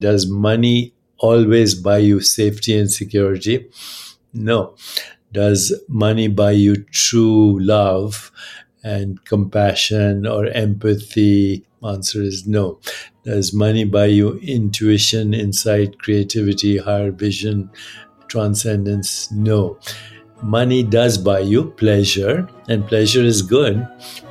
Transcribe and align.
Does 0.00 0.26
money 0.28 0.92
always 1.18 1.74
buy 1.74 1.98
you 1.98 2.20
safety 2.20 2.78
and 2.78 2.90
security? 2.90 3.70
No. 4.34 4.74
Does 5.32 5.72
money 5.88 6.28
buy 6.28 6.52
you 6.52 6.84
true 6.84 7.58
love 7.60 8.30
and 8.84 9.24
compassion 9.24 10.26
or 10.26 10.46
empathy? 10.46 11.64
Answer 11.82 12.22
is 12.22 12.46
no. 12.46 12.78
Does 13.24 13.54
money 13.54 13.84
buy 13.84 14.06
you 14.06 14.38
intuition, 14.38 15.32
insight, 15.32 15.98
creativity, 15.98 16.76
higher 16.76 17.10
vision, 17.10 17.70
transcendence? 18.28 19.30
No. 19.32 19.78
Money 20.42 20.82
does 20.82 21.16
buy 21.16 21.38
you 21.40 21.70
pleasure, 21.70 22.46
and 22.68 22.86
pleasure 22.86 23.22
is 23.22 23.40
good, 23.40 23.88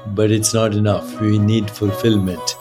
but 0.08 0.30
it's 0.30 0.54
not 0.54 0.76
enough. 0.76 1.20
We 1.20 1.40
need 1.40 1.72
fulfillment. 1.72 2.56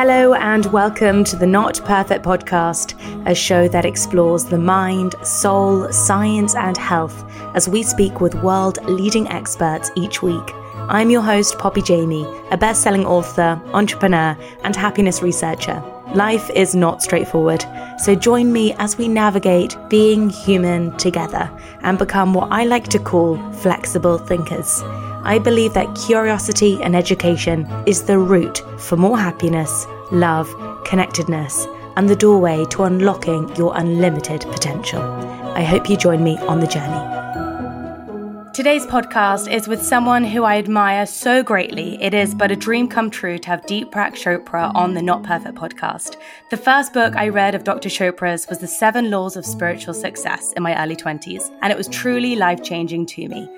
Hello, 0.00 0.32
and 0.34 0.64
welcome 0.66 1.24
to 1.24 1.34
the 1.34 1.44
Not 1.44 1.84
Perfect 1.84 2.24
Podcast, 2.24 2.94
a 3.26 3.34
show 3.34 3.66
that 3.66 3.84
explores 3.84 4.44
the 4.44 4.56
mind, 4.56 5.16
soul, 5.24 5.90
science, 5.90 6.54
and 6.54 6.76
health 6.76 7.24
as 7.56 7.68
we 7.68 7.82
speak 7.82 8.20
with 8.20 8.36
world 8.36 8.78
leading 8.84 9.26
experts 9.26 9.90
each 9.96 10.22
week. 10.22 10.52
I'm 10.88 11.10
your 11.10 11.22
host, 11.22 11.58
Poppy 11.58 11.82
Jamie, 11.82 12.32
a 12.52 12.56
best 12.56 12.82
selling 12.82 13.06
author, 13.06 13.60
entrepreneur, 13.72 14.38
and 14.62 14.76
happiness 14.76 15.20
researcher. 15.20 15.82
Life 16.14 16.48
is 16.50 16.74
not 16.74 17.02
straightforward, 17.02 17.64
so 17.98 18.14
join 18.14 18.50
me 18.50 18.72
as 18.78 18.96
we 18.96 19.08
navigate 19.08 19.76
being 19.90 20.30
human 20.30 20.96
together 20.96 21.50
and 21.82 21.98
become 21.98 22.32
what 22.32 22.50
I 22.50 22.64
like 22.64 22.88
to 22.88 22.98
call 22.98 23.36
flexible 23.52 24.16
thinkers. 24.16 24.82
I 25.24 25.38
believe 25.38 25.74
that 25.74 25.94
curiosity 26.06 26.82
and 26.82 26.96
education 26.96 27.70
is 27.86 28.04
the 28.04 28.18
route 28.18 28.62
for 28.78 28.96
more 28.96 29.18
happiness, 29.18 29.86
love, 30.10 30.48
connectedness, 30.86 31.66
and 31.96 32.08
the 32.08 32.16
doorway 32.16 32.64
to 32.70 32.84
unlocking 32.84 33.54
your 33.56 33.76
unlimited 33.76 34.40
potential. 34.42 35.02
I 35.02 35.62
hope 35.62 35.90
you 35.90 35.96
join 35.98 36.24
me 36.24 36.38
on 36.38 36.60
the 36.60 36.66
journey. 36.66 37.47
Today's 38.58 38.84
podcast 38.86 39.48
is 39.48 39.68
with 39.68 39.80
someone 39.84 40.24
who 40.24 40.42
I 40.42 40.58
admire 40.58 41.06
so 41.06 41.44
greatly. 41.44 41.96
It 42.02 42.12
is 42.12 42.34
but 42.34 42.50
a 42.50 42.56
dream 42.56 42.88
come 42.88 43.08
true 43.08 43.38
to 43.38 43.48
have 43.48 43.62
Deepak 43.66 44.14
Chopra 44.16 44.74
on 44.74 44.94
the 44.94 45.00
Not 45.00 45.22
Perfect 45.22 45.54
podcast. 45.54 46.16
The 46.50 46.56
first 46.56 46.92
book 46.92 47.14
I 47.14 47.28
read 47.28 47.54
of 47.54 47.62
Dr. 47.62 47.88
Chopra's 47.88 48.48
was 48.48 48.58
The 48.58 48.66
Seven 48.66 49.12
Laws 49.12 49.36
of 49.36 49.46
Spiritual 49.46 49.94
Success 49.94 50.52
in 50.54 50.64
my 50.64 50.76
early 50.82 50.96
20s, 50.96 51.56
and 51.62 51.70
it 51.70 51.78
was 51.78 51.86
truly 51.86 52.34
life 52.34 52.64
changing 52.64 53.06
to 53.06 53.28
me. 53.28 53.48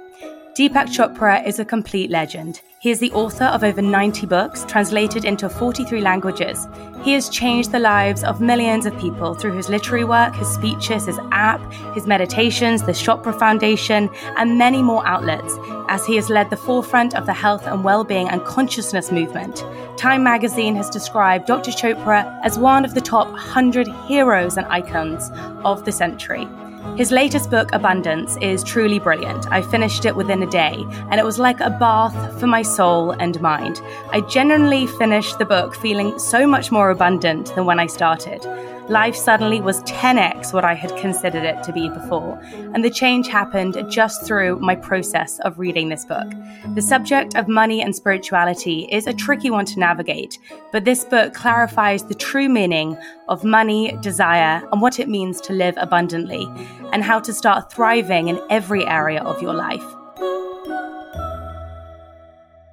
Deepak 0.57 0.89
Chopra 0.89 1.47
is 1.47 1.61
a 1.61 1.65
complete 1.65 2.11
legend. 2.11 2.61
He 2.81 2.91
is 2.91 2.99
the 2.99 3.13
author 3.13 3.45
of 3.45 3.63
over 3.63 3.81
90 3.81 4.27
books, 4.27 4.65
translated 4.65 5.25
into 5.25 5.49
43 5.49 6.01
languages. 6.01 6.67
He 7.05 7.13
has 7.13 7.29
changed 7.29 7.71
the 7.71 7.79
lives 7.79 8.25
of 8.25 8.41
millions 8.41 8.85
of 8.85 8.99
people 8.99 9.35
through 9.35 9.53
his 9.53 9.69
literary 9.69 10.03
work, 10.03 10.35
his 10.35 10.49
speeches, 10.49 11.07
his 11.07 11.21
app, 11.31 11.61
his 11.95 12.09
meditations, 12.09 12.83
the 12.83 12.93
Chopra 12.93 13.39
Foundation, 13.39 14.11
and 14.37 14.59
many 14.59 14.83
more 14.83 15.07
outlets, 15.07 15.55
as 15.89 16.05
he 16.05 16.17
has 16.17 16.29
led 16.29 16.51
the 16.51 16.57
forefront 16.57 17.15
of 17.15 17.27
the 17.27 17.33
health 17.33 17.69
and 17.69 17.85
well-being 17.85 18.29
and 18.29 18.45
consciousness 18.45 19.13
movement. 19.13 19.65
Time 19.97 20.25
magazine 20.25 20.75
has 20.75 20.91
described 20.91 21.47
Dr. 21.47 21.71
Chopra 21.71 22.41
as 22.43 22.59
one 22.59 22.85
of 22.85 22.95
the 22.95 23.01
top 23.01 23.29
100 23.29 23.87
heroes 24.09 24.57
and 24.57 24.67
icons 24.67 25.31
of 25.65 25.85
the 25.85 25.93
century. 25.93 26.49
His 26.97 27.11
latest 27.11 27.51
book, 27.51 27.71
Abundance, 27.73 28.37
is 28.39 28.63
truly 28.63 28.99
brilliant. 28.99 29.51
I 29.51 29.63
finished 29.63 30.05
it 30.05 30.17
within 30.17 30.43
a 30.43 30.51
day, 30.51 30.85
and 31.11 31.19
it 31.19 31.25
was 31.25 31.39
like 31.39 31.61
a 31.61 31.71
bath 31.71 32.39
for 32.39 32.47
my 32.47 32.63
soul 32.63 33.13
and 33.13 33.41
mind. 33.41 33.81
I 34.13 34.21
genuinely 34.21 34.87
finished 34.87 35.39
the 35.39 35.45
book 35.45 35.75
feeling 35.75 36.19
so 36.19 36.47
much 36.47 36.71
more 36.71 36.91
abundant 36.91 37.55
than 37.55 37.65
when 37.65 37.81
I 37.81 37.87
started. 37.87 38.45
Life 38.91 39.15
suddenly 39.15 39.61
was 39.61 39.85
10x 39.85 40.53
what 40.53 40.65
I 40.65 40.75
had 40.75 40.97
considered 40.97 41.45
it 41.45 41.63
to 41.63 41.73
be 41.73 41.89
before, 41.89 42.41
and 42.75 42.85
the 42.85 42.91
change 42.91 43.29
happened 43.29 43.81
just 43.89 44.27
through 44.27 44.59
my 44.59 44.75
process 44.75 45.39
of 45.45 45.61
reading 45.61 45.89
this 45.89 46.05
book. 46.05 46.29
The 46.75 46.83
subject 46.83 47.37
of 47.37 47.47
money 47.47 47.83
and 47.83 47.95
spirituality 47.95 48.89
is 48.91 49.07
a 49.07 49.13
tricky 49.13 49.49
one 49.49 49.65
to 49.67 49.79
navigate, 49.79 50.37
but 50.73 50.85
this 50.85 51.05
book 51.05 51.35
clarifies 51.35 52.03
the 52.03 52.17
true 52.17 52.49
meaning 52.49 52.99
of 53.29 53.45
money, 53.45 53.97
desire, 54.01 54.69
and 54.73 54.83
what 54.83 54.99
it 54.99 55.09
means 55.09 55.41
to 55.43 55.53
live 55.53 55.77
abundantly, 55.77 56.45
and 56.93 57.05
how 57.05 57.21
to 57.21 57.33
start 57.33 57.73
thriving 57.73 58.27
in 58.27 58.41
every 58.51 58.85
area 58.85 59.23
of 59.23 59.41
your 59.41 59.55
life. 59.55 59.85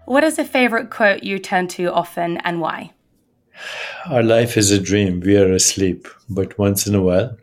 What 0.06 0.24
is 0.24 0.40
a 0.40 0.46
favorite 0.46 0.90
quote 0.90 1.22
you 1.22 1.38
turn 1.38 1.68
to 1.68 1.94
often 1.94 2.38
and 2.38 2.60
why? 2.60 2.94
Our 4.06 4.24
life 4.24 4.58
is 4.58 4.72
a 4.72 4.80
dream. 4.80 5.20
We 5.20 5.38
are 5.38 5.52
asleep. 5.52 6.08
But 6.30 6.58
once 6.58 6.88
in 6.88 6.96
a 6.96 7.02
while, 7.02 7.38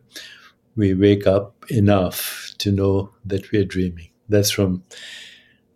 we 0.77 0.95
wake 0.95 1.27
up 1.27 1.55
enough 1.69 2.53
to 2.59 2.73
know 2.73 3.11
that 3.25 3.51
we 3.51 3.59
are 3.59 3.65
dreaming. 3.65 4.09
That's 4.29 4.51
from 4.51 4.83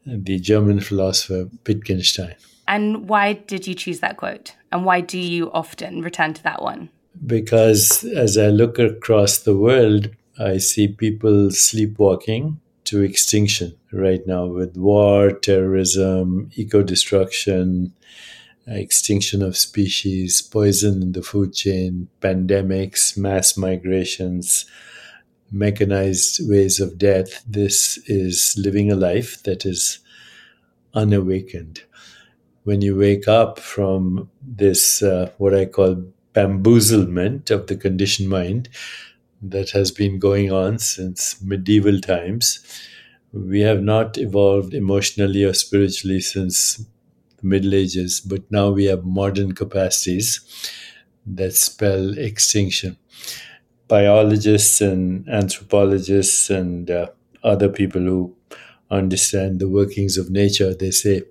the 0.06 0.38
German 0.38 0.80
philosopher 0.80 1.48
Wittgenstein. 1.66 2.36
And 2.66 3.08
why 3.08 3.34
did 3.34 3.66
you 3.66 3.74
choose 3.74 4.00
that 4.00 4.16
quote? 4.16 4.54
And 4.72 4.84
why 4.84 5.00
do 5.00 5.18
you 5.18 5.50
often 5.52 6.02
return 6.02 6.34
to 6.34 6.42
that 6.42 6.62
one? 6.62 6.90
Because 7.26 8.04
as 8.04 8.36
I 8.38 8.48
look 8.48 8.78
across 8.78 9.38
the 9.38 9.56
world, 9.56 10.10
I 10.38 10.58
see 10.58 10.88
people 10.88 11.50
sleepwalking 11.50 12.60
to 12.84 13.02
extinction 13.02 13.76
right 13.92 14.26
now 14.26 14.46
with 14.46 14.76
war, 14.76 15.32
terrorism, 15.32 16.50
eco 16.54 16.82
destruction, 16.82 17.92
extinction 18.76 19.42
of 19.42 19.56
species, 19.56 20.42
poison 20.42 21.02
in 21.02 21.12
the 21.12 21.22
food 21.22 21.54
chain, 21.54 22.08
pandemics, 22.20 23.16
mass 23.16 23.56
migrations, 23.56 24.66
mechanized 25.50 26.48
ways 26.48 26.80
of 26.80 26.98
death. 26.98 27.42
This 27.46 27.98
is 28.06 28.54
living 28.58 28.92
a 28.92 28.96
life 28.96 29.42
that 29.44 29.64
is 29.64 30.00
unawakened. 30.94 31.82
When 32.64 32.82
you 32.82 32.96
wake 32.98 33.26
up 33.28 33.58
from 33.58 34.30
this, 34.42 35.02
uh, 35.02 35.30
what 35.38 35.54
I 35.54 35.64
call 35.64 36.04
bamboozlement 36.34 37.50
of 37.50 37.66
the 37.66 37.76
conditioned 37.76 38.28
mind 38.28 38.68
that 39.40 39.70
has 39.70 39.90
been 39.90 40.18
going 40.18 40.52
on 40.52 40.78
since 40.78 41.40
medieval 41.42 42.00
times, 42.00 42.60
we 43.32 43.60
have 43.60 43.82
not 43.82 44.18
evolved 44.18 44.74
emotionally 44.74 45.44
or 45.44 45.54
spiritually 45.54 46.20
since 46.20 46.84
the 47.40 47.46
Middle 47.46 47.74
Ages, 47.74 48.20
but 48.20 48.50
now 48.50 48.70
we 48.70 48.86
have 48.86 49.04
modern 49.04 49.52
capacities 49.52 50.40
that 51.26 51.54
spell 51.54 52.16
extinction. 52.18 52.96
Biologists 53.86 54.80
and 54.80 55.28
anthropologists 55.28 56.50
and 56.50 56.90
uh, 56.90 57.06
other 57.42 57.68
people 57.68 58.02
who 58.02 58.36
understand 58.90 59.60
the 59.60 59.68
workings 59.68 60.16
of 60.16 60.30
nature, 60.30 60.74
they 60.74 60.90
say 60.90 61.22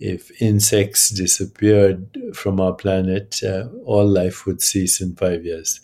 if 0.00 0.30
insects 0.40 1.10
disappeared 1.10 2.16
from 2.34 2.60
our 2.60 2.72
planet, 2.74 3.42
uh, 3.42 3.68
all 3.84 4.06
life 4.06 4.46
would 4.46 4.62
cease 4.62 5.00
in 5.00 5.16
five 5.16 5.44
years. 5.44 5.80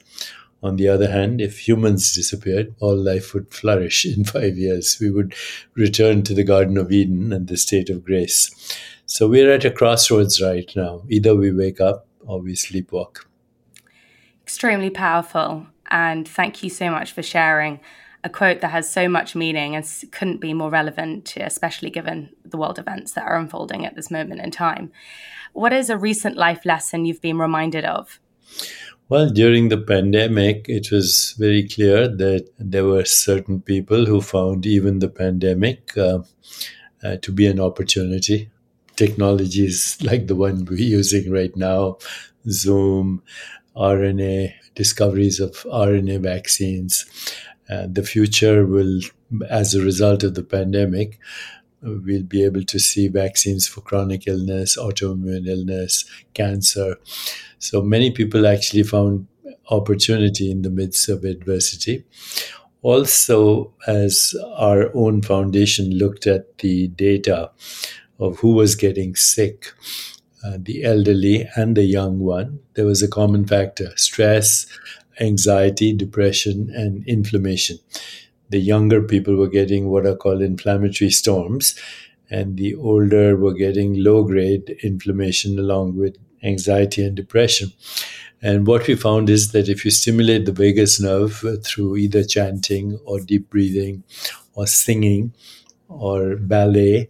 On 0.62 0.76
the 0.76 0.88
other 0.88 1.10
hand, 1.10 1.42
if 1.42 1.68
humans 1.68 2.14
disappeared, 2.14 2.74
all 2.80 2.96
life 2.96 3.34
would 3.34 3.52
flourish 3.52 4.06
in 4.16 4.24
five 4.24 4.56
years. 4.56 4.96
We 5.00 5.10
would 5.10 5.34
return 5.74 6.22
to 6.22 6.34
the 6.34 6.44
Garden 6.44 6.78
of 6.78 6.90
Eden 6.90 7.32
and 7.32 7.48
the 7.48 7.56
state 7.56 7.90
of 7.90 8.04
grace. 8.04 8.50
So 9.06 9.28
we're 9.28 9.52
at 9.52 9.64
a 9.64 9.70
crossroads 9.70 10.40
right 10.40 10.70
now. 10.74 11.02
Either 11.08 11.36
we 11.36 11.52
wake 11.52 11.80
up 11.80 12.06
or 12.20 12.40
we 12.40 12.54
sleepwalk. 12.54 13.24
Extremely 14.42 14.90
powerful. 14.90 15.66
And 15.90 16.26
thank 16.26 16.62
you 16.62 16.70
so 16.70 16.90
much 16.90 17.12
for 17.12 17.22
sharing 17.22 17.80
a 18.24 18.30
quote 18.30 18.62
that 18.62 18.70
has 18.70 18.90
so 18.90 19.08
much 19.08 19.34
meaning 19.34 19.76
and 19.76 19.86
couldn't 20.10 20.40
be 20.40 20.54
more 20.54 20.70
relevant, 20.70 21.36
especially 21.36 21.90
given 21.90 22.30
the 22.44 22.56
world 22.56 22.78
events 22.78 23.12
that 23.12 23.26
are 23.26 23.36
unfolding 23.36 23.84
at 23.84 23.94
this 23.94 24.10
moment 24.10 24.40
in 24.40 24.50
time. 24.50 24.90
What 25.52 25.74
is 25.74 25.90
a 25.90 25.98
recent 25.98 26.36
life 26.36 26.64
lesson 26.64 27.04
you've 27.04 27.20
been 27.20 27.38
reminded 27.38 27.84
of? 27.84 28.18
Well, 29.10 29.28
during 29.28 29.68
the 29.68 29.76
pandemic, 29.76 30.64
it 30.68 30.90
was 30.90 31.34
very 31.38 31.68
clear 31.68 32.08
that 32.08 32.48
there 32.58 32.86
were 32.86 33.04
certain 33.04 33.60
people 33.60 34.06
who 34.06 34.22
found 34.22 34.64
even 34.64 35.00
the 35.00 35.10
pandemic 35.10 35.96
uh, 35.98 36.20
uh, 37.02 37.16
to 37.18 37.30
be 37.30 37.46
an 37.46 37.60
opportunity 37.60 38.50
technologies 38.96 39.98
like 40.02 40.26
the 40.26 40.36
one 40.36 40.64
we're 40.64 40.78
using 40.78 41.30
right 41.30 41.54
now, 41.56 41.98
Zoom, 42.48 43.22
RNA, 43.76 44.52
discoveries 44.74 45.40
of 45.40 45.52
RNA 45.64 46.20
vaccines. 46.20 47.04
Uh, 47.70 47.86
the 47.90 48.02
future 48.02 48.66
will, 48.66 49.00
as 49.50 49.74
a 49.74 49.82
result 49.82 50.22
of 50.22 50.34
the 50.34 50.44
pandemic, 50.44 51.18
we'll 51.82 52.22
be 52.22 52.44
able 52.44 52.62
to 52.64 52.78
see 52.78 53.08
vaccines 53.08 53.66
for 53.66 53.80
chronic 53.80 54.26
illness, 54.26 54.76
autoimmune 54.76 55.46
illness, 55.46 56.04
cancer. 56.34 56.96
So 57.58 57.82
many 57.82 58.10
people 58.10 58.46
actually 58.46 58.82
found 58.84 59.26
opportunity 59.70 60.50
in 60.50 60.62
the 60.62 60.70
midst 60.70 61.08
of 61.08 61.24
adversity. 61.24 62.04
Also, 62.82 63.72
as 63.86 64.34
our 64.56 64.90
own 64.94 65.22
foundation 65.22 65.90
looked 65.90 66.26
at 66.26 66.58
the 66.58 66.88
data 66.88 67.50
of 68.18 68.38
who 68.38 68.52
was 68.52 68.74
getting 68.74 69.14
sick, 69.16 69.72
uh, 70.44 70.58
the 70.60 70.84
elderly 70.84 71.48
and 71.56 71.76
the 71.76 71.84
young 71.84 72.18
one, 72.18 72.60
there 72.74 72.86
was 72.86 73.02
a 73.02 73.08
common 73.08 73.46
factor 73.46 73.92
stress, 73.96 74.66
anxiety, 75.20 75.92
depression, 75.92 76.70
and 76.74 77.06
inflammation. 77.06 77.78
The 78.50 78.58
younger 78.58 79.02
people 79.02 79.36
were 79.36 79.48
getting 79.48 79.88
what 79.88 80.06
are 80.06 80.16
called 80.16 80.42
inflammatory 80.42 81.10
storms, 81.10 81.74
and 82.30 82.56
the 82.56 82.74
older 82.74 83.36
were 83.36 83.54
getting 83.54 84.02
low 84.02 84.24
grade 84.24 84.76
inflammation 84.82 85.58
along 85.58 85.96
with 85.96 86.16
anxiety 86.42 87.04
and 87.04 87.16
depression. 87.16 87.72
And 88.42 88.66
what 88.66 88.86
we 88.86 88.94
found 88.94 89.30
is 89.30 89.52
that 89.52 89.68
if 89.68 89.84
you 89.84 89.90
stimulate 89.90 90.44
the 90.44 90.52
vagus 90.52 91.00
nerve 91.00 91.42
through 91.64 91.96
either 91.96 92.22
chanting 92.24 92.98
or 93.04 93.20
deep 93.20 93.48
breathing 93.48 94.04
or 94.54 94.66
singing 94.66 95.32
or 95.88 96.36
ballet 96.36 97.08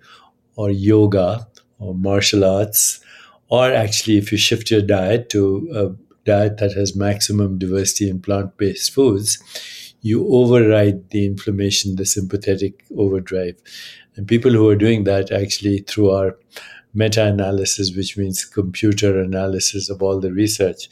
or 0.56 0.70
yoga 0.70 1.46
or 1.78 1.94
martial 1.94 2.44
arts, 2.44 3.00
or 3.48 3.72
actually 3.72 4.18
if 4.18 4.32
you 4.32 4.38
shift 4.38 4.70
your 4.70 4.82
diet 4.82 5.28
to 5.30 5.68
a 5.74 6.04
diet 6.24 6.56
that 6.58 6.72
has 6.72 6.96
maximum 6.96 7.58
diversity 7.58 8.08
in 8.08 8.20
plant 8.20 8.56
based 8.56 8.92
foods, 8.92 9.38
you 10.00 10.26
override 10.28 11.10
the 11.10 11.24
inflammation, 11.24 11.96
the 11.96 12.06
sympathetic 12.06 12.84
overdrive. 12.96 13.56
And 14.16 14.28
people 14.28 14.52
who 14.52 14.68
are 14.68 14.76
doing 14.76 15.04
that 15.04 15.32
actually 15.32 15.78
through 15.78 16.10
our 16.10 16.36
meta 16.92 17.24
analysis, 17.24 17.94
which 17.96 18.16
means 18.16 18.44
computer 18.44 19.20
analysis 19.20 19.90
of 19.90 20.02
all 20.02 20.20
the 20.20 20.32
research, 20.32 20.88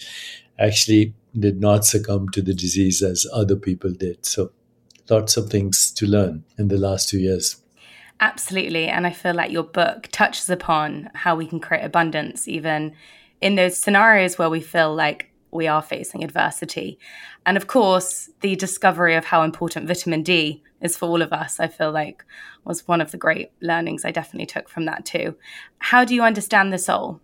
actually 0.58 1.14
did 1.38 1.60
not 1.60 1.84
succumb 1.84 2.28
to 2.30 2.42
the 2.42 2.54
disease 2.54 3.02
as 3.02 3.26
other 3.32 3.56
people 3.56 3.92
did. 3.92 4.24
So, 4.26 4.50
lots 5.08 5.36
of 5.36 5.50
things 5.50 5.90
to 5.92 6.06
learn 6.06 6.44
in 6.58 6.68
the 6.68 6.78
last 6.78 7.08
two 7.08 7.18
years. 7.18 7.61
Absolutely. 8.20 8.86
And 8.86 9.06
I 9.06 9.10
feel 9.10 9.34
like 9.34 9.50
your 9.50 9.64
book 9.64 10.08
touches 10.12 10.48
upon 10.48 11.10
how 11.14 11.34
we 11.34 11.46
can 11.46 11.60
create 11.60 11.84
abundance, 11.84 12.46
even 12.46 12.94
in 13.40 13.56
those 13.56 13.76
scenarios 13.76 14.38
where 14.38 14.50
we 14.50 14.60
feel 14.60 14.94
like 14.94 15.32
we 15.50 15.66
are 15.66 15.82
facing 15.82 16.24
adversity. 16.24 16.98
And 17.44 17.56
of 17.56 17.66
course, 17.66 18.30
the 18.40 18.56
discovery 18.56 19.14
of 19.14 19.26
how 19.26 19.42
important 19.42 19.86
vitamin 19.86 20.22
D 20.22 20.62
is 20.80 20.96
for 20.96 21.06
all 21.06 21.22
of 21.22 21.32
us, 21.32 21.60
I 21.60 21.68
feel 21.68 21.92
like 21.92 22.24
was 22.64 22.86
one 22.86 23.00
of 23.00 23.10
the 23.10 23.18
great 23.18 23.50
learnings 23.60 24.04
I 24.04 24.10
definitely 24.10 24.46
took 24.46 24.68
from 24.68 24.84
that 24.86 25.04
too. 25.04 25.36
How 25.78 26.04
do 26.04 26.14
you 26.14 26.22
understand 26.22 26.72
the 26.72 26.78
soul? 26.78 27.20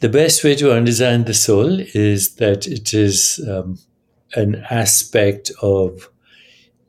The 0.00 0.08
best 0.08 0.42
way 0.42 0.54
to 0.56 0.72
understand 0.72 1.26
the 1.26 1.34
soul 1.34 1.80
is 1.94 2.36
that 2.36 2.66
it 2.66 2.94
is 2.94 3.38
um, 3.46 3.78
an 4.34 4.64
aspect 4.70 5.50
of 5.60 6.10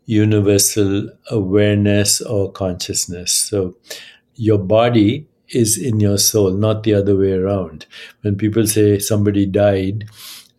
universal 0.05 1.09
awareness 1.29 2.21
or 2.21 2.51
consciousness. 2.51 3.33
So, 3.33 3.75
your 4.35 4.57
body 4.57 5.27
is 5.49 5.77
in 5.77 5.99
your 5.99 6.17
soul, 6.17 6.51
not 6.51 6.83
the 6.83 6.93
other 6.93 7.15
way 7.15 7.33
around. 7.33 7.85
When 8.21 8.35
people 8.35 8.65
say 8.67 8.99
somebody 8.99 9.45
died, 9.45 10.09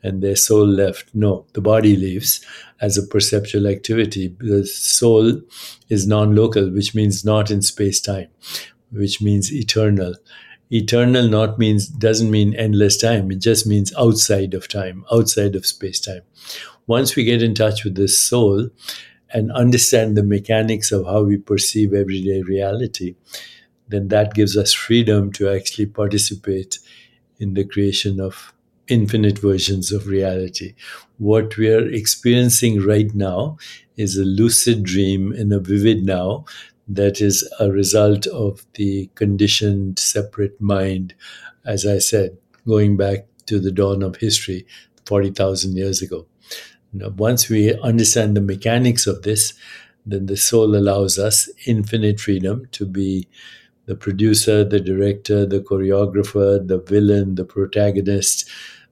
and 0.03 0.23
their 0.23 0.37
soul 0.37 0.67
left. 0.67 1.15
No, 1.15 1.47
the 1.53 1.61
body 1.61 1.97
leaves 1.97 2.45
as 2.81 2.99
a 2.99 3.07
perceptual 3.07 3.67
activity. 3.67 4.35
The 4.39 4.67
soul 4.67 5.41
is 5.89 6.07
non 6.07 6.35
local, 6.35 6.71
which 6.71 6.95
means 6.95 7.25
not 7.25 7.51
in 7.51 7.63
space 7.63 8.01
time, 8.01 8.29
which 8.91 9.23
means 9.23 9.53
eternal. 9.53 10.15
Eternal 10.71 11.29
not 11.29 11.59
means 11.59 11.87
doesn't 11.87 12.31
mean 12.31 12.55
endless 12.55 12.97
time. 12.97 13.31
It 13.31 13.39
just 13.39 13.67
means 13.67 13.93
outside 13.97 14.55
of 14.55 14.69
time, 14.69 15.05
outside 15.13 15.55
of 15.55 15.67
space 15.67 16.01
time. 16.01 16.23
Once 16.87 17.15
we 17.15 17.25
get 17.25 17.43
in 17.43 17.55
touch 17.55 17.85
with 17.85 17.95
the 17.95 18.09
soul 18.09 18.71
and 19.33 19.53
understand 19.53 20.17
the 20.17 20.23
mechanics 20.23 20.93
of 20.93 21.07
how 21.07 21.23
we 21.23 21.37
perceive 21.37 21.95
everyday 21.95 22.43
reality, 22.43 23.15
then 23.89 24.09
that 24.09 24.35
gives 24.35 24.57
us 24.57 24.73
freedom 24.73 25.33
to 25.33 25.49
actually 25.49 25.87
participate 25.87 26.79
in 27.39 27.55
the 27.55 27.65
creation 27.65 28.21
of 28.21 28.53
infinite 28.89 29.39
versions 29.39 29.93
of 29.93 30.07
reality. 30.07 30.75
What 31.19 31.57
we 31.57 31.73
are 31.73 31.89
experiencing 31.89 32.81
right 32.85 33.13
now 33.15 33.57
is 33.97 34.17
a 34.17 34.25
lucid 34.25 34.83
dream 34.83 35.33
in 35.33 35.53
a 35.53 35.61
vivid 35.61 36.05
now 36.05 36.45
that 36.89 37.21
is 37.21 37.49
a 37.61 37.71
result 37.71 38.27
of 38.27 38.67
the 38.75 39.09
conditioned 39.15 39.99
separate 39.99 40.61
mind, 40.61 41.15
as 41.65 41.87
I 41.87 41.99
said, 41.99 42.37
going 42.67 42.97
back 42.97 43.27
to 43.47 43.61
the 43.61 43.73
dawn 43.73 44.03
of 44.03 44.17
history 44.17 44.67
40,000 45.07 45.77
years 45.77 46.03
ago. 46.03 46.27
Once 46.93 47.49
we 47.49 47.75
understand 47.81 48.37
the 48.37 48.41
mechanics 48.41 49.07
of 49.07 49.23
this, 49.23 49.55
then 50.05 50.27
the 50.27 50.37
soul 50.37 50.77
allows 50.77 51.19
us 51.19 51.49
infinite 51.67 52.21
freedom 52.21 52.67
to 52.73 52.85
be 52.85 53.29
the 53.87 53.95
producer, 53.95 54.65
the 54.65 54.81
director, 54.81 55.47
the 55.47 55.61
choreographer, 55.61 56.67
the 56.67 56.79
villain, 56.79 57.35
the 57.35 57.45
protagonist, 57.45 58.49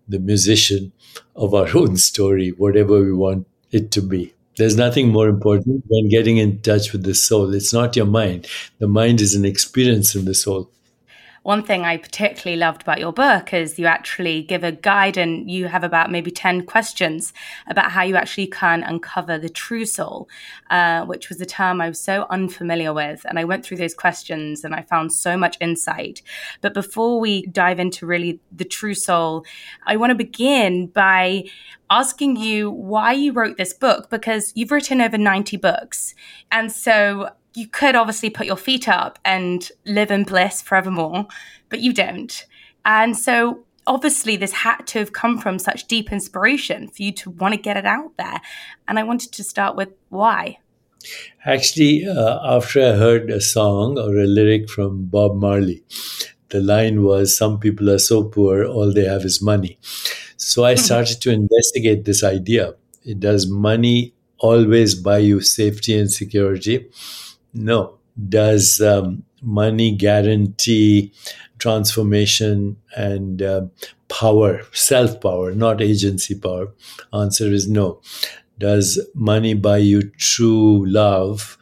the 0.08 0.18
musician 0.18 0.92
of 1.36 1.54
our 1.54 1.68
own 1.76 1.96
story, 1.96 2.50
whatever 2.50 3.00
we 3.00 3.12
want 3.12 3.46
it 3.70 3.90
to 3.92 4.02
be. 4.02 4.34
There's 4.56 4.76
nothing 4.76 5.08
more 5.08 5.28
important 5.28 5.84
than 5.88 6.08
getting 6.08 6.36
in 6.36 6.60
touch 6.60 6.92
with 6.92 7.04
the 7.04 7.14
soul. 7.14 7.54
It's 7.54 7.72
not 7.72 7.96
your 7.96 8.06
mind. 8.06 8.46
The 8.78 8.88
mind 8.88 9.20
is 9.20 9.34
an 9.34 9.44
experience 9.44 10.14
in 10.14 10.24
the 10.24 10.34
soul 10.34 10.70
one 11.42 11.62
thing 11.62 11.84
I 11.84 11.96
particularly 11.96 12.58
loved 12.58 12.82
about 12.82 12.98
your 12.98 13.12
book 13.12 13.54
is 13.54 13.78
you 13.78 13.86
actually 13.86 14.42
give 14.42 14.62
a 14.62 14.72
guide 14.72 15.16
and 15.16 15.50
you 15.50 15.68
have 15.68 15.82
about 15.82 16.10
maybe 16.10 16.30
10 16.30 16.66
questions 16.66 17.32
about 17.66 17.92
how 17.92 18.02
you 18.02 18.16
actually 18.16 18.46
can 18.46 18.82
uncover 18.82 19.38
the 19.38 19.48
true 19.48 19.86
soul, 19.86 20.28
uh, 20.68 21.04
which 21.06 21.30
was 21.30 21.40
a 21.40 21.46
term 21.46 21.80
I 21.80 21.88
was 21.88 22.00
so 22.00 22.26
unfamiliar 22.28 22.92
with. 22.92 23.24
And 23.24 23.38
I 23.38 23.44
went 23.44 23.64
through 23.64 23.78
those 23.78 23.94
questions 23.94 24.64
and 24.64 24.74
I 24.74 24.82
found 24.82 25.14
so 25.14 25.36
much 25.38 25.56
insight. 25.60 26.20
But 26.60 26.74
before 26.74 27.18
we 27.18 27.46
dive 27.46 27.80
into 27.80 28.04
really 28.04 28.40
the 28.52 28.66
true 28.66 28.94
soul, 28.94 29.46
I 29.86 29.96
want 29.96 30.10
to 30.10 30.16
begin 30.16 30.88
by 30.88 31.44
asking 31.88 32.36
you 32.36 32.70
why 32.70 33.12
you 33.12 33.32
wrote 33.32 33.56
this 33.56 33.72
book 33.72 34.10
because 34.10 34.52
you've 34.54 34.70
written 34.70 35.00
over 35.00 35.16
90 35.16 35.56
books. 35.56 36.14
And 36.52 36.70
so 36.70 37.30
you 37.54 37.66
could 37.66 37.94
obviously 37.94 38.30
put 38.30 38.46
your 38.46 38.56
feet 38.56 38.88
up 38.88 39.18
and 39.24 39.70
live 39.84 40.10
in 40.10 40.24
bliss 40.24 40.62
forevermore, 40.62 41.26
but 41.68 41.80
you 41.80 41.92
don't. 41.92 42.46
And 42.84 43.16
so 43.16 43.64
obviously 43.86 44.36
this 44.36 44.52
had 44.52 44.86
to 44.86 44.98
have 45.00 45.12
come 45.12 45.38
from 45.38 45.58
such 45.58 45.86
deep 45.86 46.12
inspiration 46.12 46.88
for 46.88 47.02
you 47.02 47.12
to 47.12 47.30
want 47.30 47.54
to 47.54 47.60
get 47.60 47.76
it 47.76 47.86
out 47.86 48.16
there. 48.16 48.40
And 48.86 48.98
I 48.98 49.02
wanted 49.02 49.32
to 49.32 49.44
start 49.44 49.76
with 49.76 49.88
why. 50.08 50.58
Actually, 51.44 52.06
uh, 52.06 52.38
after 52.42 52.80
I 52.80 52.92
heard 52.96 53.30
a 53.30 53.40
song 53.40 53.98
or 53.98 54.18
a 54.18 54.26
lyric 54.26 54.68
from 54.68 55.06
Bob 55.06 55.34
Marley, 55.36 55.82
the 56.50 56.60
line 56.60 57.02
was, 57.02 57.36
Some 57.36 57.58
people 57.58 57.88
are 57.90 57.98
so 57.98 58.24
poor, 58.24 58.64
all 58.64 58.92
they 58.92 59.04
have 59.04 59.24
is 59.24 59.40
money. 59.40 59.78
So 60.36 60.64
I 60.64 60.74
started 60.74 61.20
to 61.22 61.30
investigate 61.30 62.04
this 62.04 62.22
idea. 62.22 62.74
Does 63.18 63.48
money 63.48 64.14
always 64.38 64.94
buy 64.94 65.18
you 65.18 65.40
safety 65.40 65.98
and 65.98 66.10
security? 66.10 66.90
No. 67.52 67.98
Does 68.28 68.80
um, 68.80 69.24
money 69.42 69.92
guarantee 69.94 71.12
transformation 71.58 72.76
and 72.96 73.40
uh, 73.42 73.66
power, 74.08 74.62
self 74.72 75.20
power, 75.20 75.52
not 75.54 75.80
agency 75.80 76.34
power? 76.34 76.72
Answer 77.12 77.46
is 77.52 77.68
no. 77.68 78.00
Does 78.58 79.00
money 79.14 79.54
buy 79.54 79.78
you 79.78 80.02
true 80.18 80.84
love 80.86 81.56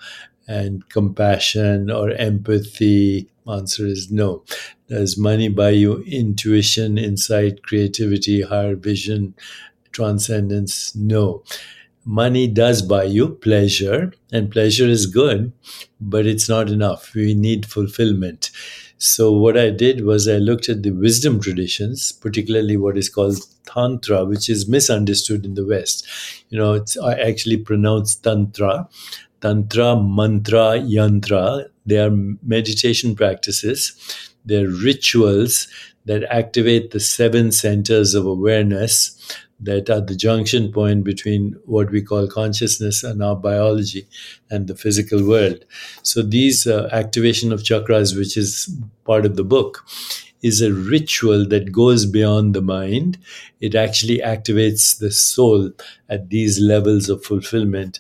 and 0.49 0.89
compassion 0.89 1.91
or 1.91 2.11
empathy? 2.13 3.29
Answer 3.49 3.87
is 3.87 4.11
no. 4.11 4.45
Does 4.89 5.17
money 5.19 5.49
buy 5.49 5.71
you 5.71 6.03
intuition, 6.03 6.99
insight, 6.99 7.63
creativity, 7.63 8.43
higher 8.43 8.75
vision, 8.75 9.35
transcendence? 9.93 10.95
No 10.97 11.45
money 12.09 12.49
does 12.49 12.81
buy 12.83 13.05
you 13.05 13.29
pleasure, 13.29 14.13
and 14.33 14.51
pleasure 14.51 14.87
is 14.89 15.07
good, 15.07 15.53
but 16.01 16.27
it's 16.27 16.49
not 16.49 16.71
enough. 16.71 17.15
We 17.15 17.35
need 17.35 17.67
fulfillment. 17.67 18.51
So, 18.97 19.31
what 19.31 19.57
I 19.57 19.71
did 19.71 20.05
was 20.05 20.27
I 20.27 20.39
looked 20.39 20.69
at 20.69 20.83
the 20.83 20.91
wisdom 20.91 21.41
traditions, 21.41 22.11
particularly 22.11 22.77
what 22.77 22.97
is 22.97 23.09
called 23.11 23.39
Tantra, 23.67 24.25
which 24.25 24.49
is 24.49 24.69
misunderstood 24.69 25.45
in 25.45 25.55
the 25.55 25.67
West. 25.67 26.07
You 26.49 26.59
know, 26.59 26.73
it's 26.73 26.97
I 26.97 27.15
actually 27.15 27.59
pronounce 27.59 28.17
Tantra. 28.17 28.89
Tantra, 29.41 29.95
mantra, 30.03 30.81
yantra, 30.81 31.67
they 31.87 31.99
are 31.99 32.11
meditation 32.43 33.15
practices 33.15 33.93
They're 34.45 34.69
rituals 34.69 35.69
that 36.07 36.25
activate 36.25 36.91
the 36.91 37.01
seven 37.01 37.53
centers 37.53 38.15
of 38.15 38.27
awareness 38.27 39.13
that 39.61 39.91
are 39.91 40.01
the 40.01 40.15
junction 40.15 40.73
point 40.73 41.05
between 41.05 41.57
what 41.65 41.91
we 41.91 42.01
call 42.01 42.29
consciousness 42.29 43.03
and 43.03 43.23
our 43.23 43.37
biology 43.37 44.07
and 44.51 44.69
the 44.69 44.75
physical 44.75 45.27
world. 45.27 45.65
So 46.03 46.23
these 46.23 46.67
uh, 46.67 46.89
activation 46.93 47.53
of 47.53 47.63
chakras, 47.63 48.17
which 48.17 48.37
is 48.37 48.73
part 49.05 49.27
of 49.27 49.37
the 49.37 49.45
book, 49.45 49.85
is 50.43 50.61
a 50.63 50.73
ritual 50.73 51.47
that 51.49 51.73
goes 51.73 52.07
beyond 52.07 52.55
the 52.55 52.63
mind. 52.63 53.19
It 53.61 53.75
actually 53.75 54.19
activates 54.19 54.99
the 54.99 55.11
soul 55.11 55.73
at 56.09 56.31
these 56.31 56.61
levels 56.61 57.09
of 57.09 57.25
fulfillment. 57.25 57.99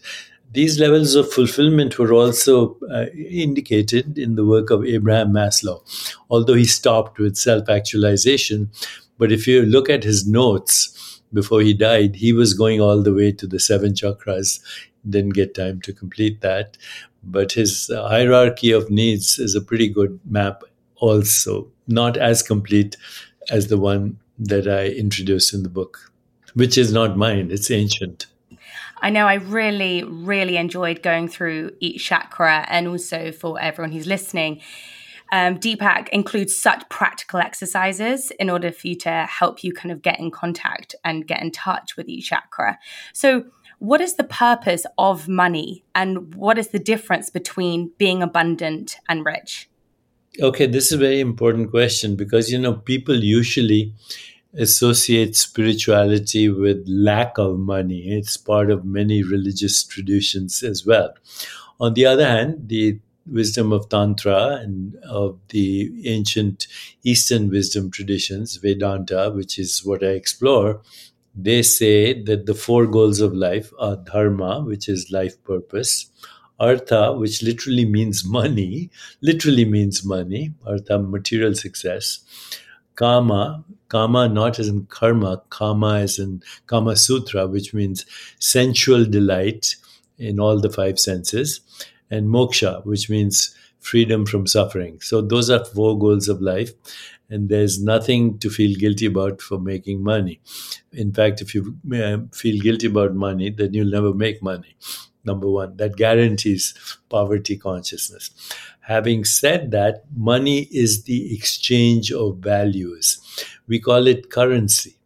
These 0.52 0.78
levels 0.78 1.14
of 1.14 1.30
fulfillment 1.30 1.98
were 1.98 2.12
also 2.12 2.78
uh, 2.90 3.06
indicated 3.14 4.16
in 4.16 4.34
the 4.34 4.46
work 4.46 4.70
of 4.70 4.84
Abraham 4.84 5.32
Maslow, 5.32 5.82
although 6.30 6.54
he 6.54 6.64
stopped 6.64 7.18
with 7.18 7.36
self 7.36 7.68
actualization. 7.68 8.70
But 9.18 9.32
if 9.32 9.46
you 9.46 9.62
look 9.62 9.90
at 9.90 10.04
his 10.04 10.26
notes, 10.26 11.07
before 11.32 11.60
he 11.60 11.74
died, 11.74 12.16
he 12.16 12.32
was 12.32 12.54
going 12.54 12.80
all 12.80 13.02
the 13.02 13.14
way 13.14 13.32
to 13.32 13.46
the 13.46 13.60
seven 13.60 13.92
chakras. 13.92 14.60
Didn't 15.08 15.34
get 15.34 15.54
time 15.54 15.80
to 15.82 15.92
complete 15.92 16.40
that. 16.40 16.76
But 17.22 17.52
his 17.52 17.90
hierarchy 17.92 18.72
of 18.72 18.90
needs 18.90 19.38
is 19.38 19.54
a 19.54 19.60
pretty 19.60 19.88
good 19.88 20.20
map, 20.24 20.62
also. 20.96 21.68
Not 21.86 22.16
as 22.16 22.42
complete 22.42 22.96
as 23.50 23.68
the 23.68 23.78
one 23.78 24.18
that 24.38 24.68
I 24.68 24.86
introduced 24.86 25.52
in 25.52 25.62
the 25.62 25.68
book, 25.68 26.12
which 26.54 26.78
is 26.78 26.92
not 26.92 27.16
mine, 27.16 27.50
it's 27.50 27.70
ancient. 27.70 28.26
I 29.00 29.10
know 29.10 29.26
I 29.26 29.34
really, 29.34 30.02
really 30.04 30.56
enjoyed 30.56 31.02
going 31.02 31.28
through 31.28 31.72
each 31.80 32.04
chakra 32.04 32.66
and 32.68 32.88
also 32.88 33.32
for 33.32 33.60
everyone 33.60 33.92
who's 33.92 34.06
listening 34.06 34.60
um, 35.32 35.58
Deepak 35.58 36.08
includes 36.10 36.56
such 36.56 36.88
practical 36.88 37.40
exercises 37.40 38.30
in 38.32 38.48
order 38.50 38.72
for 38.72 38.88
you 38.88 38.96
to 38.96 39.26
help 39.26 39.62
you 39.62 39.72
kind 39.72 39.92
of 39.92 40.02
get 40.02 40.18
in 40.18 40.30
contact 40.30 40.94
and 41.04 41.26
get 41.26 41.42
in 41.42 41.50
touch 41.50 41.96
with 41.96 42.08
each 42.08 42.28
chakra. 42.28 42.78
So, 43.12 43.44
what 43.80 44.00
is 44.00 44.14
the 44.14 44.24
purpose 44.24 44.84
of 44.96 45.28
money 45.28 45.84
and 45.94 46.34
what 46.34 46.58
is 46.58 46.68
the 46.68 46.80
difference 46.80 47.30
between 47.30 47.92
being 47.96 48.22
abundant 48.22 48.96
and 49.08 49.24
rich? 49.24 49.70
Okay, 50.40 50.66
this 50.66 50.86
is 50.86 50.92
a 50.92 50.98
very 50.98 51.20
important 51.20 51.70
question 51.70 52.16
because, 52.16 52.50
you 52.50 52.58
know, 52.58 52.74
people 52.74 53.14
usually 53.14 53.92
associate 54.54 55.36
spirituality 55.36 56.48
with 56.48 56.84
lack 56.88 57.38
of 57.38 57.58
money. 57.58 58.08
It's 58.08 58.36
part 58.36 58.70
of 58.70 58.84
many 58.84 59.22
religious 59.22 59.84
traditions 59.84 60.62
as 60.62 60.84
well. 60.84 61.14
On 61.80 61.94
the 61.94 62.06
other 62.06 62.26
hand, 62.26 62.68
the 62.68 62.98
wisdom 63.30 63.72
of 63.72 63.88
Tantra 63.88 64.56
and 64.62 64.96
of 65.04 65.38
the 65.48 65.90
ancient 66.06 66.66
Eastern 67.04 67.50
wisdom 67.50 67.90
traditions, 67.90 68.56
Vedanta, 68.56 69.30
which 69.34 69.58
is 69.58 69.84
what 69.84 70.02
I 70.02 70.08
explore, 70.08 70.80
they 71.34 71.62
say 71.62 72.20
that 72.24 72.46
the 72.46 72.54
four 72.54 72.86
goals 72.86 73.20
of 73.20 73.34
life 73.34 73.72
are 73.78 73.96
dharma, 73.96 74.62
which 74.62 74.88
is 74.88 75.10
life 75.12 75.42
purpose, 75.44 76.06
artha, 76.58 77.12
which 77.12 77.42
literally 77.42 77.84
means 77.84 78.24
money, 78.24 78.90
literally 79.20 79.64
means 79.64 80.04
money, 80.04 80.52
artha, 80.66 80.98
material 80.98 81.54
success, 81.54 82.20
kama, 82.94 83.64
kama 83.88 84.28
not 84.28 84.58
as 84.58 84.68
in 84.68 84.86
karma, 84.86 85.42
kama 85.50 85.98
as 86.00 86.18
in 86.18 86.42
Kama 86.66 86.96
Sutra, 86.96 87.46
which 87.46 87.72
means 87.72 88.04
sensual 88.38 89.04
delight 89.04 89.76
in 90.18 90.40
all 90.40 90.60
the 90.60 90.70
five 90.70 90.98
senses, 90.98 91.60
and 92.10 92.28
moksha, 92.28 92.84
which 92.84 93.08
means 93.10 93.54
freedom 93.78 94.26
from 94.26 94.46
suffering. 94.46 95.00
So 95.00 95.20
those 95.20 95.50
are 95.50 95.64
four 95.64 95.98
goals 95.98 96.28
of 96.28 96.40
life. 96.42 96.72
And 97.30 97.48
there's 97.50 97.82
nothing 97.82 98.38
to 98.38 98.48
feel 98.48 98.76
guilty 98.78 99.06
about 99.06 99.42
for 99.42 99.58
making 99.58 100.02
money. 100.02 100.40
In 100.92 101.12
fact, 101.12 101.42
if 101.42 101.54
you 101.54 101.76
uh, 101.94 102.18
feel 102.32 102.60
guilty 102.60 102.86
about 102.86 103.14
money, 103.14 103.50
then 103.50 103.74
you'll 103.74 103.90
never 103.90 104.14
make 104.14 104.42
money. 104.42 104.76
Number 105.24 105.48
one, 105.50 105.76
that 105.76 105.96
guarantees 105.96 106.74
poverty 107.10 107.56
consciousness. 107.58 108.30
Having 108.80 109.24
said 109.26 109.70
that, 109.72 110.04
money 110.16 110.60
is 110.72 111.02
the 111.04 111.34
exchange 111.34 112.10
of 112.12 112.38
values. 112.38 113.18
We 113.66 113.78
call 113.78 114.06
it 114.06 114.30
currency. 114.30 114.97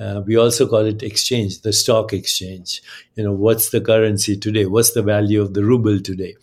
Uh, 0.00 0.22
we 0.26 0.36
also 0.36 0.66
call 0.66 0.86
it 0.86 1.02
exchange, 1.02 1.60
the 1.60 1.72
stock 1.72 2.12
exchange. 2.12 2.82
You 3.16 3.24
know, 3.24 3.32
what's 3.32 3.68
the 3.68 3.80
currency 3.82 4.36
today? 4.36 4.64
What's 4.64 4.92
the 4.92 5.02
value 5.02 5.42
of 5.42 5.52
the 5.52 5.62
ruble 5.62 6.00
today? 6.00 6.36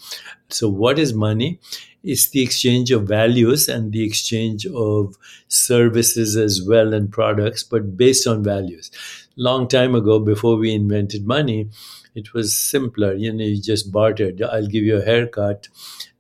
So, 0.50 0.70
what 0.70 1.00
is 1.00 1.14
money? 1.14 1.60
It's 2.04 2.30
the 2.30 2.42
exchange 2.44 2.92
of 2.92 3.08
values 3.08 3.68
and 3.68 3.92
the 3.92 4.06
exchange 4.06 4.66
of 4.68 5.16
services 5.48 6.38
as 6.38 6.62
well 6.62 6.94
and 6.94 7.12
products, 7.12 7.64
but 7.64 7.98
based 7.98 8.28
on 8.28 8.44
values. 8.44 8.92
Long 9.36 9.68
time 9.68 9.96
ago, 9.96 10.20
before 10.20 10.56
we 10.56 10.74
invented 10.74 11.26
money, 11.26 11.70
it 12.16 12.34
was 12.34 12.56
simpler. 12.56 13.14
You 13.14 13.34
know, 13.34 13.44
you 13.44 13.62
just 13.62 13.92
bartered. 13.92 14.42
I'll 14.42 14.68
give 14.68 14.84
you 14.84 14.98
a 14.98 15.06
haircut 15.06 15.68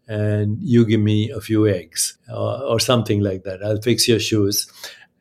and 0.07 0.57
you 0.61 0.85
give 0.85 1.01
me 1.01 1.29
a 1.29 1.41
few 1.41 1.67
eggs 1.67 2.17
uh, 2.29 2.65
or 2.65 2.79
something 2.79 3.21
like 3.21 3.43
that. 3.43 3.63
I'll 3.63 3.81
fix 3.81 4.07
your 4.07 4.19
shoes 4.19 4.67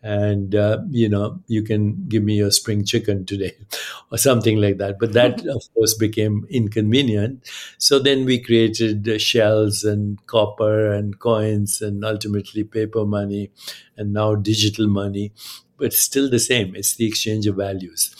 and 0.02 0.54
uh, 0.54 0.78
you 0.90 1.08
know 1.08 1.40
you 1.48 1.62
can 1.62 2.06
give 2.08 2.22
me 2.22 2.34
your 2.36 2.50
spring 2.50 2.84
chicken 2.84 3.24
today 3.26 3.52
or 4.12 4.18
something 4.18 4.60
like 4.60 4.78
that. 4.78 4.98
But 4.98 5.12
that 5.14 5.44
of 5.46 5.62
course 5.74 5.94
became 5.94 6.46
inconvenient. 6.50 7.48
So 7.78 7.98
then 7.98 8.24
we 8.24 8.38
created 8.40 9.08
uh, 9.08 9.18
shells 9.18 9.84
and 9.84 10.24
copper 10.26 10.92
and 10.92 11.18
coins 11.18 11.80
and 11.80 12.04
ultimately 12.04 12.64
paper 12.64 13.04
money 13.04 13.50
and 13.96 14.12
now 14.12 14.34
digital 14.34 14.86
money. 14.88 15.32
But 15.78 15.92
still 15.92 16.30
the 16.30 16.38
same. 16.38 16.74
It's 16.74 16.94
the 16.96 17.06
exchange 17.06 17.46
of 17.46 17.56
values. 17.56 18.14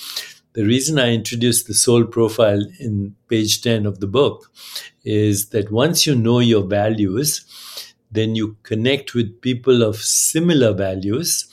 The 0.52 0.64
reason 0.64 0.98
i 0.98 1.12
introduced 1.12 1.66
the 1.66 1.74
soul 1.74 2.04
profile 2.04 2.62
in 2.80 3.14
page 3.28 3.60
10 3.62 3.84
of 3.86 4.00
the 4.00 4.06
book 4.06 4.50
is 5.04 5.50
that 5.50 5.70
once 5.70 6.06
you 6.06 6.14
know 6.14 6.38
your 6.38 6.62
values 6.66 7.44
then 8.16 8.34
you 8.34 8.56
connect 8.62 9.14
with 9.14 9.40
people 9.40 9.82
of 9.82 9.96
similar 9.96 10.72
values 10.72 11.46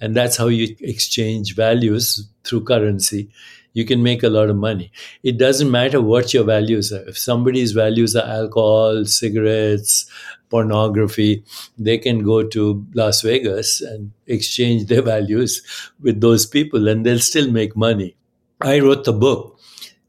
and 0.00 0.16
that's 0.16 0.36
how 0.36 0.48
you 0.48 0.76
exchange 0.80 1.54
values 1.54 2.28
through 2.44 2.64
currency. 2.64 3.30
You 3.72 3.84
can 3.84 4.02
make 4.02 4.22
a 4.22 4.28
lot 4.28 4.50
of 4.50 4.56
money. 4.56 4.90
It 5.22 5.38
doesn't 5.38 5.70
matter 5.70 6.00
what 6.00 6.34
your 6.34 6.42
values 6.44 6.92
are. 6.92 7.08
If 7.08 7.16
somebody's 7.18 7.72
values 7.72 8.16
are 8.16 8.26
alcohol 8.26 9.04
cigarettes 9.04 10.10
pornography 10.50 11.44
they 11.78 11.96
can 11.96 12.24
go 12.24 12.42
to 12.42 12.84
las 12.94 13.22
vegas 13.22 13.80
and 13.80 14.10
exchange 14.26 14.86
their 14.86 15.02
values 15.14 15.62
with 16.00 16.20
those 16.20 16.44
people 16.44 16.88
and 16.88 17.06
they'll 17.06 17.20
still 17.20 17.50
make 17.50 17.76
money. 17.76 18.16
I 18.60 18.80
wrote 18.80 19.04
the 19.04 19.12
book. 19.12 19.58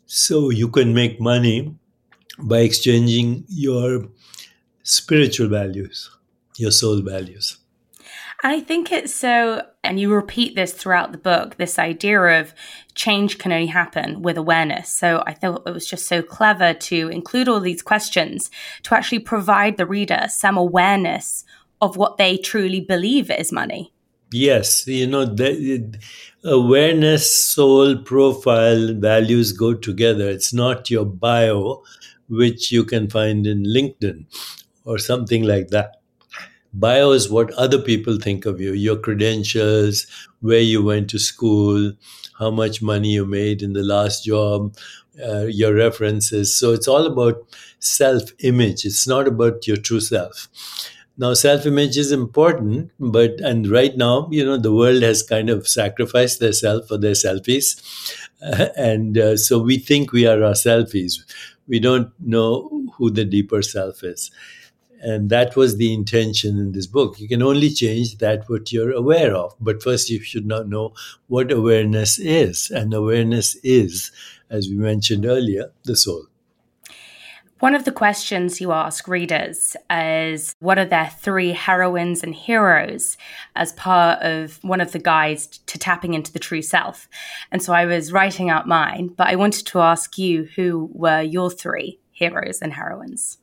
So 0.08 0.50
you 0.50 0.68
can 0.68 0.94
make 0.94 1.22
money 1.22 1.74
by 2.38 2.60
exchanging 2.60 3.46
your 3.48 4.10
spiritual 4.84 5.48
values 5.48 6.10
your 6.58 6.72
soul 6.72 7.02
values 7.02 7.58
I 8.44 8.60
think 8.60 8.92
it's 8.92 9.14
so, 9.14 9.62
and 9.84 10.00
you 10.00 10.12
repeat 10.12 10.56
this 10.56 10.74
throughout 10.74 11.12
the 11.12 11.20
book 11.20 11.58
this 11.58 11.78
idea 11.78 12.20
of 12.42 12.56
change 12.96 13.38
can 13.38 13.52
only 13.52 13.68
happen 13.68 14.24
with 14.24 14.36
awareness. 14.36 14.92
So 14.92 15.24
I 15.28 15.34
thought 15.34 15.64
it 15.68 15.74
was 15.74 15.88
just 15.88 16.08
so 16.08 16.24
clever 16.24 16.74
to 16.74 17.10
include 17.10 17.48
all 17.48 17.60
these 17.60 17.84
questions 17.84 18.50
to 18.84 18.96
actually 18.96 19.20
provide 19.20 19.78
the 19.78 19.86
reader 19.86 20.26
some 20.28 20.58
awareness 20.58 21.46
of 21.82 21.98
what 21.98 22.18
they 22.18 22.38
truly 22.38 22.80
believe 22.80 23.30
is 23.30 23.52
money. 23.52 23.94
Yes, 24.34 24.88
you 24.88 25.08
know, 25.08 25.26
the, 25.26 26.00
awareness, 26.44 27.36
soul, 27.36 27.98
profile, 27.98 28.94
values 28.96 29.52
go 29.52 29.74
together. 29.74 30.30
It's 30.30 30.54
not 30.54 30.90
your 30.90 31.06
bio, 31.06 31.84
which 32.28 32.72
you 32.72 32.86
can 32.86 33.10
find 33.10 33.46
in 33.46 33.64
LinkedIn 33.64 34.26
or 34.86 34.98
something 34.98 35.44
like 35.44 35.70
that. 35.70 35.98
Bio 36.74 37.12
is 37.12 37.30
what 37.30 37.52
other 37.54 37.80
people 37.82 38.18
think 38.18 38.46
of 38.46 38.62
you 38.62 38.74
your 38.74 38.96
credentials 38.96 40.08
where 40.40 40.62
you 40.62 40.84
went 40.84 41.10
to 41.10 41.20
school 41.20 41.92
how 42.40 42.50
much 42.50 42.82
money 42.82 43.10
you 43.12 43.26
made 43.26 43.62
in 43.62 43.74
the 43.74 43.84
last 43.84 44.24
job 44.26 44.76
uh, 45.24 45.42
your 45.48 45.74
references. 45.76 46.56
So 46.58 46.72
it's 46.72 46.88
all 46.88 47.06
about 47.06 47.46
self 47.80 48.24
image 48.40 48.86
it's 48.86 49.06
not 49.08 49.28
about 49.28 49.68
your 49.68 49.78
true 49.78 50.00
self. 50.00 50.48
Now 51.18 51.34
self 51.34 51.66
image 51.66 51.98
is 51.98 52.12
important 52.12 52.92
but 53.00 53.40
and 53.42 53.68
right 53.68 53.96
now 53.98 54.30
you 54.32 54.46
know 54.46 54.58
the 54.58 54.74
world 54.74 55.04
has 55.04 55.24
kind 55.24 55.50
of 55.50 55.68
sacrificed 55.68 56.40
their 56.40 56.54
self 56.54 56.88
for 56.88 56.98
their 56.98 57.14
selfies. 57.16 57.68
Uh, 58.42 58.68
and 58.78 59.18
uh, 59.18 59.38
so 59.38 59.60
we 59.60 59.78
think 59.78 60.14
we 60.14 60.26
are 60.26 60.42
our 60.44 60.54
selfies. 60.54 61.20
We 61.68 61.80
don't 61.80 62.12
know 62.20 62.88
who 62.96 63.12
the 63.12 63.26
deeper 63.26 63.62
self 63.62 64.04
is 64.04 64.32
and 65.02 65.30
that 65.30 65.56
was 65.56 65.78
the 65.78 65.94
intention 65.94 66.58
in 66.60 66.72
this 66.72 66.88
book. 66.88 67.20
You 67.20 67.28
can 67.28 67.42
only 67.42 67.70
change 67.70 68.18
that 68.20 68.48
what 68.48 68.72
you're 68.72 68.92
aware 68.92 69.36
of. 69.36 69.56
But 69.60 69.82
first, 69.82 70.10
you 70.10 70.22
should 70.22 70.46
not 70.46 70.70
know 70.70 70.94
what 71.28 71.52
awareness 71.52 72.20
is. 72.20 72.70
And 72.70 72.94
awareness 72.94 73.56
is, 73.64 74.12
as 74.50 74.70
we 74.70 74.76
mentioned 74.76 75.26
earlier, 75.26 75.72
the 75.84 75.96
soul. 75.96 76.28
One 77.60 77.76
of 77.76 77.86
the 77.86 77.92
questions 77.92 78.60
you 78.60 78.72
ask 78.72 79.08
readers 79.08 79.76
is 79.92 80.56
what 80.60 80.80
are 80.80 80.86
their 80.86 81.12
three 81.20 81.52
heroines 81.52 82.24
and 82.24 82.34
heroes 82.34 83.18
as 83.56 83.74
part 83.74 84.24
of 84.24 84.58
one 84.64 84.82
of 84.82 84.94
the 84.94 85.00
guides 85.00 85.46
to 85.68 85.78
tapping 85.78 86.16
into 86.16 86.34
the 86.34 86.40
true 86.40 86.64
self. 86.64 87.08
And 87.52 87.62
so 87.62 87.72
I 87.72 87.86
was 87.86 88.12
writing 88.12 88.50
out 88.50 88.68
mine, 88.68 89.14
but 89.16 89.28
I 89.28 89.36
wanted 89.36 89.68
to 89.68 89.80
ask 89.80 90.18
you 90.18 90.48
who 90.56 90.90
were 90.92 91.22
your 91.22 91.52
three 91.52 92.00
heroes 92.12 92.64
and 92.64 92.74
heroines? 92.74 93.38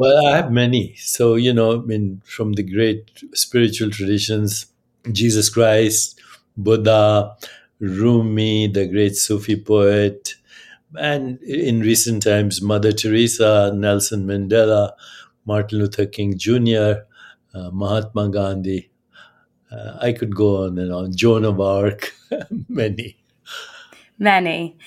Well, 0.00 0.26
I 0.28 0.36
have 0.36 0.50
many. 0.50 0.94
So, 0.94 1.34
you 1.34 1.52
know, 1.52 1.74
I 1.74 1.84
mean, 1.84 2.22
from 2.24 2.54
the 2.54 2.62
great 2.62 3.10
spiritual 3.34 3.90
traditions, 3.90 4.64
Jesus 5.12 5.50
Christ, 5.50 6.18
Buddha, 6.56 7.36
Rumi, 7.80 8.68
the 8.68 8.88
great 8.88 9.14
Sufi 9.16 9.60
poet, 9.60 10.36
and 10.98 11.38
in 11.42 11.80
recent 11.80 12.22
times, 12.22 12.62
Mother 12.62 12.92
Teresa, 12.92 13.72
Nelson 13.74 14.26
Mandela, 14.26 14.92
Martin 15.44 15.80
Luther 15.80 16.06
King 16.06 16.38
Jr., 16.38 17.04
uh, 17.52 17.70
Mahatma 17.70 18.30
Gandhi. 18.30 18.90
Uh, 19.70 19.98
I 20.00 20.14
could 20.14 20.34
go 20.34 20.64
on 20.64 20.78
and 20.78 20.94
on. 20.94 21.14
Joan 21.14 21.44
of 21.44 21.60
Arc, 21.60 22.14
many. 22.70 23.18
Many. 24.18 24.78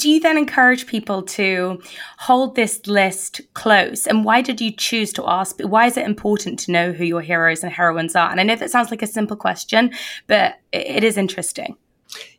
Do 0.00 0.08
you 0.08 0.18
then 0.18 0.38
encourage 0.38 0.86
people 0.86 1.22
to 1.22 1.78
hold 2.16 2.56
this 2.56 2.86
list 2.86 3.42
close? 3.52 4.06
And 4.06 4.24
why 4.24 4.40
did 4.40 4.58
you 4.58 4.72
choose 4.72 5.12
to 5.12 5.28
ask? 5.28 5.60
Why 5.60 5.84
is 5.86 5.98
it 5.98 6.06
important 6.06 6.58
to 6.60 6.72
know 6.72 6.92
who 6.92 7.04
your 7.04 7.20
heroes 7.20 7.62
and 7.62 7.70
heroines 7.70 8.16
are? 8.16 8.30
And 8.30 8.40
I 8.40 8.44
know 8.44 8.56
that 8.56 8.70
sounds 8.70 8.90
like 8.90 9.02
a 9.02 9.06
simple 9.06 9.36
question, 9.36 9.92
but 10.26 10.54
it 10.72 11.04
is 11.04 11.18
interesting. 11.18 11.76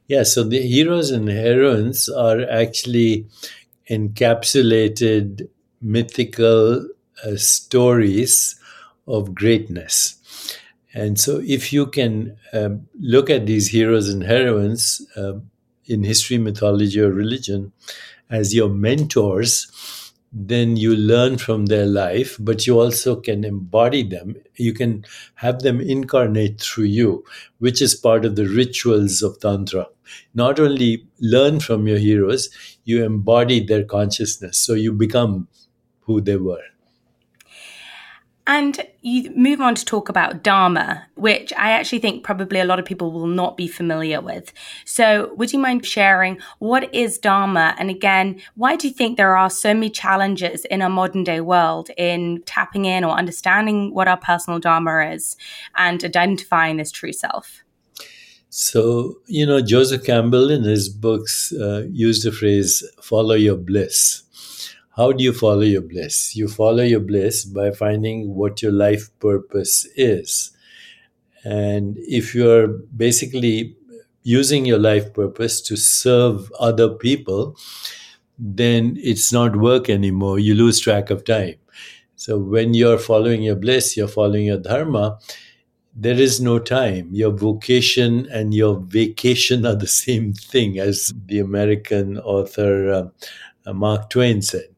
Yeah, 0.08 0.24
so 0.24 0.44
the 0.44 0.60
heroes 0.60 1.12
and 1.12 1.30
heroines 1.30 2.10
are 2.10 2.42
actually 2.50 3.28
encapsulated 3.92 5.48
mythical 5.82 6.88
uh, 7.24 7.36
stories 7.36 8.60
of 9.08 9.36
greatness. 9.36 10.18
And 10.96 11.20
so, 11.20 11.42
if 11.46 11.72
you 11.72 11.86
can 11.86 12.38
um, 12.54 12.88
look 13.00 13.30
at 13.30 13.46
these 13.46 13.70
heroes 13.70 14.10
and 14.10 14.24
heroines 14.24 15.06
uh, 15.16 15.34
in 15.92 16.04
history, 16.04 16.38
mythology, 16.38 17.00
or 17.02 17.12
religion 17.12 17.72
as 18.30 18.56
your 18.56 18.70
mentors, 18.70 20.12
then 20.34 20.78
you 20.78 20.96
learn 20.96 21.38
from 21.38 21.66
their 21.66 21.86
life, 21.86 22.38
but 22.40 22.66
you 22.66 22.80
also 22.80 23.18
can 23.18 23.44
embody 23.44 24.02
them. 24.02 24.36
You 24.56 24.74
can 24.74 25.04
have 25.36 25.60
them 25.60 25.82
incarnate 25.82 26.62
through 26.62 26.86
you, 26.86 27.26
which 27.60 27.82
is 27.82 27.96
part 27.96 28.24
of 28.24 28.38
the 28.38 28.48
rituals 28.48 29.22
of 29.22 29.40
Tantra. 29.42 29.88
Not 30.34 30.60
only 30.60 31.06
learn 31.20 31.60
from 31.60 31.88
your 31.88 31.98
heroes, 31.98 32.50
you 32.86 33.04
embody 33.04 33.60
their 33.66 33.84
consciousness. 33.84 34.58
So 34.58 34.74
you 34.74 34.94
become 34.94 35.50
who 36.02 36.22
they 36.22 36.38
were. 36.38 36.64
And 38.48 38.88
you 39.02 39.32
move 39.36 39.60
on 39.62 39.74
to 39.76 39.84
talk 39.84 40.10
about 40.10 40.44
Dharma, 40.44 41.08
which 41.16 41.52
I 41.58 41.72
actually 41.72 42.00
think 42.00 42.24
probably 42.24 42.60
a 42.60 42.66
lot 42.66 42.80
of 42.80 42.86
people 42.86 43.12
will 43.12 43.28
not 43.28 43.58
be 43.58 43.68
familiar 43.68 44.22
with. 44.22 44.54
So, 44.86 45.34
would 45.36 45.52
you 45.52 45.60
mind 45.60 45.86
sharing 45.86 46.40
what 46.60 46.94
is 46.94 47.18
Dharma? 47.18 47.76
And 47.80 47.90
again, 47.90 48.42
why 48.56 48.76
do 48.76 48.88
you 48.88 48.94
think 48.94 49.18
there 49.18 49.36
are 49.36 49.50
so 49.50 49.74
many 49.74 49.90
challenges 49.90 50.66
in 50.66 50.82
our 50.84 50.90
modern 50.90 51.24
day 51.24 51.42
world 51.42 51.90
in 51.98 52.44
tapping 52.46 52.86
in 52.86 53.04
or 53.04 53.18
understanding 53.18 53.94
what 53.94 54.08
our 54.08 54.18
personal 54.18 54.60
Dharma 54.60 55.12
is 55.12 55.36
and 55.76 56.04
identifying 56.04 56.78
this 56.78 56.92
true 56.92 57.14
self? 57.14 57.64
So, 58.50 59.16
you 59.28 59.46
know, 59.46 59.62
Joseph 59.62 60.04
Campbell 60.04 60.52
in 60.52 60.64
his 60.64 60.90
books 60.90 61.54
uh, 61.54 61.86
used 61.90 62.24
the 62.24 62.32
phrase 62.32 62.84
follow 63.02 63.34
your 63.34 63.56
bliss 63.56 64.24
how 64.96 65.12
do 65.12 65.24
you 65.24 65.34
follow 65.34 65.62
your 65.62 65.82
bliss? 65.82 66.36
You 66.36 66.48
follow 66.48 66.84
your 66.84 67.00
bliss 67.00 67.46
by 67.46 67.72
finding 67.72 68.36
what 68.36 68.62
your 68.62 68.72
life 68.74 69.10
purpose 69.20 69.88
is. 69.96 70.52
And 71.44 71.98
if 72.00 72.36
you're 72.36 72.68
basically 72.68 73.76
using 74.24 74.66
your 74.66 74.80
life 74.80 75.14
purpose 75.14 75.62
to 75.62 75.76
serve 75.76 76.52
other 76.60 76.90
people, 76.90 77.58
then 78.38 78.98
it's 79.02 79.32
not 79.32 79.56
work 79.56 79.90
anymore. 79.90 80.40
You 80.40 80.56
lose 80.56 80.80
track 80.80 81.10
of 81.10 81.24
time. 81.24 81.56
So 82.16 82.38
when 82.38 82.74
you're 82.74 83.00
following 83.00 83.44
your 83.44 83.56
bliss, 83.56 83.98
you're 83.98 84.08
following 84.08 84.46
your 84.46 84.60
dharma, 84.60 85.18
there 85.96 86.20
is 86.20 86.40
no 86.40 86.60
time. 86.60 87.10
Your 87.12 87.32
vocation 87.32 88.28
and 88.32 88.54
your 88.54 88.80
vacation 88.80 89.66
are 89.70 89.76
the 89.76 89.88
same 89.88 90.34
thing, 90.34 90.80
as 90.80 91.14
the 91.26 91.40
American 91.40 92.20
author 92.20 92.92
uh, 92.92 93.10
uh, 93.66 93.74
Mark 93.74 94.10
Twain 94.10 94.42
said, 94.42 94.71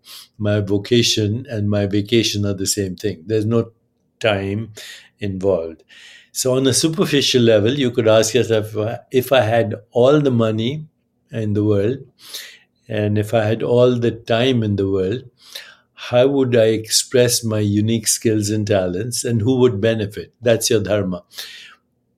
My 0.47 0.59
vocation 0.61 1.45
and 1.49 1.69
my 1.69 1.85
vacation 1.87 2.45
are 2.45 2.53
the 2.53 2.67
same 2.67 2.95
thing. 2.95 3.23
There's 3.25 3.45
no 3.45 3.71
time 4.19 4.73
involved. 5.19 5.83
So, 6.31 6.55
on 6.57 6.67
a 6.67 6.73
superficial 6.73 7.43
level, 7.43 7.73
you 7.83 7.91
could 7.91 8.07
ask 8.07 8.33
yourself 8.33 8.75
uh, 8.77 8.99
if 9.11 9.31
I 9.31 9.41
had 9.41 9.75
all 9.91 10.19
the 10.19 10.31
money 10.31 10.87
in 11.31 11.53
the 11.53 11.63
world 11.63 11.99
and 12.87 13.17
if 13.17 13.33
I 13.33 13.43
had 13.43 13.63
all 13.63 13.95
the 13.95 14.11
time 14.11 14.63
in 14.63 14.75
the 14.75 14.89
world, 14.89 15.23
how 16.11 16.27
would 16.27 16.55
I 16.55 16.67
express 16.67 17.43
my 17.43 17.59
unique 17.59 18.07
skills 18.07 18.49
and 18.49 18.67
talents 18.67 19.23
and 19.23 19.41
who 19.41 19.57
would 19.59 19.79
benefit? 19.81 20.33
That's 20.41 20.69
your 20.69 20.81
dharma. 20.83 21.23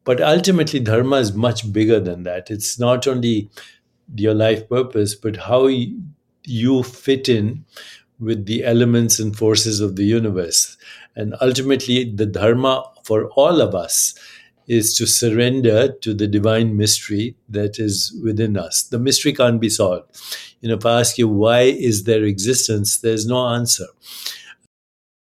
But 0.03 0.21
ultimately, 0.21 0.79
dharma 0.79 1.17
is 1.17 1.33
much 1.33 1.71
bigger 1.73 1.99
than 1.99 2.23
that. 2.23 2.51
It's 2.51 2.79
not 2.79 3.07
only 3.07 3.49
your 4.15 4.33
life 4.35 4.69
purpose, 4.69 5.15
but 5.15 5.37
how 5.37 5.69
you 6.45 6.83
fit 6.83 7.29
in 7.29 7.65
with 8.19 8.45
the 8.45 8.63
elements 8.63 9.19
and 9.19 9.35
forces 9.35 9.79
of 9.79 9.95
the 9.95 10.05
universe. 10.05 10.77
And 11.15 11.35
ultimately, 11.41 12.03
the 12.13 12.25
dharma 12.25 12.83
for 13.03 13.29
all 13.31 13.61
of 13.61 13.75
us 13.75 14.15
is 14.67 14.95
to 14.95 15.05
surrender 15.05 15.91
to 15.91 16.13
the 16.13 16.27
divine 16.27 16.75
mystery 16.75 17.35
that 17.49 17.77
is 17.77 18.17
within 18.23 18.57
us. 18.57 18.83
The 18.83 18.97
mystery 18.97 19.33
can't 19.33 19.61
be 19.61 19.69
solved. 19.69 20.09
You 20.61 20.69
know, 20.69 20.75
if 20.75 20.85
I 20.85 20.99
ask 20.99 21.17
you, 21.17 21.27
why 21.27 21.61
is 21.61 22.05
there 22.05 22.23
existence? 22.23 22.97
There's 22.97 23.27
no 23.27 23.47
answer. 23.49 23.85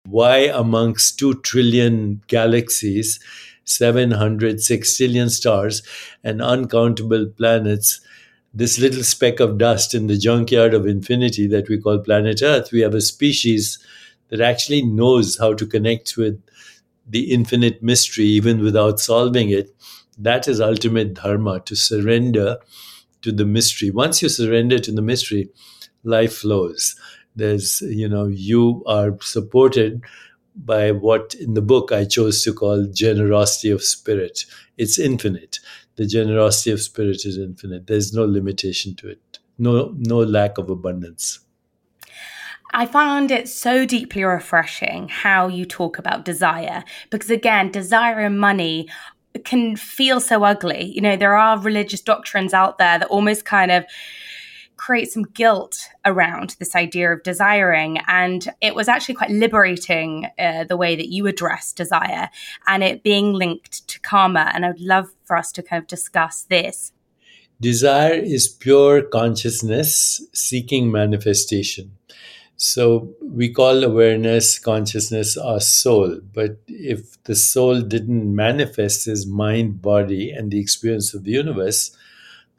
Why, 0.05 0.51
amongst 0.53 1.17
2 1.19 1.41
trillion 1.41 2.21
galaxies, 2.27 3.19
700 3.63 4.57
sextillion 4.57 5.29
stars, 5.29 5.81
and 6.23 6.41
uncountable 6.41 7.25
planets, 7.25 8.01
this 8.53 8.79
little 8.79 9.03
speck 9.03 9.39
of 9.39 9.57
dust 9.57 9.93
in 9.93 10.07
the 10.07 10.17
junkyard 10.17 10.73
of 10.73 10.85
infinity 10.87 11.47
that 11.47 11.69
we 11.69 11.79
call 11.79 11.99
planet 11.99 12.41
Earth, 12.41 12.71
we 12.71 12.81
have 12.81 12.93
a 12.93 13.01
species 13.01 13.79
that 14.29 14.41
actually 14.41 14.81
knows 14.81 15.37
how 15.37 15.53
to 15.53 15.65
connect 15.65 16.17
with 16.17 16.41
the 17.07 17.31
infinite 17.31 17.81
mystery 17.83 18.25
even 18.25 18.61
without 18.63 18.99
solving 18.99 19.49
it. 19.49 19.75
That 20.17 20.47
is 20.47 20.61
ultimate 20.61 21.15
dharma 21.15 21.61
to 21.61 21.75
surrender 21.75 22.57
to 23.21 23.31
the 23.31 23.45
mystery. 23.45 23.91
Once 23.91 24.21
you 24.21 24.29
surrender 24.29 24.79
to 24.79 24.91
the 24.91 25.01
mystery, 25.01 25.49
life 26.03 26.37
flows. 26.37 26.95
There's, 27.35 27.81
you 27.81 28.09
know, 28.09 28.27
you 28.27 28.83
are 28.85 29.17
supported 29.21 30.01
by 30.55 30.91
what 30.91 31.33
in 31.35 31.53
the 31.53 31.61
book 31.61 31.91
I 31.91 32.05
chose 32.05 32.43
to 32.43 32.53
call 32.53 32.87
generosity 32.91 33.69
of 33.69 33.83
spirit. 33.83 34.45
It's 34.77 34.99
infinite 34.99 35.59
the 36.01 36.07
generosity 36.07 36.71
of 36.71 36.81
spirit 36.81 37.25
is 37.25 37.37
infinite. 37.37 37.87
There's 37.87 38.13
no 38.13 38.25
limitation 38.25 38.95
to 38.95 39.09
it, 39.09 39.39
no, 39.57 39.93
no 39.97 40.17
lack 40.17 40.57
of 40.57 40.69
abundance. 40.69 41.39
I 42.73 42.85
found 42.85 43.31
it 43.31 43.49
so 43.49 43.85
deeply 43.85 44.23
refreshing 44.23 45.09
how 45.09 45.47
you 45.47 45.65
talk 45.65 45.99
about 45.99 46.25
desire, 46.25 46.83
because 47.09 47.29
again, 47.29 47.69
desire 47.71 48.19
and 48.19 48.39
money 48.39 48.87
can 49.43 49.75
feel 49.75 50.19
so 50.19 50.43
ugly. 50.43 50.85
You 50.85 51.01
know, 51.01 51.17
there 51.17 51.35
are 51.35 51.59
religious 51.59 52.01
doctrines 52.01 52.53
out 52.53 52.77
there 52.77 52.97
that 52.97 53.09
almost 53.09 53.45
kind 53.45 53.71
of 53.71 53.85
create 54.81 55.11
some 55.11 55.23
guilt 55.23 55.89
around 56.05 56.55
this 56.57 56.75
idea 56.75 57.13
of 57.13 57.21
desiring. 57.21 57.99
And 58.07 58.49
it 58.61 58.73
was 58.73 58.87
actually 58.87 59.13
quite 59.13 59.29
liberating 59.29 60.27
uh, 60.39 60.63
the 60.63 60.75
way 60.75 60.95
that 60.95 61.09
you 61.09 61.27
address 61.27 61.71
desire 61.71 62.29
and 62.65 62.83
it 62.83 63.03
being 63.03 63.33
linked 63.33 63.87
to 63.87 63.99
karma. 63.99 64.51
And 64.55 64.65
I'd 64.65 64.79
love 64.79 65.09
for 65.23 65.37
us 65.37 65.51
to 65.53 65.61
kind 65.61 65.79
of 65.83 65.87
discuss 65.87 66.43
this. 66.49 66.93
Desire 67.59 68.15
is 68.15 68.47
pure 68.47 69.03
consciousness 69.03 70.19
seeking 70.33 70.91
manifestation. 70.91 71.91
So 72.57 73.13
we 73.21 73.53
call 73.53 73.83
awareness, 73.83 74.57
consciousness 74.57 75.37
our 75.37 75.59
soul. 75.59 76.21
But 76.33 76.57
if 76.67 77.21
the 77.25 77.35
soul 77.35 77.81
didn't 77.81 78.35
manifest 78.35 79.07
as 79.07 79.27
mind, 79.27 79.79
body, 79.79 80.31
and 80.31 80.49
the 80.49 80.59
experience 80.59 81.13
of 81.13 81.23
the 81.23 81.31
universe, 81.31 81.95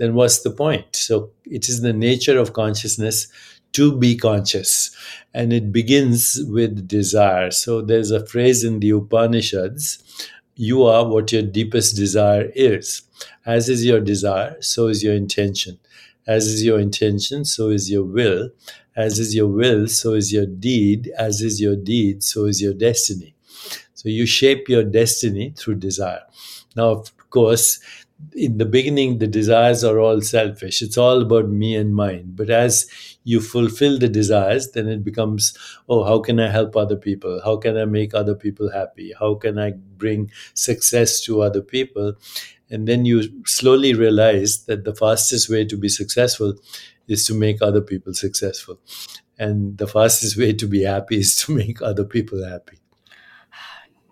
then 0.02 0.14
what's 0.14 0.40
the 0.40 0.50
point? 0.50 0.96
So 0.96 1.30
it 1.44 1.68
is 1.68 1.80
the 1.80 1.92
nature 1.92 2.38
of 2.38 2.52
consciousness 2.52 3.28
to 3.72 3.96
be 3.96 4.16
conscious. 4.16 4.94
And 5.32 5.52
it 5.52 5.72
begins 5.72 6.40
with 6.48 6.88
desire. 6.88 7.52
So 7.52 7.80
there's 7.80 8.10
a 8.10 8.26
phrase 8.26 8.64
in 8.64 8.80
the 8.80 8.90
Upanishads 8.90 10.28
you 10.56 10.84
are 10.84 11.08
what 11.08 11.32
your 11.32 11.42
deepest 11.42 11.96
desire 11.96 12.50
is. 12.54 13.02
As 13.46 13.68
is 13.68 13.84
your 13.84 14.00
desire, 14.00 14.56
so 14.60 14.88
is 14.88 15.02
your 15.02 15.14
intention. 15.14 15.78
As 16.26 16.46
is 16.46 16.64
your 16.64 16.78
intention, 16.78 17.44
so 17.44 17.70
is 17.70 17.90
your 17.90 18.04
will. 18.04 18.50
As 18.94 19.18
is 19.18 19.34
your 19.34 19.48
will, 19.48 19.88
so 19.88 20.12
is 20.14 20.32
your 20.32 20.46
deed. 20.46 21.10
As 21.18 21.40
is 21.40 21.60
your 21.60 21.76
deed, 21.76 22.22
so 22.22 22.44
is 22.44 22.60
your 22.60 22.74
destiny. 22.74 23.34
So 23.94 24.08
you 24.08 24.26
shape 24.26 24.68
your 24.68 24.84
destiny 24.84 25.54
through 25.56 25.76
desire. 25.76 26.22
Now, 26.76 26.90
of 26.90 27.30
course, 27.30 27.80
in 28.34 28.58
the 28.58 28.64
beginning, 28.64 29.18
the 29.18 29.26
desires 29.26 29.84
are 29.84 29.98
all 29.98 30.20
selfish. 30.20 30.82
It's 30.82 30.96
all 30.98 31.22
about 31.22 31.48
me 31.48 31.76
and 31.76 31.94
mine. 31.94 32.32
But 32.34 32.50
as 32.50 32.88
you 33.24 33.40
fulfill 33.40 33.98
the 33.98 34.08
desires, 34.08 34.70
then 34.72 34.88
it 34.88 35.04
becomes, 35.04 35.56
oh, 35.88 36.04
how 36.04 36.20
can 36.20 36.40
I 36.40 36.48
help 36.48 36.76
other 36.76 36.96
people? 36.96 37.40
How 37.44 37.56
can 37.56 37.76
I 37.76 37.84
make 37.84 38.14
other 38.14 38.34
people 38.34 38.70
happy? 38.70 39.12
How 39.18 39.34
can 39.34 39.58
I 39.58 39.72
bring 39.72 40.30
success 40.54 41.20
to 41.22 41.42
other 41.42 41.62
people? 41.62 42.14
And 42.70 42.88
then 42.88 43.04
you 43.04 43.44
slowly 43.44 43.94
realize 43.94 44.64
that 44.64 44.84
the 44.84 44.94
fastest 44.94 45.48
way 45.48 45.64
to 45.66 45.76
be 45.76 45.88
successful 45.88 46.54
is 47.08 47.24
to 47.26 47.34
make 47.34 47.60
other 47.60 47.82
people 47.82 48.14
successful. 48.14 48.78
And 49.38 49.76
the 49.76 49.86
fastest 49.86 50.36
way 50.36 50.52
to 50.54 50.66
be 50.66 50.82
happy 50.82 51.18
is 51.18 51.36
to 51.42 51.52
make 51.54 51.82
other 51.82 52.04
people 52.04 52.44
happy 52.48 52.78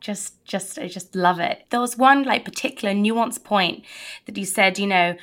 just 0.01 0.45
just 0.45 0.79
i 0.79 0.89
just 0.89 1.15
love 1.15 1.39
it. 1.39 1.65
There 1.71 1.81
was 1.81 1.97
one 1.97 2.25
like 2.25 2.45
particular 2.45 2.95
nuance 2.95 3.39
point 3.39 3.85
that 4.27 4.37
you 4.37 4.45
said 4.45 4.79
you 4.79 4.87
know 4.87 5.17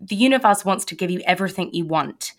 the 0.00 0.16
universe 0.16 0.64
wants 0.64 0.84
to 0.86 0.96
give 0.96 1.10
you 1.10 1.20
everything 1.26 1.72
you 1.72 1.84
want 1.84 2.32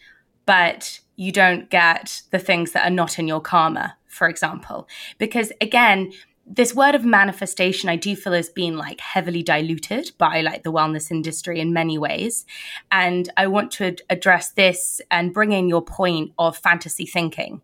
but 0.46 1.00
you 1.16 1.32
don't 1.32 1.70
get 1.70 2.22
the 2.32 2.40
things 2.40 2.72
that 2.72 2.86
are 2.86 2.94
not 2.94 3.18
in 3.18 3.28
your 3.28 3.42
karma 3.42 3.98
for 4.08 4.28
example. 4.28 4.88
Because 5.18 5.52
again 5.62 6.12
this 6.46 6.76
word 6.76 6.94
of 6.94 7.06
manifestation 7.06 7.88
i 7.88 7.96
do 7.96 8.18
feel 8.18 8.34
has 8.34 8.50
been 8.50 8.76
like 8.78 9.00
heavily 9.00 9.42
diluted 9.42 10.12
by 10.18 10.42
like 10.42 10.64
the 10.64 10.74
wellness 10.74 11.10
industry 11.10 11.60
in 11.60 11.72
many 11.72 11.98
ways. 11.98 12.46
And 12.92 13.30
i 13.38 13.48
want 13.48 13.72
to 13.74 13.96
address 14.10 14.50
this 14.52 15.00
and 15.10 15.34
bring 15.34 15.52
in 15.52 15.70
your 15.70 15.82
point 15.82 16.34
of 16.38 16.58
fantasy 16.58 17.06
thinking. 17.06 17.62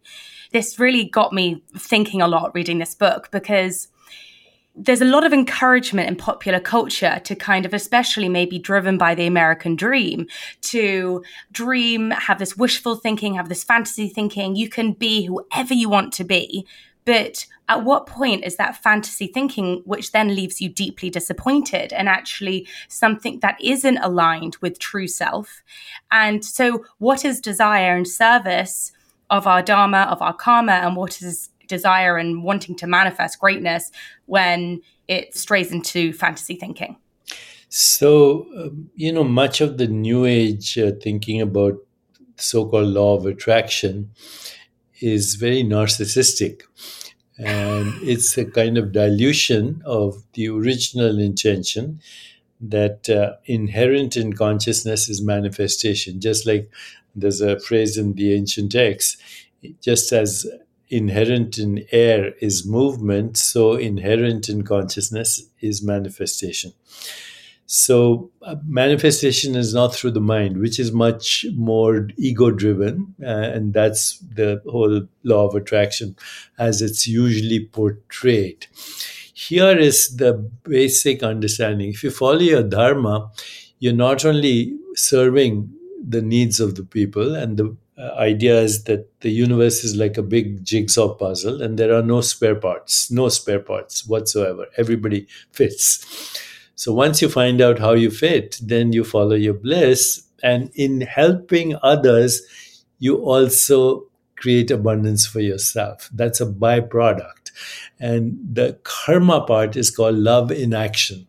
This 0.51 0.79
really 0.79 1.05
got 1.05 1.33
me 1.33 1.63
thinking 1.77 2.21
a 2.21 2.27
lot 2.27 2.55
reading 2.55 2.79
this 2.79 2.95
book 2.95 3.29
because 3.31 3.89
there's 4.79 5.01
a 5.01 5.05
lot 5.05 5.25
of 5.25 5.33
encouragement 5.33 6.07
in 6.07 6.15
popular 6.15 6.59
culture 6.59 7.19
to 7.25 7.35
kind 7.35 7.65
of, 7.65 7.73
especially 7.73 8.29
maybe 8.29 8.57
driven 8.57 8.97
by 8.97 9.13
the 9.13 9.27
American 9.27 9.75
dream, 9.75 10.25
to 10.61 11.23
dream, 11.51 12.11
have 12.11 12.39
this 12.39 12.55
wishful 12.55 12.95
thinking, 12.95 13.35
have 13.35 13.49
this 13.49 13.63
fantasy 13.63 14.07
thinking. 14.07 14.55
You 14.55 14.69
can 14.69 14.93
be 14.93 15.25
whoever 15.25 15.73
you 15.73 15.89
want 15.89 16.13
to 16.13 16.23
be. 16.23 16.65
But 17.03 17.45
at 17.67 17.83
what 17.83 18.05
point 18.05 18.45
is 18.45 18.55
that 18.55 18.81
fantasy 18.81 19.27
thinking, 19.27 19.81
which 19.85 20.11
then 20.11 20.35
leaves 20.35 20.61
you 20.61 20.69
deeply 20.69 21.09
disappointed 21.09 21.91
and 21.91 22.07
actually 22.07 22.67
something 22.87 23.39
that 23.39 23.57
isn't 23.61 23.97
aligned 23.97 24.57
with 24.61 24.79
true 24.79 25.07
self? 25.07 25.61
And 26.11 26.45
so, 26.45 26.85
what 26.99 27.25
is 27.25 27.41
desire 27.41 27.95
and 27.95 28.07
service 28.07 28.91
of 29.29 29.45
our 29.45 29.61
Dharma, 29.61 30.07
of 30.09 30.21
our 30.21 30.33
karma, 30.33 30.73
and 30.73 30.95
what 30.95 31.21
is 31.21 31.48
desire 31.69 32.17
and 32.17 32.43
wanting 32.43 32.75
to 32.75 32.87
manifest 32.87 33.39
greatness 33.39 33.91
when 34.25 34.81
it 35.07 35.35
strays 35.35 35.71
into 35.71 36.11
fantasy 36.11 36.55
thinking? 36.55 36.97
So, 37.69 38.47
um, 38.57 38.89
you 38.95 39.11
know, 39.11 39.23
much 39.23 39.61
of 39.61 39.77
the 39.77 39.87
new 39.87 40.25
age 40.25 40.77
uh, 40.77 40.91
thinking 41.01 41.39
about 41.39 41.77
so 42.35 42.67
called 42.67 42.87
law 42.87 43.15
of 43.15 43.25
attraction 43.25 44.11
is 44.99 45.35
very 45.35 45.63
narcissistic. 45.63 46.63
And 47.37 47.93
it's 48.01 48.37
a 48.37 48.45
kind 48.45 48.77
of 48.77 48.91
dilution 48.91 49.81
of 49.85 50.23
the 50.33 50.49
original 50.49 51.19
intention 51.19 52.01
that 52.61 53.09
uh, 53.09 53.35
inherent 53.45 54.17
in 54.17 54.33
consciousness 54.33 55.07
is 55.07 55.21
manifestation. 55.21 56.19
Just 56.19 56.45
like 56.45 56.69
there's 57.15 57.41
a 57.41 57.59
phrase 57.59 57.97
in 57.97 58.13
the 58.13 58.33
ancient 58.33 58.71
texts, 58.71 59.17
just 59.81 60.11
as 60.11 60.45
inherent 60.89 61.57
in 61.57 61.85
air 61.91 62.33
is 62.39 62.67
movement, 62.67 63.37
so 63.37 63.73
inherent 63.73 64.49
in 64.49 64.63
consciousness 64.63 65.43
is 65.61 65.83
manifestation. 65.83 66.73
So, 67.71 68.31
uh, 68.41 68.55
manifestation 68.65 69.55
is 69.55 69.75
not 69.75 69.93
through 69.93 70.11
the 70.11 70.19
mind, 70.19 70.57
which 70.57 70.79
is 70.79 70.91
much 70.91 71.45
more 71.53 72.07
ego 72.17 72.49
driven. 72.49 73.13
Uh, 73.21 73.27
and 73.27 73.73
that's 73.75 74.17
the 74.17 74.59
whole 74.67 75.03
law 75.23 75.47
of 75.47 75.53
attraction 75.53 76.15
as 76.57 76.81
it's 76.81 77.07
usually 77.07 77.65
portrayed. 77.65 78.65
Here 79.35 79.77
is 79.77 80.17
the 80.17 80.33
basic 80.63 81.21
understanding. 81.21 81.89
If 81.89 82.03
you 82.03 82.09
follow 82.09 82.39
your 82.39 82.63
dharma, 82.63 83.29
you're 83.77 83.93
not 83.93 84.25
only 84.25 84.75
serving 84.95 85.71
the 86.05 86.23
needs 86.23 86.59
of 86.59 86.73
the 86.73 86.83
people 86.83 87.35
and 87.35 87.57
the 87.57 87.77
uh, 87.99 88.13
idea 88.17 88.61
is 88.61 88.85
that 88.85 89.07
the 89.21 89.29
universe 89.29 89.83
is 89.83 89.95
like 89.95 90.17
a 90.17 90.23
big 90.23 90.63
jigsaw 90.63 91.13
puzzle 91.13 91.61
and 91.61 91.77
there 91.77 91.93
are 91.93 92.01
no 92.01 92.21
spare 92.21 92.55
parts, 92.55 93.11
no 93.11 93.27
spare 93.29 93.59
parts 93.59 94.07
whatsoever. 94.07 94.67
Everybody 94.77 95.27
fits. 95.51 96.05
So 96.75 96.93
once 96.93 97.21
you 97.21 97.27
find 97.27 97.59
out 97.59 97.77
how 97.79 97.91
you 97.93 98.09
fit, 98.09 98.57
then 98.63 98.93
you 98.93 99.03
follow 99.03 99.35
your 99.35 99.53
bliss. 99.53 100.23
And 100.41 100.71
in 100.75 101.01
helping 101.01 101.75
others, 101.83 102.41
you 102.99 103.17
also 103.17 104.05
create 104.37 104.71
abundance 104.71 105.27
for 105.27 105.41
yourself. 105.41 106.09
That's 106.13 106.39
a 106.39 106.45
byproduct. 106.45 107.51
And 107.99 108.39
the 108.49 108.79
karma 108.83 109.41
part 109.41 109.75
is 109.75 109.91
called 109.91 110.15
love 110.15 110.51
in 110.51 110.73
action. 110.73 111.27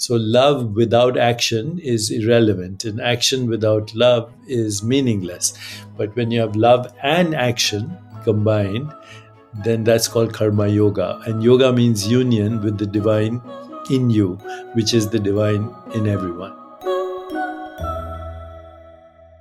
So, 0.00 0.16
love 0.16 0.76
without 0.76 1.18
action 1.18 1.78
is 1.78 2.10
irrelevant, 2.10 2.86
and 2.86 3.02
action 3.02 3.50
without 3.50 3.94
love 3.94 4.32
is 4.46 4.82
meaningless. 4.82 5.52
But 5.98 6.16
when 6.16 6.30
you 6.30 6.40
have 6.40 6.56
love 6.56 6.90
and 7.02 7.34
action 7.34 7.98
combined, 8.24 8.90
then 9.62 9.84
that's 9.84 10.08
called 10.08 10.32
karma 10.32 10.68
yoga. 10.68 11.20
And 11.26 11.44
yoga 11.44 11.70
means 11.74 12.08
union 12.08 12.62
with 12.62 12.78
the 12.78 12.86
divine 12.86 13.42
in 13.90 14.08
you, 14.08 14.36
which 14.72 14.94
is 14.94 15.10
the 15.10 15.18
divine 15.18 15.68
in 15.94 16.08
everyone. 16.08 16.59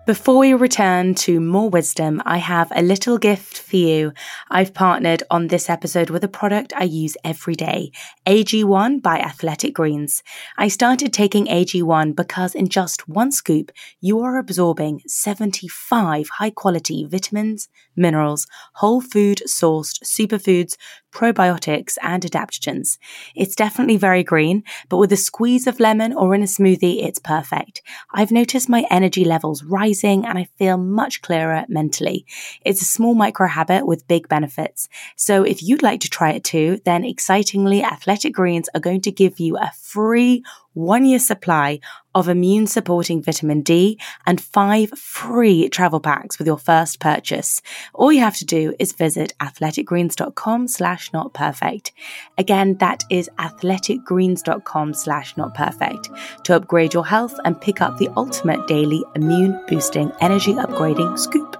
Before 0.09 0.39
we 0.39 0.55
return 0.55 1.13
to 1.25 1.39
more 1.39 1.69
wisdom, 1.69 2.19
I 2.25 2.39
have 2.39 2.71
a 2.75 2.81
little 2.81 3.19
gift 3.19 3.59
for 3.59 3.75
you. 3.75 4.11
I've 4.49 4.73
partnered 4.73 5.21
on 5.29 5.49
this 5.49 5.69
episode 5.69 6.09
with 6.09 6.23
a 6.23 6.27
product 6.27 6.73
I 6.75 6.85
use 6.85 7.15
every 7.23 7.53
day, 7.53 7.91
AG1 8.25 9.03
by 9.03 9.19
Athletic 9.19 9.75
Greens. 9.75 10.23
I 10.57 10.67
started 10.67 11.13
taking 11.13 11.45
AG1 11.45 12.15
because 12.15 12.55
in 12.55 12.69
just 12.69 13.07
one 13.07 13.31
scoop, 13.31 13.71
you 14.01 14.19
are 14.21 14.39
absorbing 14.39 15.03
75 15.05 16.27
high 16.29 16.49
quality 16.49 17.05
vitamins, 17.05 17.69
minerals, 17.95 18.47
whole 18.73 19.01
food 19.01 19.43
sourced 19.45 20.01
superfoods, 20.03 20.75
probiotics, 21.11 21.97
and 22.01 22.23
adaptogens. 22.23 22.97
It's 23.35 23.55
definitely 23.55 23.97
very 23.97 24.23
green, 24.23 24.63
but 24.89 24.97
with 24.97 25.11
a 25.11 25.17
squeeze 25.17 25.67
of 25.67 25.79
lemon 25.79 26.13
or 26.13 26.33
in 26.33 26.41
a 26.41 26.45
smoothie, 26.45 27.03
it's 27.03 27.19
perfect. 27.19 27.81
I've 28.13 28.31
noticed 28.31 28.69
my 28.69 28.85
energy 28.89 29.25
levels 29.25 29.63
rising 29.63 29.98
and 30.03 30.37
I 30.37 30.47
feel 30.57 30.77
much 30.77 31.21
clearer 31.21 31.65
mentally. 31.67 32.25
It's 32.65 32.81
a 32.81 32.85
small 32.85 33.13
micro 33.13 33.47
habit 33.47 33.85
with 33.85 34.07
big 34.07 34.27
benefits. 34.27 34.87
So 35.15 35.43
if 35.43 35.61
you'd 35.61 35.83
like 35.83 36.01
to 36.01 36.09
try 36.09 36.31
it 36.31 36.43
too, 36.43 36.79
then 36.85 37.03
excitingly, 37.03 37.83
Athletic 37.83 38.33
Greens 38.33 38.69
are 38.73 38.79
going 38.79 39.01
to 39.01 39.11
give 39.11 39.39
you 39.39 39.57
a 39.57 39.71
free 39.79 40.43
one 40.73 41.05
year 41.05 41.19
supply 41.19 41.79
of 42.15 42.27
immune 42.27 42.67
supporting 42.67 43.21
vitamin 43.21 43.61
D 43.61 43.99
and 44.25 44.39
five 44.39 44.89
free 44.91 45.69
travel 45.69 45.99
packs 45.99 46.37
with 46.37 46.47
your 46.47 46.57
first 46.57 46.99
purchase. 46.99 47.61
All 47.93 48.11
you 48.11 48.21
have 48.21 48.37
to 48.37 48.45
do 48.45 48.73
is 48.79 48.93
visit 48.93 49.33
athleticgreens.com 49.39 50.67
slash 50.67 51.11
not 51.13 51.33
perfect. 51.33 51.91
Again, 52.37 52.77
that 52.79 53.03
is 53.09 53.29
athleticgreens.com 53.37 54.93
slash 54.93 55.37
not 55.37 55.53
perfect 55.53 56.09
to 56.45 56.55
upgrade 56.55 56.93
your 56.93 57.05
health 57.05 57.35
and 57.45 57.59
pick 57.59 57.81
up 57.81 57.97
the 57.97 58.09
ultimate 58.15 58.67
daily 58.67 59.03
immune 59.15 59.59
boosting 59.67 60.11
energy 60.21 60.53
upgrading 60.53 61.17
scoop. 61.17 61.57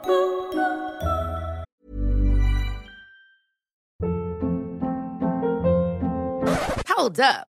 Hold 6.87 7.19
up. 7.19 7.48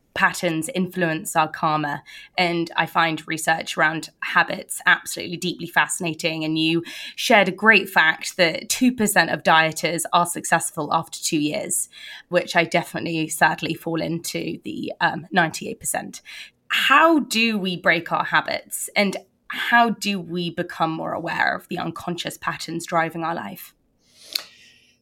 patterns 0.13 0.69
influence 0.73 1.35
our 1.35 1.47
karma. 1.47 2.03
And 2.37 2.69
I 2.75 2.85
find 2.85 3.25
research 3.27 3.77
around 3.77 4.09
habits 4.21 4.81
absolutely 4.85 5.37
deeply 5.37 5.67
fascinating. 5.67 6.43
And 6.43 6.57
you 6.57 6.83
shared 7.15 7.47
a 7.47 7.51
great 7.51 7.89
fact 7.89 8.37
that 8.37 8.69
2% 8.69 9.33
of 9.33 9.43
dieters 9.43 10.03
are 10.13 10.25
successful 10.25 10.93
after 10.93 11.19
two 11.21 11.39
years, 11.39 11.89
which 12.29 12.55
I 12.55 12.63
definitely 12.63 13.27
sadly 13.29 13.73
fall 13.73 14.01
into 14.01 14.59
the 14.63 14.93
um, 15.01 15.27
98%. 15.33 16.21
How 16.67 17.19
do 17.19 17.57
we 17.57 17.77
break 17.77 18.11
our 18.11 18.25
habits? 18.25 18.89
And 18.95 19.17
how 19.47 19.89
do 19.89 20.19
we 20.19 20.49
become 20.49 20.91
more 20.91 21.13
aware 21.13 21.55
of 21.55 21.67
the 21.67 21.77
unconscious 21.77 22.37
patterns 22.37 22.85
driving 22.85 23.23
our 23.23 23.35
life? 23.35 23.73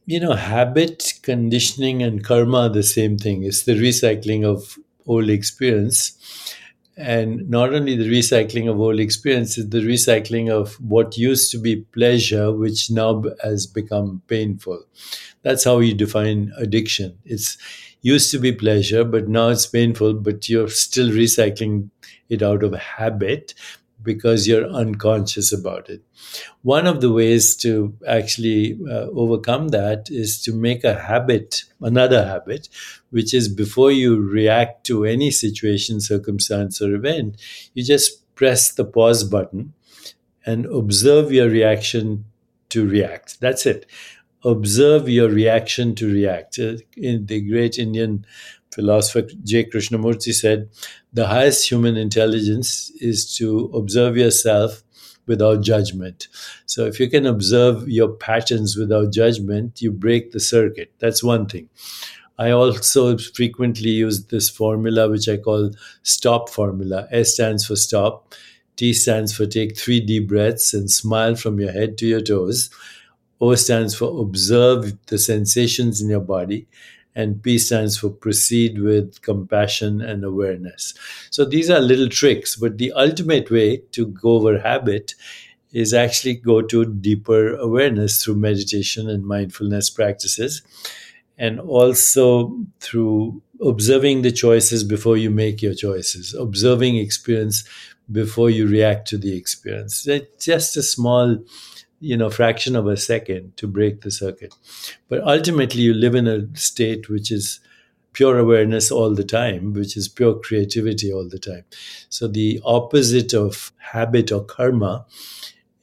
You 0.06 0.18
know, 0.18 0.32
habit, 0.32 1.14
conditioning, 1.22 2.02
and 2.02 2.24
karma 2.24 2.62
are 2.62 2.68
the 2.68 2.82
same 2.82 3.16
thing. 3.16 3.44
It's 3.44 3.62
the 3.62 3.74
recycling 3.74 4.44
of 4.44 4.76
old 5.06 5.28
experience. 5.30 6.56
And 6.96 7.48
not 7.48 7.72
only 7.72 7.96
the 7.96 8.10
recycling 8.10 8.70
of 8.70 8.78
old 8.78 9.00
experience, 9.00 9.56
it's 9.56 9.70
the 9.70 9.78
recycling 9.80 10.50
of 10.50 10.74
what 10.80 11.16
used 11.16 11.50
to 11.52 11.58
be 11.58 11.76
pleasure, 11.76 12.52
which 12.52 12.90
now 12.90 13.22
has 13.42 13.66
become 13.66 14.22
painful. 14.26 14.84
That's 15.42 15.64
how 15.64 15.78
you 15.78 15.94
define 15.94 16.52
addiction. 16.58 17.18
It's 17.24 17.56
used 18.02 18.30
to 18.32 18.38
be 18.38 18.52
pleasure, 18.52 19.04
but 19.04 19.28
now 19.28 19.48
it's 19.48 19.66
painful, 19.66 20.14
but 20.14 20.48
you're 20.48 20.68
still 20.68 21.08
recycling 21.08 21.90
it 22.28 22.42
out 22.42 22.62
of 22.62 22.74
habit 22.74 23.54
because 24.02 24.46
you're 24.46 24.66
unconscious 24.66 25.52
about 25.52 25.88
it. 25.90 26.02
One 26.62 26.86
of 26.86 27.00
the 27.00 27.12
ways 27.12 27.56
to 27.56 27.96
actually 28.06 28.78
uh, 28.88 29.06
overcome 29.12 29.68
that 29.68 30.08
is 30.10 30.40
to 30.42 30.52
make 30.52 30.84
a 30.84 30.98
habit, 30.98 31.64
another 31.80 32.24
habit, 32.24 32.68
which 33.10 33.34
is 33.34 33.48
before 33.48 33.92
you 33.92 34.20
react 34.20 34.84
to 34.86 35.04
any 35.04 35.30
situation, 35.30 36.00
circumstance, 36.00 36.80
or 36.80 36.94
event, 36.94 37.40
you 37.74 37.84
just 37.84 38.34
press 38.34 38.72
the 38.72 38.84
pause 38.84 39.24
button 39.24 39.72
and 40.46 40.66
observe 40.66 41.32
your 41.32 41.48
reaction 41.48 42.24
to 42.70 42.86
react. 42.86 43.40
That's 43.40 43.66
it. 43.66 43.86
Observe 44.44 45.08
your 45.08 45.28
reaction 45.28 45.94
to 45.96 46.12
react. 46.12 46.58
Uh, 46.58 46.76
in 46.96 47.26
the 47.26 47.40
great 47.40 47.78
Indian 47.78 48.24
philosopher 48.72 49.22
J. 49.42 49.64
Krishnamurti 49.64 50.32
said, 50.32 50.70
the 51.12 51.26
highest 51.26 51.68
human 51.68 51.96
intelligence 51.96 52.90
is 53.00 53.36
to 53.36 53.70
observe 53.74 54.16
yourself 54.16 54.82
without 55.26 55.62
judgment. 55.62 56.28
So 56.66 56.86
if 56.86 56.98
you 56.98 57.08
can 57.08 57.26
observe 57.26 57.88
your 57.88 58.08
patterns 58.08 58.76
without 58.76 59.12
judgment, 59.12 59.82
you 59.82 59.92
break 59.92 60.32
the 60.32 60.40
circuit. 60.40 60.92
That's 60.98 61.22
one 61.22 61.46
thing. 61.46 61.68
I 62.38 62.52
also 62.52 63.18
frequently 63.18 63.90
use 63.90 64.26
this 64.26 64.48
formula, 64.48 65.10
which 65.10 65.28
I 65.28 65.36
call 65.36 65.72
STOP 66.02 66.48
formula. 66.48 67.06
S 67.10 67.34
stands 67.34 67.66
for 67.66 67.76
stop. 67.76 68.34
T 68.76 68.94
stands 68.94 69.36
for 69.36 69.44
take 69.44 69.76
three 69.76 70.00
deep 70.00 70.26
breaths 70.26 70.72
and 70.72 70.90
smile 70.90 71.34
from 71.36 71.60
your 71.60 71.70
head 71.70 71.98
to 71.98 72.06
your 72.06 72.22
toes. 72.22 72.70
O 73.40 73.54
stands 73.54 73.94
for 73.94 74.20
observe 74.20 74.96
the 75.06 75.18
sensations 75.18 76.00
in 76.00 76.10
your 76.10 76.20
body 76.20 76.66
and 77.14 77.42
P 77.42 77.58
stands 77.58 77.98
for 77.98 78.10
proceed 78.10 78.80
with 78.80 79.20
compassion 79.22 80.00
and 80.00 80.24
awareness. 80.24 80.94
So 81.30 81.44
these 81.44 81.68
are 81.70 81.80
little 81.80 82.08
tricks, 82.08 82.56
but 82.56 82.78
the 82.78 82.92
ultimate 82.92 83.50
way 83.50 83.78
to 83.92 84.06
go 84.06 84.30
over 84.36 84.60
habit 84.60 85.14
is 85.72 85.94
actually 85.94 86.34
go 86.34 86.62
to 86.62 86.84
deeper 86.84 87.54
awareness 87.54 88.22
through 88.22 88.36
meditation 88.36 89.08
and 89.08 89.24
mindfulness 89.24 89.90
practices 89.90 90.62
and 91.38 91.60
also 91.60 92.56
through 92.80 93.40
observing 93.62 94.22
the 94.22 94.32
choices 94.32 94.82
before 94.84 95.16
you 95.16 95.30
make 95.30 95.62
your 95.62 95.74
choices 95.74 96.34
observing 96.34 96.96
experience 96.96 97.62
before 98.10 98.50
you 98.50 98.66
react 98.66 99.06
to 99.06 99.16
the 99.18 99.36
experience 99.36 100.08
just 100.38 100.76
a 100.76 100.82
small 100.82 101.38
you 102.00 102.16
know 102.16 102.30
fraction 102.30 102.76
of 102.76 102.86
a 102.86 102.96
second 102.96 103.56
to 103.56 103.66
break 103.66 104.00
the 104.00 104.10
circuit. 104.10 104.54
But 105.08 105.22
ultimately 105.22 105.82
you 105.82 105.94
live 105.94 106.14
in 106.14 106.26
a 106.26 106.46
state 106.56 107.08
which 107.08 107.30
is 107.30 107.60
pure 108.12 108.38
awareness 108.38 108.90
all 108.90 109.14
the 109.14 109.24
time 109.24 109.72
which 109.72 109.96
is 109.96 110.08
pure 110.08 110.34
creativity 110.34 111.12
all 111.12 111.28
the 111.28 111.38
time. 111.38 111.64
So 112.08 112.26
the 112.26 112.60
opposite 112.64 113.34
of 113.34 113.72
habit 113.78 114.32
or 114.32 114.44
karma 114.44 115.06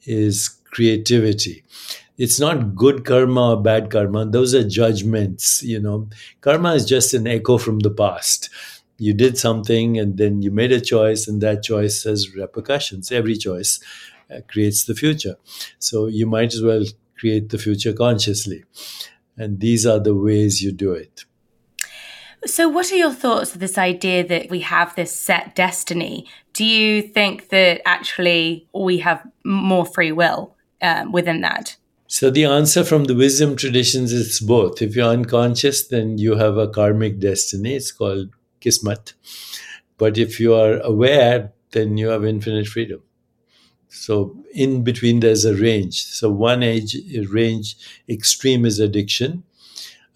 is 0.04 0.48
creativity. 0.70 1.64
It's 2.18 2.40
not 2.40 2.74
good 2.74 3.04
karma 3.04 3.52
or 3.52 3.62
bad 3.62 3.90
karma. 3.90 4.26
Those 4.26 4.54
are 4.54 4.68
judgments 4.68 5.62
you 5.62 5.80
know. 5.80 6.08
Karma 6.40 6.74
is 6.74 6.84
just 6.84 7.14
an 7.14 7.26
echo 7.26 7.58
from 7.58 7.80
the 7.80 7.90
past. 7.90 8.50
You 8.98 9.14
did 9.14 9.38
something 9.38 9.96
and 9.98 10.18
then 10.18 10.42
you 10.42 10.50
made 10.50 10.72
a 10.72 10.80
choice 10.80 11.28
and 11.28 11.40
that 11.40 11.62
choice 11.62 12.02
has 12.02 12.34
repercussions 12.34 13.12
every 13.12 13.36
choice 13.36 13.78
creates 14.48 14.84
the 14.84 14.94
future. 14.94 15.36
So 15.78 16.06
you 16.06 16.26
might 16.26 16.54
as 16.54 16.62
well 16.62 16.84
create 17.18 17.50
the 17.50 17.58
future 17.58 17.92
consciously. 17.92 18.64
And 19.36 19.60
these 19.60 19.86
are 19.86 20.00
the 20.00 20.14
ways 20.14 20.62
you 20.62 20.72
do 20.72 20.92
it. 20.92 21.24
So, 22.46 22.68
what 22.68 22.92
are 22.92 22.96
your 22.96 23.12
thoughts 23.12 23.54
of 23.54 23.60
this 23.60 23.76
idea 23.76 24.26
that 24.26 24.48
we 24.48 24.60
have 24.60 24.94
this 24.94 25.14
set 25.14 25.56
destiny? 25.56 26.26
Do 26.52 26.64
you 26.64 27.02
think 27.02 27.48
that 27.48 27.82
actually 27.84 28.68
we 28.72 28.98
have 28.98 29.26
more 29.44 29.84
free 29.84 30.12
will 30.12 30.54
um, 30.80 31.10
within 31.10 31.40
that? 31.40 31.76
So, 32.06 32.30
the 32.30 32.44
answer 32.44 32.84
from 32.84 33.04
the 33.04 33.16
wisdom 33.16 33.56
traditions 33.56 34.12
is 34.12 34.38
both. 34.38 34.80
If 34.80 34.94
you're 34.94 35.08
unconscious, 35.08 35.86
then 35.88 36.18
you 36.18 36.36
have 36.36 36.56
a 36.56 36.68
karmic 36.68 37.18
destiny. 37.18 37.74
It's 37.74 37.90
called 37.90 38.30
kismat. 38.60 39.14
But 39.96 40.16
if 40.16 40.38
you 40.38 40.54
are 40.54 40.78
aware, 40.78 41.52
then 41.72 41.96
you 41.96 42.08
have 42.08 42.24
infinite 42.24 42.68
freedom. 42.68 43.02
So 43.88 44.36
in 44.52 44.84
between, 44.84 45.20
there's 45.20 45.44
a 45.44 45.54
range. 45.54 46.02
So 46.04 46.30
one 46.30 46.62
age 46.62 46.96
range 47.30 47.76
extreme 48.08 48.64
is 48.64 48.78
addiction. 48.80 49.44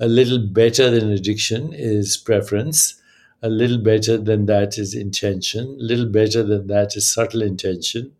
A 0.00 0.08
little 0.08 0.38
better 0.38 0.90
than 0.90 1.10
addiction 1.10 1.72
is 1.72 2.16
preference. 2.16 3.00
A 3.42 3.48
little 3.48 3.78
better 3.78 4.18
than 4.18 4.46
that 4.46 4.78
is 4.78 4.94
intention. 4.94 5.76
A 5.80 5.82
little 5.82 6.06
better 6.06 6.42
than 6.42 6.66
that 6.68 6.96
is 6.96 7.10
subtle 7.10 7.42
intention. 7.42 8.12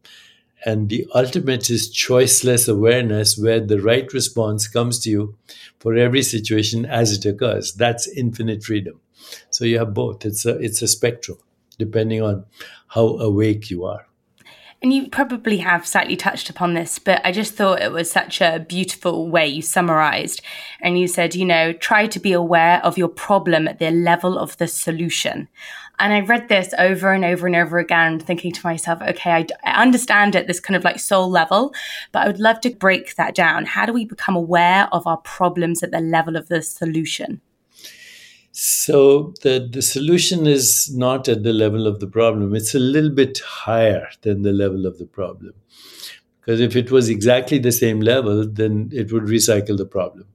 And 0.65 0.89
the 0.91 1.07
ultimate 1.15 1.71
is 1.71 1.93
choiceless 1.93 2.69
awareness, 2.69 3.37
where 3.39 3.61
the 3.61 3.81
right 3.81 4.13
response 4.13 4.69
comes 4.69 4.99
to 5.01 5.11
you 5.11 5.37
for 5.81 5.97
every 5.97 6.23
situation 6.23 6.87
as 6.87 7.13
it 7.13 7.25
occurs. 7.27 7.73
That's 7.73 8.09
infinite 8.09 8.63
freedom. 8.65 9.01
So 9.51 9.65
you 9.65 9.79
have 9.79 9.95
both. 9.95 10.25
It's 10.27 10.47
a 10.47 10.57
it's 10.59 10.83
a 10.83 10.89
spectrum, 10.89 11.39
depending 11.79 12.23
on 12.23 12.45
how 12.89 13.19
awake 13.19 13.71
you 13.71 13.85
are. 13.85 14.07
And 14.83 14.93
you 14.93 15.09
probably 15.09 15.59
have 15.59 15.87
slightly 15.87 16.17
touched 16.17 16.51
upon 16.51 16.75
this, 16.75 16.99
but 16.99 17.25
I 17.25 17.31
just 17.31 17.55
thought 17.55 17.81
it 17.81 17.93
was 17.93 18.11
such 18.11 18.41
a 18.41 18.67
beautiful 18.69 19.29
way 19.29 19.47
you 19.47 19.63
summarized. 19.63 20.43
And 20.81 20.99
you 20.99 21.07
said, 21.07 21.37
you 21.37 21.45
know, 21.45 21.73
try 21.73 22.09
to 22.09 22.19
be 22.19 22.33
aware 22.33 22.85
of 22.85 22.99
your 22.99 23.07
problem 23.07 23.69
at 23.69 23.79
the 23.79 23.93
level 23.93 24.37
of 24.37 24.57
the 24.57 24.67
solution. 24.67 25.49
And 26.01 26.13
I 26.13 26.21
read 26.21 26.49
this 26.49 26.75
over 26.81 27.13
and 27.13 27.25
over 27.25 27.47
and 27.47 27.55
over 27.55 27.79
again, 27.79 28.19
thinking 28.19 28.51
to 28.51 28.67
myself, 28.67 29.01
okay, 29.03 29.31
I, 29.31 29.47
I 29.63 29.81
understand 29.81 30.35
at 30.35 30.49
this 30.49 30.59
kind 30.59 30.77
of 30.77 30.83
like 30.83 30.99
soul 30.99 31.31
level, 31.31 31.73
but 32.11 32.23
I 32.23 32.27
would 32.27 32.41
love 32.41 32.61
to 32.63 32.71
break 32.71 33.15
that 33.15 33.37
down. 33.37 33.67
How 33.67 33.87
do 33.87 33.93
we 33.93 34.05
become 34.05 34.35
aware 34.35 34.89
of 34.91 35.07
our 35.07 35.19
problems 35.19 35.85
at 35.85 35.93
the 35.93 36.01
level 36.01 36.35
of 36.35 36.49
the 36.49 36.61
solution? 36.61 37.41
So 38.53 39.33
the, 39.41 39.67
the 39.71 39.81
solution 39.81 40.47
is 40.47 40.95
not 40.95 41.27
at 41.27 41.43
the 41.43 41.55
level 41.55 41.87
of 41.87 42.01
the 42.01 42.07
problem. 42.07 42.55
It's 42.55 42.75
a 42.75 42.79
little 42.79 43.11
bit 43.11 43.41
higher 43.41 44.09
than 44.21 44.43
the 44.43 44.53
level 44.53 44.85
of 44.87 44.99
the 44.99 45.07
problem. 45.07 45.55
Because 46.41 46.61
if 46.61 46.77
it 46.77 46.91
was 46.91 47.09
exactly 47.09 47.59
the 47.59 47.73
same 47.73 48.01
level, 48.01 48.47
then 48.47 48.91
it 48.93 49.11
would 49.11 49.25
recycle 49.25 49.79
the 49.79 49.87
problem. 49.87 50.27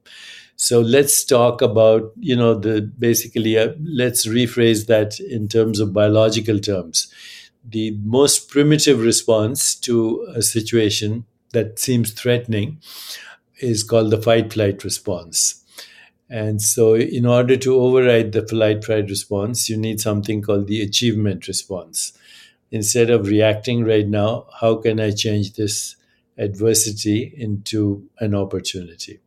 So 0.55 0.81
let's 0.81 1.23
talk 1.23 1.61
about, 1.61 2.11
you 2.17 2.35
know, 2.35 2.55
the 2.55 2.81
basically, 2.81 3.55
uh, 3.59 3.73
let's 3.83 4.25
rephrase 4.25 4.87
that 4.87 5.19
in 5.19 5.47
terms 5.47 5.79
of 5.79 5.93
biological 5.93 6.57
terms. 6.57 7.13
The 7.63 7.91
most 8.03 8.49
primitive 8.49 9.01
response 9.01 9.75
to 9.75 10.27
a 10.33 10.41
situation 10.41 11.25
that 11.53 11.77
seems 11.77 12.11
threatening 12.13 12.81
is 13.59 13.83
called 13.83 14.09
the 14.09 14.21
fight 14.21 14.53
flight 14.53 14.83
response 14.83 15.63
And 16.29 16.61
so, 16.61 16.95
in 16.95 17.25
order 17.25 17.55
to 17.57 17.75
override 17.79 18.31
the 18.33 18.45
flight 18.47 18.83
fight 18.83 19.09
response, 19.09 19.69
you 19.69 19.77
need 19.77 20.01
something 20.01 20.41
called 20.41 20.67
the 20.67 20.81
achievement 20.81 21.47
response. 21.47 22.13
Instead 22.71 23.09
of 23.09 23.27
reacting 23.27 23.83
right 23.85 24.07
now, 24.07 24.47
how 24.59 24.75
can 24.75 24.99
I 24.99 25.11
change 25.11 25.53
this 25.53 25.95
adversity 26.37 27.33
into 27.37 28.09
an 28.19 28.35
opportunity? 28.35 29.19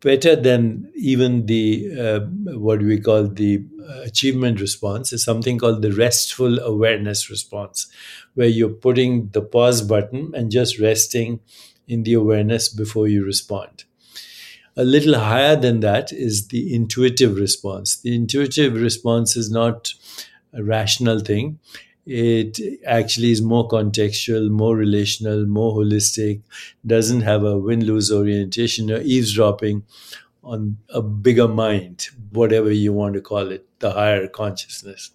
Better 0.00 0.36
than 0.36 0.90
even 0.94 1.46
the 1.46 1.90
uh, 1.98 2.20
what 2.56 2.80
we 2.80 3.00
call 3.00 3.26
the 3.26 3.64
achievement 4.04 4.60
response 4.60 5.12
is 5.12 5.24
something 5.24 5.58
called 5.58 5.82
the 5.82 5.92
restful 5.92 6.60
awareness 6.60 7.28
response, 7.28 7.88
where 8.34 8.46
you're 8.46 8.68
putting 8.68 9.28
the 9.30 9.42
pause 9.42 9.82
button 9.82 10.32
and 10.34 10.52
just 10.52 10.78
resting 10.78 11.40
in 11.88 12.04
the 12.04 12.12
awareness 12.14 12.68
before 12.68 13.08
you 13.08 13.24
respond. 13.24 13.84
A 14.78 14.84
little 14.84 15.18
higher 15.18 15.56
than 15.56 15.80
that 15.80 16.12
is 16.12 16.48
the 16.48 16.72
intuitive 16.72 17.36
response. 17.36 17.96
The 17.96 18.14
intuitive 18.14 18.74
response 18.74 19.36
is 19.36 19.50
not 19.50 19.92
a 20.52 20.62
rational 20.62 21.18
thing. 21.18 21.58
It 22.06 22.60
actually 22.86 23.32
is 23.32 23.42
more 23.42 23.66
contextual, 23.68 24.48
more 24.48 24.76
relational, 24.76 25.46
more 25.46 25.74
holistic, 25.74 26.42
doesn't 26.86 27.22
have 27.22 27.42
a 27.42 27.58
win 27.58 27.84
lose 27.84 28.12
orientation 28.12 28.90
or 28.92 29.00
eavesdropping 29.00 29.82
on 30.44 30.78
a 30.90 31.02
bigger 31.02 31.48
mind, 31.48 32.08
whatever 32.30 32.70
you 32.70 32.92
want 32.92 33.14
to 33.14 33.20
call 33.20 33.50
it, 33.50 33.66
the 33.80 33.90
higher 33.90 34.28
consciousness. 34.28 35.10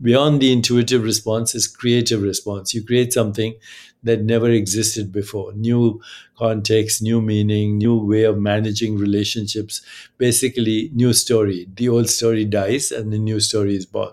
Beyond 0.00 0.40
the 0.40 0.52
intuitive 0.52 1.04
response 1.04 1.54
is 1.54 1.68
creative 1.68 2.22
response. 2.22 2.72
You 2.72 2.82
create 2.82 3.12
something 3.12 3.56
that 4.02 4.22
never 4.22 4.50
existed 4.50 5.12
before. 5.12 5.52
New 5.54 6.00
context 6.36 7.02
new 7.02 7.20
meaning 7.20 7.78
new 7.78 7.96
way 7.96 8.24
of 8.24 8.38
managing 8.38 8.96
relationships 8.98 9.82
basically 10.18 10.90
new 10.94 11.12
story. 11.12 11.68
The 11.74 11.88
old 11.88 12.08
story 12.08 12.44
dies 12.44 12.90
and 12.90 13.12
the 13.12 13.18
new 13.18 13.40
story 13.40 13.76
is 13.76 13.86
born. 13.86 14.12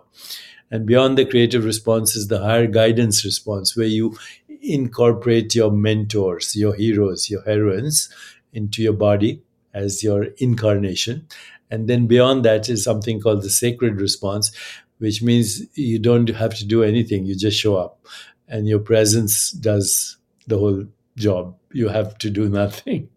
And 0.71 0.85
beyond 0.85 1.17
the 1.17 1.25
creative 1.25 1.65
response 1.65 2.15
is 2.15 2.27
the 2.27 2.39
higher 2.39 2.67
guidance 2.67 3.25
response 3.25 3.75
where 3.75 3.87
you 3.87 4.17
incorporate 4.61 5.55
your 5.55 5.71
mentors 5.71 6.55
your 6.55 6.75
heroes 6.75 7.29
your 7.29 7.41
heroines 7.43 8.09
into 8.53 8.81
your 8.83 8.93
body 8.93 9.41
as 9.73 10.03
your 10.03 10.25
incarnation. 10.37 11.25
And 11.71 11.87
then 11.87 12.07
beyond 12.07 12.43
that 12.45 12.67
is 12.67 12.83
something 12.83 13.21
called 13.21 13.43
the 13.43 13.49
sacred 13.49 14.01
response 14.01 14.51
which 14.97 15.23
means 15.23 15.61
you 15.77 15.97
don't 15.97 16.27
have 16.27 16.53
to 16.55 16.65
do 16.65 16.83
anything. 16.83 17.25
You 17.25 17.33
just 17.33 17.57
show 17.57 17.77
up 17.77 18.05
and 18.49 18.67
your 18.67 18.79
presence 18.79 19.51
does 19.51 20.17
the 20.47 20.57
whole 20.57 20.85
job. 21.15 21.55
You 21.71 21.89
have 21.89 22.17
to 22.19 22.29
do 22.29 22.49
nothing. 22.61 23.09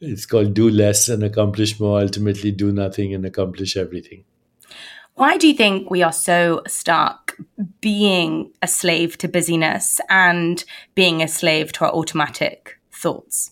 It's 0.00 0.26
called 0.26 0.54
do 0.54 0.70
less 0.70 1.08
and 1.08 1.22
accomplish 1.22 1.78
more, 1.80 2.00
ultimately, 2.00 2.52
do 2.52 2.72
nothing 2.72 3.12
and 3.14 3.24
accomplish 3.26 3.76
everything. 3.76 4.24
Why 5.14 5.36
do 5.36 5.46
you 5.46 5.54
think 5.54 5.90
we 5.90 6.02
are 6.02 6.12
so 6.12 6.62
stuck 6.66 7.36
being 7.82 8.52
a 8.62 8.66
slave 8.66 9.18
to 9.18 9.28
busyness 9.28 10.00
and 10.08 10.64
being 10.94 11.22
a 11.22 11.28
slave 11.28 11.72
to 11.72 11.84
our 11.84 11.92
automatic 11.92 12.78
thoughts? 12.90 13.50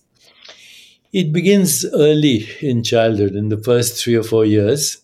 It 1.13 1.33
begins 1.33 1.85
early 1.85 2.49
in 2.61 2.83
childhood, 2.83 3.35
in 3.35 3.49
the 3.49 3.59
first 3.59 4.03
three 4.03 4.15
or 4.15 4.23
four 4.23 4.47
years. 4.47 4.99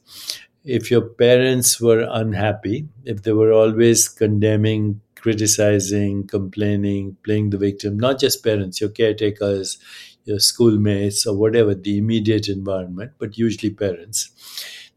If 0.64 0.90
your 0.90 1.02
parents 1.02 1.80
were 1.80 2.08
unhappy, 2.10 2.88
if 3.04 3.22
they 3.22 3.32
were 3.32 3.52
always 3.52 4.08
condemning, 4.08 5.02
criticizing, 5.24 6.26
complaining, 6.26 7.16
playing 7.24 7.48
the 7.48 7.56
victim, 7.56 7.98
not 7.98 8.20
just 8.20 8.44
parents, 8.44 8.78
your 8.78 8.90
caretakers, 8.90 9.78
your 10.26 10.38
schoolmates, 10.38 11.26
or 11.26 11.34
whatever 11.34 11.74
the 11.74 11.96
immediate 11.96 12.46
environment, 12.46 13.10
but 13.18 13.38
usually 13.38 13.70
parents, 13.70 14.18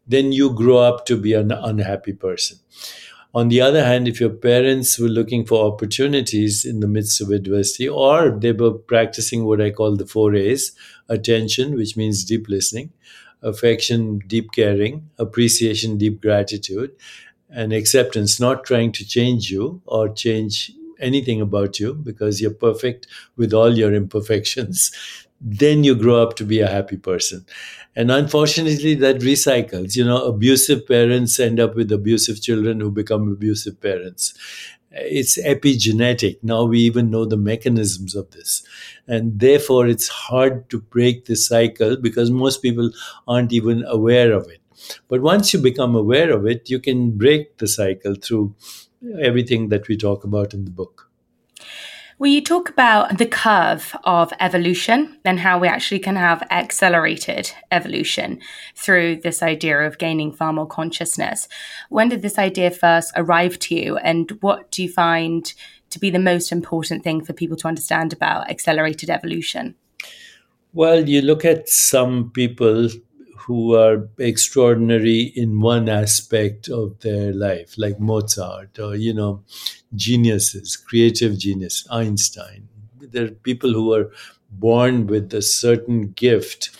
then 0.06 0.34
you 0.34 0.54
grow 0.54 0.80
up 0.80 1.06
to 1.06 1.16
be 1.16 1.32
an 1.32 1.54
unhappy 1.54 2.12
person. 2.12 2.58
On 3.34 3.48
the 3.48 3.62
other 3.62 3.86
hand, 3.86 4.10
if 4.10 4.20
your 4.20 4.36
parents 4.50 5.00
were 5.00 5.08
looking 5.08 5.46
for 5.46 5.66
opportunities 5.72 6.66
in 6.66 6.82
the 6.82 6.90
midst 6.90 7.22
of 7.22 7.30
adversity, 7.30 7.88
or 7.88 8.30
they 8.30 8.52
were 8.52 8.74
practicing 8.74 9.46
what 9.46 9.62
I 9.62 9.72
call 9.72 9.96
the 9.96 10.06
four 10.06 10.36
A's 10.36 10.74
attention, 11.08 11.78
which 11.78 11.96
means 11.96 12.26
deep 12.26 12.50
listening, 12.50 12.92
affection, 13.42 14.20
deep 14.28 14.52
caring, 14.52 15.10
appreciation, 15.18 15.98
deep 15.98 16.22
gratitude, 16.22 16.92
and 17.50 17.74
acceptance, 17.74 18.40
not 18.40 18.64
trying 18.64 18.92
to 18.94 19.08
change 19.08 19.50
you 19.50 19.82
or 19.86 20.10
change 20.10 20.72
anything 21.00 21.42
about 21.42 21.80
you 21.80 21.94
because 21.94 22.42
you're 22.42 22.52
perfect 22.52 23.08
with 23.36 23.54
all 23.54 23.78
your 23.78 23.94
imperfections, 23.94 24.92
then 25.42 25.84
you 25.84 25.96
grow 25.96 26.22
up 26.22 26.36
to 26.36 26.44
be 26.44 26.60
a 26.60 26.68
happy 26.68 26.98
person. 26.98 27.46
And 27.96 28.12
unfortunately, 28.12 28.96
that 28.96 29.20
recycles. 29.20 29.96
You 29.96 30.06
know, 30.06 30.24
abusive 30.26 30.88
parents 30.88 31.40
end 31.40 31.60
up 31.60 31.76
with 31.76 31.92
abusive 31.92 32.42
children 32.42 32.80
who 32.80 32.92
become 32.92 33.32
abusive 33.32 33.80
parents. 33.82 34.34
It's 34.92 35.38
epigenetic. 35.42 36.38
Now 36.42 36.64
we 36.64 36.80
even 36.80 37.12
know 37.12 37.26
the 37.26 37.38
mechanisms 37.38 38.16
of 38.16 38.32
this. 38.32 38.64
And 39.08 39.40
therefore, 39.40 39.88
it's 39.88 40.08
hard 40.08 40.70
to 40.70 40.80
break 40.80 41.26
the 41.26 41.36
cycle 41.36 41.98
because 41.98 42.32
most 42.32 42.62
people 42.62 42.92
aren't 43.28 43.54
even 43.54 43.84
aware 43.88 44.32
of 44.34 44.48
it. 44.48 44.62
But 45.08 45.22
once 45.22 45.54
you 45.54 45.60
become 45.60 45.96
aware 45.96 46.32
of 46.32 46.46
it, 46.46 46.70
you 46.70 46.80
can 46.80 47.12
break 47.12 47.58
the 47.58 47.68
cycle 47.68 48.16
through 48.16 48.56
everything 49.22 49.70
that 49.70 49.88
we 49.88 49.98
talk 49.98 50.24
about 50.24 50.54
in 50.54 50.66
the 50.66 50.72
book. 50.72 51.10
Well, 52.20 52.32
you 52.32 52.42
talk 52.42 52.68
about 52.68 53.20
the 53.20 53.28
curve 53.28 53.96
of 54.04 54.34
evolution 54.40 55.20
and 55.24 55.40
how 55.40 55.60
we 55.60 55.68
actually 55.68 56.00
can 56.00 56.16
have 56.16 56.42
accelerated 56.50 57.52
evolution 57.70 58.40
through 58.76 59.18
this 59.18 59.44
idea 59.44 59.86
of 59.86 60.00
gaining 60.00 60.32
far 60.32 60.52
more 60.52 60.66
consciousness. 60.66 61.48
When 61.90 62.10
did 62.10 62.24
this 62.24 62.40
idea 62.40 62.72
first 62.72 63.13
arrive 63.16 63.60
to 63.60 63.76
you, 63.76 63.98
and 63.98 64.32
what 64.42 64.72
do 64.72 64.82
you 64.82 64.92
find 64.92 65.54
to 65.92 66.00
be 66.00 66.10
the 66.10 66.18
most 66.18 66.52
important 66.52 67.04
thing 67.04 67.24
for 67.24 67.34
people 67.34 67.58
to 67.58 67.68
understand 67.68 68.13
about 68.13 68.50
accelerated 68.50 69.12
evolution? 69.12 69.76
Well, 70.74 71.08
you 71.08 71.22
look 71.22 71.46
at 71.46 71.70
some 71.70 72.32
people 72.32 72.90
who 73.48 73.76
are 73.76 74.10
extraordinary 74.20 75.22
in 75.36 75.62
one 75.62 75.88
aspect 75.90 76.70
of 76.70 77.00
their 77.00 77.34
life, 77.34 77.76
like 77.78 78.00
Mozart 78.00 78.78
or, 78.78 78.96
you 78.96 79.14
know, 79.14 79.44
geniuses, 79.96 80.76
creative 80.76 81.38
genius, 81.40 81.88
Einstein. 81.90 82.68
There 83.00 83.26
are 83.26 83.30
people 83.32 83.72
who 83.74 83.94
are 83.94 84.12
born 84.52 85.08
with 85.08 85.34
a 85.34 85.42
certain 85.42 86.12
gift 86.12 86.72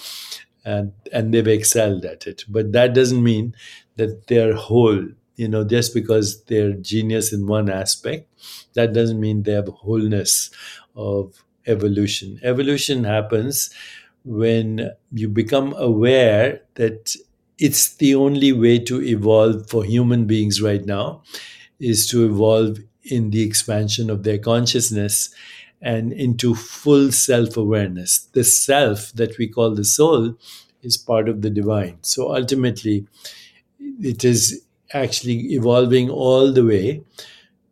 and, 0.66 0.92
and 1.14 1.34
they've 1.34 1.48
excelled 1.48 2.04
at 2.06 2.28
it. 2.28 2.44
But 2.50 2.74
that 2.74 2.94
doesn't 2.94 3.24
mean 3.24 3.56
that 3.96 4.28
they're 4.28 4.56
whole. 4.56 5.08
You 5.38 5.48
know, 5.48 5.64
just 5.64 5.94
because 5.94 6.44
they're 6.46 6.74
genius 6.74 7.32
in 7.32 7.46
one 7.46 7.70
aspect, 7.70 8.28
that 8.74 8.94
doesn't 8.94 9.20
mean 9.20 9.44
they 9.44 9.52
have 9.54 9.68
wholeness 9.68 10.50
of 10.96 11.44
evolution. 11.68 12.40
Evolution 12.44 13.04
happens 13.04 13.70
when 14.28 14.92
you 15.14 15.30
become 15.30 15.74
aware 15.78 16.62
that 16.76 17.16
it's 17.60 17.96
the 17.96 18.16
only 18.16 18.52
way 18.54 18.80
to 18.80 19.02
evolve 19.02 19.70
for 19.70 19.84
human 19.84 20.26
beings 20.26 20.62
right 20.62 20.86
now 20.86 21.24
is 21.80 22.08
to 22.10 22.26
evolve 22.26 22.80
in 23.04 23.32
the 23.32 23.42
expansion 23.44 24.10
of 24.10 24.24
their 24.24 24.38
consciousness 24.38 25.30
and 25.82 26.14
into 26.14 26.56
full 26.56 27.12
self 27.12 27.58
awareness. 27.58 28.20
The 28.34 28.44
self 28.44 29.12
that 29.14 29.38
we 29.38 29.48
call 29.48 29.76
the 29.76 29.86
soul 29.86 30.36
is 30.84 30.98
part 30.98 31.30
of 31.30 31.42
the 31.42 31.50
divine. 31.50 32.00
So 32.02 32.36
ultimately, 32.36 33.08
it 34.02 34.26
is 34.26 34.64
actually 34.94 35.54
evolving 35.54 36.10
all 36.10 36.52
the 36.52 36.66
way 36.66 37.04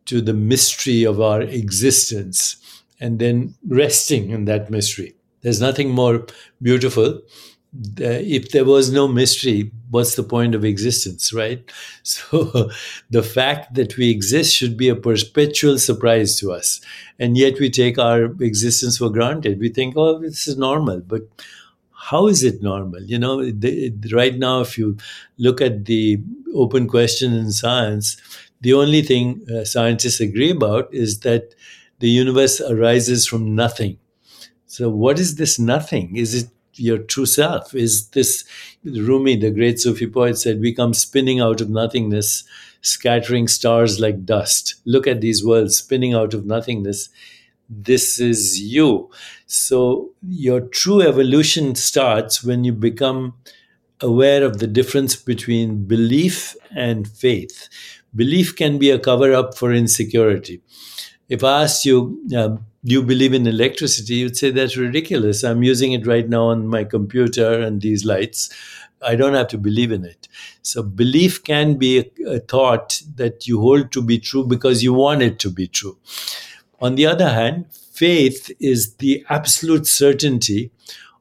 to 0.06 0.22
the 0.22 0.34
mystery 0.34 1.04
of 1.04 1.20
our 1.20 1.42
existence 1.42 2.56
and 3.00 3.20
then 3.20 3.56
resting 3.68 4.30
in 4.30 4.46
that 4.46 4.70
mystery. 4.70 5.15
There's 5.46 5.60
nothing 5.60 5.90
more 5.90 6.26
beautiful. 6.60 7.20
if 7.98 8.50
there 8.50 8.64
was 8.64 8.90
no 8.90 9.06
mystery, 9.06 9.70
what's 9.90 10.16
the 10.16 10.24
point 10.24 10.56
of 10.56 10.64
existence, 10.64 11.32
right? 11.32 11.62
So 12.02 12.70
the 13.10 13.22
fact 13.22 13.74
that 13.74 13.96
we 13.96 14.10
exist 14.10 14.52
should 14.52 14.76
be 14.76 14.88
a 14.88 14.96
perpetual 14.96 15.78
surprise 15.78 16.36
to 16.40 16.50
us. 16.50 16.80
And 17.20 17.38
yet 17.38 17.60
we 17.60 17.70
take 17.70 17.96
our 17.96 18.24
existence 18.40 18.98
for 18.98 19.08
granted. 19.08 19.60
We 19.60 19.68
think, 19.68 19.94
oh, 19.96 20.18
this 20.18 20.48
is 20.48 20.58
normal. 20.58 20.98
But 21.12 21.22
how 21.92 22.26
is 22.26 22.42
it 22.42 22.60
normal? 22.60 23.04
You 23.04 23.20
know, 23.20 23.48
the, 23.48 23.94
right 24.12 24.36
now, 24.36 24.62
if 24.62 24.76
you 24.76 24.96
look 25.38 25.60
at 25.60 25.84
the 25.84 26.18
open 26.56 26.88
question 26.88 27.32
in 27.34 27.52
science, 27.52 28.16
the 28.62 28.72
only 28.72 29.02
thing 29.02 29.46
uh, 29.54 29.64
scientists 29.64 30.18
agree 30.18 30.50
about 30.50 30.92
is 30.92 31.20
that 31.20 31.54
the 32.00 32.10
universe 32.10 32.60
arises 32.60 33.28
from 33.28 33.54
nothing. 33.54 33.98
So, 34.76 34.90
what 34.90 35.18
is 35.18 35.36
this 35.36 35.58
nothing? 35.58 36.16
Is 36.16 36.34
it 36.34 36.50
your 36.74 36.98
true 36.98 37.24
self? 37.24 37.74
Is 37.74 38.08
this 38.08 38.44
Rumi, 38.84 39.34
the 39.34 39.50
great 39.50 39.80
Sufi 39.80 40.06
poet, 40.06 40.36
said, 40.36 40.60
We 40.60 40.74
come 40.74 40.92
spinning 40.92 41.40
out 41.40 41.62
of 41.62 41.70
nothingness, 41.70 42.44
scattering 42.82 43.48
stars 43.48 44.00
like 44.00 44.26
dust. 44.26 44.74
Look 44.84 45.06
at 45.06 45.22
these 45.22 45.42
worlds 45.42 45.78
spinning 45.78 46.12
out 46.12 46.34
of 46.34 46.44
nothingness. 46.44 47.08
This 47.70 48.20
is 48.20 48.60
you. 48.60 49.10
So, 49.46 50.10
your 50.28 50.60
true 50.60 51.00
evolution 51.00 51.74
starts 51.74 52.44
when 52.44 52.64
you 52.64 52.74
become 52.74 53.32
aware 54.02 54.44
of 54.44 54.58
the 54.58 54.66
difference 54.66 55.16
between 55.16 55.86
belief 55.86 56.54
and 56.70 57.08
faith. 57.08 57.70
Belief 58.14 58.54
can 58.54 58.76
be 58.76 58.90
a 58.90 58.98
cover 58.98 59.32
up 59.32 59.56
for 59.56 59.72
insecurity. 59.72 60.60
If 61.30 61.42
I 61.42 61.62
asked 61.62 61.86
you, 61.86 62.22
um, 62.36 62.65
you 62.92 63.02
believe 63.02 63.34
in 63.34 63.46
electricity? 63.46 64.14
You'd 64.14 64.36
say 64.36 64.50
that's 64.50 64.76
ridiculous. 64.76 65.42
I'm 65.44 65.62
using 65.62 65.92
it 65.92 66.06
right 66.06 66.28
now 66.28 66.48
on 66.48 66.68
my 66.68 66.84
computer 66.84 67.60
and 67.60 67.80
these 67.80 68.04
lights. 68.04 68.50
I 69.02 69.14
don't 69.14 69.34
have 69.34 69.48
to 69.48 69.58
believe 69.58 69.92
in 69.92 70.04
it. 70.04 70.28
So, 70.62 70.82
belief 70.82 71.44
can 71.44 71.76
be 71.76 71.98
a, 71.98 72.28
a 72.28 72.38
thought 72.40 73.02
that 73.16 73.46
you 73.46 73.60
hold 73.60 73.92
to 73.92 74.02
be 74.02 74.18
true 74.18 74.44
because 74.44 74.82
you 74.82 74.94
want 74.94 75.22
it 75.22 75.38
to 75.40 75.50
be 75.50 75.66
true. 75.68 75.98
On 76.80 76.94
the 76.94 77.06
other 77.06 77.28
hand, 77.28 77.66
faith 77.72 78.50
is 78.60 78.94
the 78.96 79.24
absolute 79.28 79.86
certainty 79.86 80.70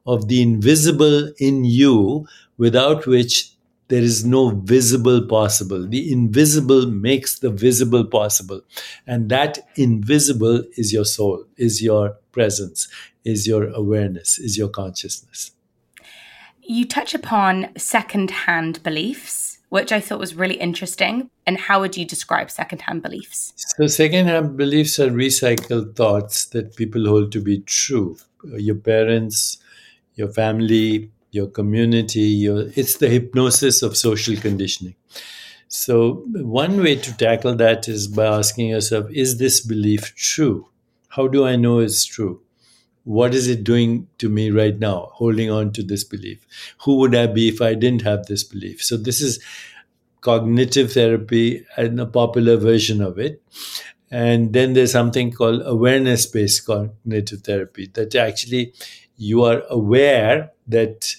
of 0.06 0.28
the 0.28 0.42
invisible 0.42 1.32
in 1.40 1.66
you 1.66 2.28
without 2.58 3.06
which 3.06 3.52
there 3.88 4.02
is 4.02 4.26
no 4.26 4.50
visible 4.50 5.26
possible. 5.28 5.88
The 5.88 6.12
invisible 6.12 6.88
makes 6.88 7.40
the 7.40 7.52
visible 7.52 8.04
possible. 8.04 8.62
And 9.06 9.30
that 9.30 9.60
invisible 9.76 10.64
is 10.76 10.92
your 10.92 11.06
soul, 11.06 11.46
is 11.58 11.84
your 11.84 12.18
presence, 12.32 12.88
is 13.24 13.46
your 13.46 13.68
awareness, 13.70 14.40
is 14.40 14.58
your 14.58 14.70
consciousness. 14.70 15.52
You 16.64 16.88
touch 16.88 17.14
upon 17.14 17.70
second-hand 17.78 18.82
beliefs, 18.82 19.60
which 19.70 19.92
I 19.92 20.00
thought 20.00 20.18
was 20.18 20.34
really 20.34 20.56
interesting. 20.56 21.30
And 21.46 21.60
how 21.60 21.80
would 21.80 21.96
you 21.96 22.06
describe 22.06 22.50
second-hand 22.50 23.04
beliefs? 23.04 23.54
So 23.56 23.86
second-hand 23.86 24.58
beliefs 24.58 25.00
are 25.00 25.10
recycled 25.12 25.96
thoughts 25.96 26.46
that 26.48 26.76
people 26.76 27.06
hold 27.06 27.32
to 27.34 27.40
be 27.42 27.60
true. 27.60 28.18
Your 28.44 28.76
parents, 28.76 29.60
your 30.16 30.30
family, 30.30 31.12
your 31.36 31.48
community, 31.48 32.22
your, 32.22 32.70
it's 32.76 32.98
the 32.98 33.10
hypnosis 33.10 33.82
of 33.82 33.98
social 33.98 34.36
conditioning. 34.38 34.96
So, 35.68 36.24
one 36.32 36.82
way 36.82 36.96
to 36.96 37.18
tackle 37.18 37.56
that 37.56 37.88
is 37.90 38.08
by 38.08 38.26
asking 38.26 38.70
yourself, 38.70 39.12
is 39.12 39.38
this 39.38 39.60
belief 39.60 40.16
true? 40.16 40.70
How 41.10 41.28
do 41.28 41.46
I 41.46 41.56
know 41.56 41.80
it's 41.80 42.06
true? 42.06 42.42
What 43.04 43.36
is 43.36 43.48
it 43.48 43.64
doing 43.64 44.08
to 44.18 44.30
me 44.30 44.50
right 44.50 44.78
now, 44.80 45.10
holding 45.14 45.52
on 45.52 45.74
to 45.74 45.84
this 45.84 46.04
belief? 46.04 46.46
Who 46.84 46.98
would 47.00 47.14
I 47.14 47.28
be 47.28 47.50
if 47.50 47.62
I 47.62 47.74
didn't 47.74 48.04
have 48.04 48.26
this 48.26 48.44
belief? 48.44 48.82
So, 48.82 48.96
this 48.96 49.22
is 49.22 49.44
cognitive 50.22 50.94
therapy 50.94 51.66
and 51.78 52.00
a 52.00 52.06
popular 52.06 52.58
version 52.58 53.02
of 53.02 53.20
it. 53.20 53.44
And 54.10 54.54
then 54.54 54.74
there's 54.74 54.92
something 54.92 55.32
called 55.32 55.62
awareness 55.66 56.26
based 56.26 56.66
cognitive 56.66 57.42
therapy 57.42 57.92
that 57.94 58.16
actually 58.16 58.74
you 59.18 59.44
are 59.44 59.64
aware 59.70 60.52
that 60.68 61.16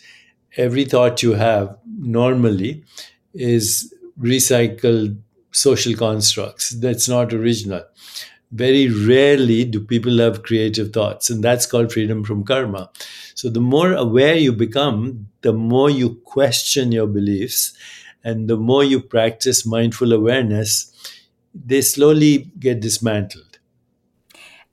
every 0.56 0.84
thought 0.84 1.22
you 1.22 1.34
have 1.34 1.76
normally 1.98 2.84
is 3.34 3.92
recycled 4.20 5.18
social 5.52 5.94
constructs. 5.94 6.70
That's 6.70 7.08
not 7.08 7.32
original. 7.32 7.82
Very 8.52 8.88
rarely 8.88 9.64
do 9.64 9.80
people 9.80 10.18
have 10.18 10.42
creative 10.44 10.92
thoughts, 10.92 11.30
and 11.30 11.42
that's 11.42 11.66
called 11.66 11.92
freedom 11.92 12.22
from 12.24 12.44
karma. 12.44 12.90
So, 13.34 13.50
the 13.50 13.60
more 13.60 13.92
aware 13.92 14.36
you 14.36 14.52
become, 14.52 15.28
the 15.42 15.52
more 15.52 15.90
you 15.90 16.14
question 16.24 16.92
your 16.92 17.08
beliefs, 17.08 17.76
and 18.22 18.48
the 18.48 18.56
more 18.56 18.84
you 18.84 19.00
practice 19.00 19.66
mindful 19.66 20.12
awareness, 20.12 20.92
they 21.54 21.80
slowly 21.80 22.50
get 22.58 22.80
dismantled. 22.80 23.55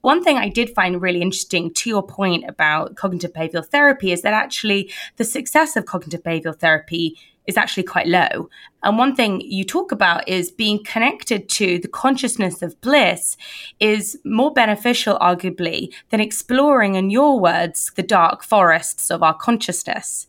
One 0.04 0.22
thing 0.22 0.36
I 0.36 0.50
did 0.50 0.68
find 0.74 1.00
really 1.00 1.22
interesting 1.22 1.72
to 1.72 1.88
your 1.88 2.02
point 2.02 2.44
about 2.46 2.94
cognitive 2.94 3.32
behavioral 3.32 3.66
therapy 3.66 4.12
is 4.12 4.20
that 4.20 4.34
actually 4.34 4.92
the 5.16 5.24
success 5.24 5.76
of 5.76 5.86
cognitive 5.86 6.22
behavioral 6.22 6.60
therapy 6.60 7.16
is 7.46 7.56
actually 7.56 7.84
quite 7.84 8.06
low. 8.06 8.50
And 8.82 8.98
one 8.98 9.16
thing 9.16 9.40
you 9.40 9.64
talk 9.64 9.92
about 9.92 10.28
is 10.28 10.50
being 10.50 10.84
connected 10.84 11.48
to 11.48 11.78
the 11.78 11.88
consciousness 11.88 12.60
of 12.60 12.78
bliss 12.82 13.38
is 13.80 14.18
more 14.26 14.52
beneficial, 14.52 15.18
arguably, 15.20 15.90
than 16.10 16.20
exploring, 16.20 16.96
in 16.96 17.08
your 17.08 17.40
words, 17.40 17.90
the 17.96 18.02
dark 18.02 18.44
forests 18.44 19.10
of 19.10 19.22
our 19.22 19.34
consciousness. 19.34 20.26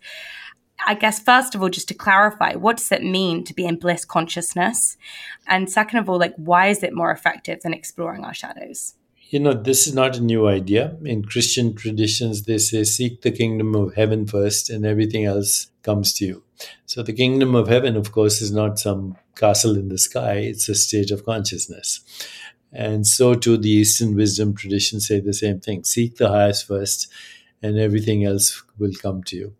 I 0.87 0.93
guess, 0.93 1.19
first 1.19 1.53
of 1.53 1.61
all, 1.61 1.67
just 1.67 1.89
to 1.89 1.93
clarify, 1.93 2.55
what 2.55 2.77
does 2.77 2.93
it 2.93 3.03
mean 3.03 3.43
to 3.43 3.53
be 3.53 3.65
in 3.65 3.77
bliss 3.77 4.05
consciousness? 4.05 4.95
And 5.47 5.69
second 5.69 5.99
of 5.99 6.09
all, 6.09 6.17
like, 6.17 6.35
why 6.37 6.67
is 6.67 6.81
it 6.81 6.95
more 6.95 7.11
effective 7.11 7.61
than 7.61 7.73
exploring 7.73 8.23
our 8.23 8.33
shadows? 8.33 8.95
You 9.29 9.39
know, 9.39 9.53
this 9.53 9.87
is 9.87 9.93
not 9.93 10.17
a 10.17 10.21
new 10.21 10.47
idea. 10.47 10.95
In 11.03 11.23
Christian 11.25 11.75
traditions, 11.75 12.43
they 12.43 12.57
say, 12.57 12.83
seek 12.83 13.21
the 13.21 13.31
kingdom 13.31 13.75
of 13.75 13.95
heaven 13.95 14.25
first, 14.27 14.69
and 14.69 14.85
everything 14.85 15.25
else 15.25 15.67
comes 15.83 16.13
to 16.13 16.25
you. 16.25 16.43
So, 16.85 17.03
the 17.03 17.13
kingdom 17.13 17.55
of 17.55 17.67
heaven, 17.67 17.95
of 17.95 18.11
course, 18.11 18.41
is 18.41 18.51
not 18.51 18.79
some 18.79 19.17
castle 19.35 19.77
in 19.77 19.89
the 19.89 19.97
sky, 19.97 20.35
it's 20.35 20.69
a 20.69 20.75
state 20.75 21.11
of 21.11 21.25
consciousness. 21.25 22.01
And 22.71 23.05
so, 23.07 23.35
too, 23.35 23.57
the 23.57 23.69
Eastern 23.69 24.15
wisdom 24.15 24.55
traditions 24.55 25.07
say 25.07 25.19
the 25.19 25.33
same 25.33 25.59
thing 25.59 25.83
seek 25.83 26.17
the 26.17 26.29
highest 26.29 26.67
first, 26.67 27.07
and 27.61 27.77
everything 27.77 28.23
else 28.23 28.63
will 28.77 28.93
come 29.01 29.23
to 29.23 29.35
you. 29.35 29.53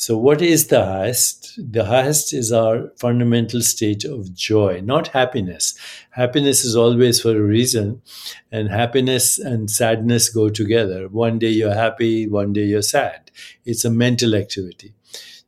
So, 0.00 0.16
what 0.16 0.40
is 0.40 0.68
the 0.68 0.82
highest? 0.82 1.58
The 1.58 1.84
highest 1.84 2.32
is 2.32 2.52
our 2.52 2.90
fundamental 2.96 3.60
state 3.60 4.02
of 4.06 4.32
joy, 4.32 4.80
not 4.82 5.08
happiness. 5.08 5.74
Happiness 6.12 6.64
is 6.64 6.74
always 6.74 7.20
for 7.20 7.36
a 7.36 7.42
reason, 7.42 8.00
and 8.50 8.70
happiness 8.70 9.38
and 9.38 9.70
sadness 9.70 10.30
go 10.30 10.48
together. 10.48 11.06
One 11.08 11.38
day 11.38 11.50
you're 11.50 11.74
happy, 11.74 12.26
one 12.26 12.54
day 12.54 12.64
you're 12.64 12.80
sad. 12.80 13.30
It's 13.66 13.84
a 13.84 13.90
mental 13.90 14.34
activity. 14.34 14.94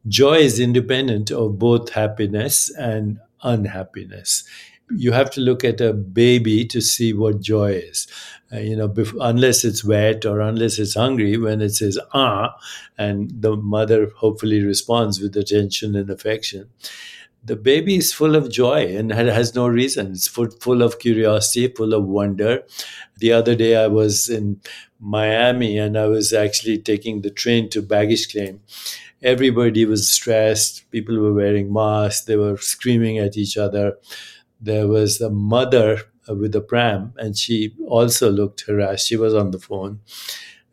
Joy 0.07 0.41
is 0.41 0.61
independent 0.61 1.31
of 1.31 1.59
both 1.59 1.89
happiness 1.89 2.71
and 2.77 3.21
unhappiness 3.43 4.45
you 4.97 5.13
have 5.13 5.31
to 5.31 5.41
look 5.41 5.65
at 5.65 5.81
a 5.81 5.93
baby 5.93 6.65
to 6.67 6.81
see 6.81 7.13
what 7.13 7.41
joy 7.41 7.73
is. 7.73 8.07
Uh, 8.53 8.59
you 8.59 8.77
know, 8.77 8.89
bef- 8.89 9.17
unless 9.21 9.65
it's 9.65 9.85
wet 9.85 10.27
or 10.27 10.41
unless 10.41 10.79
it's 10.79 10.95
hungry, 10.95 11.37
when 11.37 11.61
it 11.61 11.71
says 11.71 11.99
ah, 12.13 12.55
and 12.99 13.31
the 13.41 13.57
mother 13.57 14.11
hopefully 14.17 14.63
responds 14.63 15.21
with 15.21 15.37
attention 15.37 15.97
and 15.97 16.11
affection, 16.11 16.69
the 17.45 17.57
baby 17.57 17.97
is 17.97 18.13
full 18.13 18.37
of 18.37 18.51
joy 18.51 18.97
and 18.97 19.11
has 19.11 19.55
no 19.55 19.67
reason. 19.67 20.13
It's 20.13 20.29
full, 20.29 20.51
full 20.51 20.83
of 20.83 20.99
curiosity, 20.99 21.69
full 21.69 21.95
of 21.95 22.05
wonder. 22.05 22.63
The 23.19 23.33
other 23.33 23.57
day 23.57 23.77
I 23.77 23.89
was 23.89 24.29
in 24.29 24.61
Miami 25.01 25.79
and 25.79 25.99
I 25.99 26.07
was 26.07 26.33
actually 26.33 26.79
taking 26.79 27.23
the 27.23 27.31
train 27.31 27.69
to 27.71 27.83
baggage 27.83 28.31
claim. 28.31 28.61
Everybody 29.23 29.85
was 29.87 30.11
stressed. 30.11 30.91
People 30.91 31.19
were 31.19 31.33
wearing 31.33 31.73
masks. 31.73 32.25
They 32.25 32.37
were 32.37 32.57
screaming 32.59 33.19
at 33.19 33.37
each 33.37 33.57
other 33.57 33.97
there 34.63 34.87
was 34.87 35.21
a 35.21 35.29
mother 35.29 36.03
with 36.29 36.55
a 36.55 36.61
pram, 36.61 37.13
and 37.17 37.37
she 37.37 37.75
also 37.87 38.31
looked 38.31 38.63
harassed. 38.63 39.09
She 39.09 39.17
was 39.17 39.35
on 39.35 39.51
the 39.51 39.59
phone. 39.59 40.01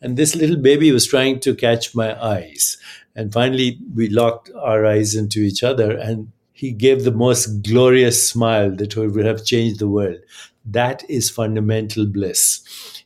And 0.01 0.17
this 0.17 0.35
little 0.35 0.57
baby 0.57 0.91
was 0.91 1.07
trying 1.07 1.39
to 1.41 1.55
catch 1.55 1.93
my 1.95 2.19
eyes. 2.23 2.77
And 3.15 3.33
finally, 3.33 3.79
we 3.93 4.07
locked 4.09 4.49
our 4.55 4.85
eyes 4.85 5.15
into 5.15 5.39
each 5.39 5.63
other, 5.63 5.91
and 5.91 6.31
he 6.53 6.71
gave 6.71 7.03
the 7.03 7.11
most 7.11 7.63
glorious 7.63 8.29
smile 8.29 8.75
that 8.75 8.95
would 8.95 9.25
have 9.25 9.45
changed 9.45 9.79
the 9.79 9.87
world. 9.89 10.19
That 10.65 11.03
is 11.09 11.29
fundamental 11.29 12.05
bliss. 12.05 12.61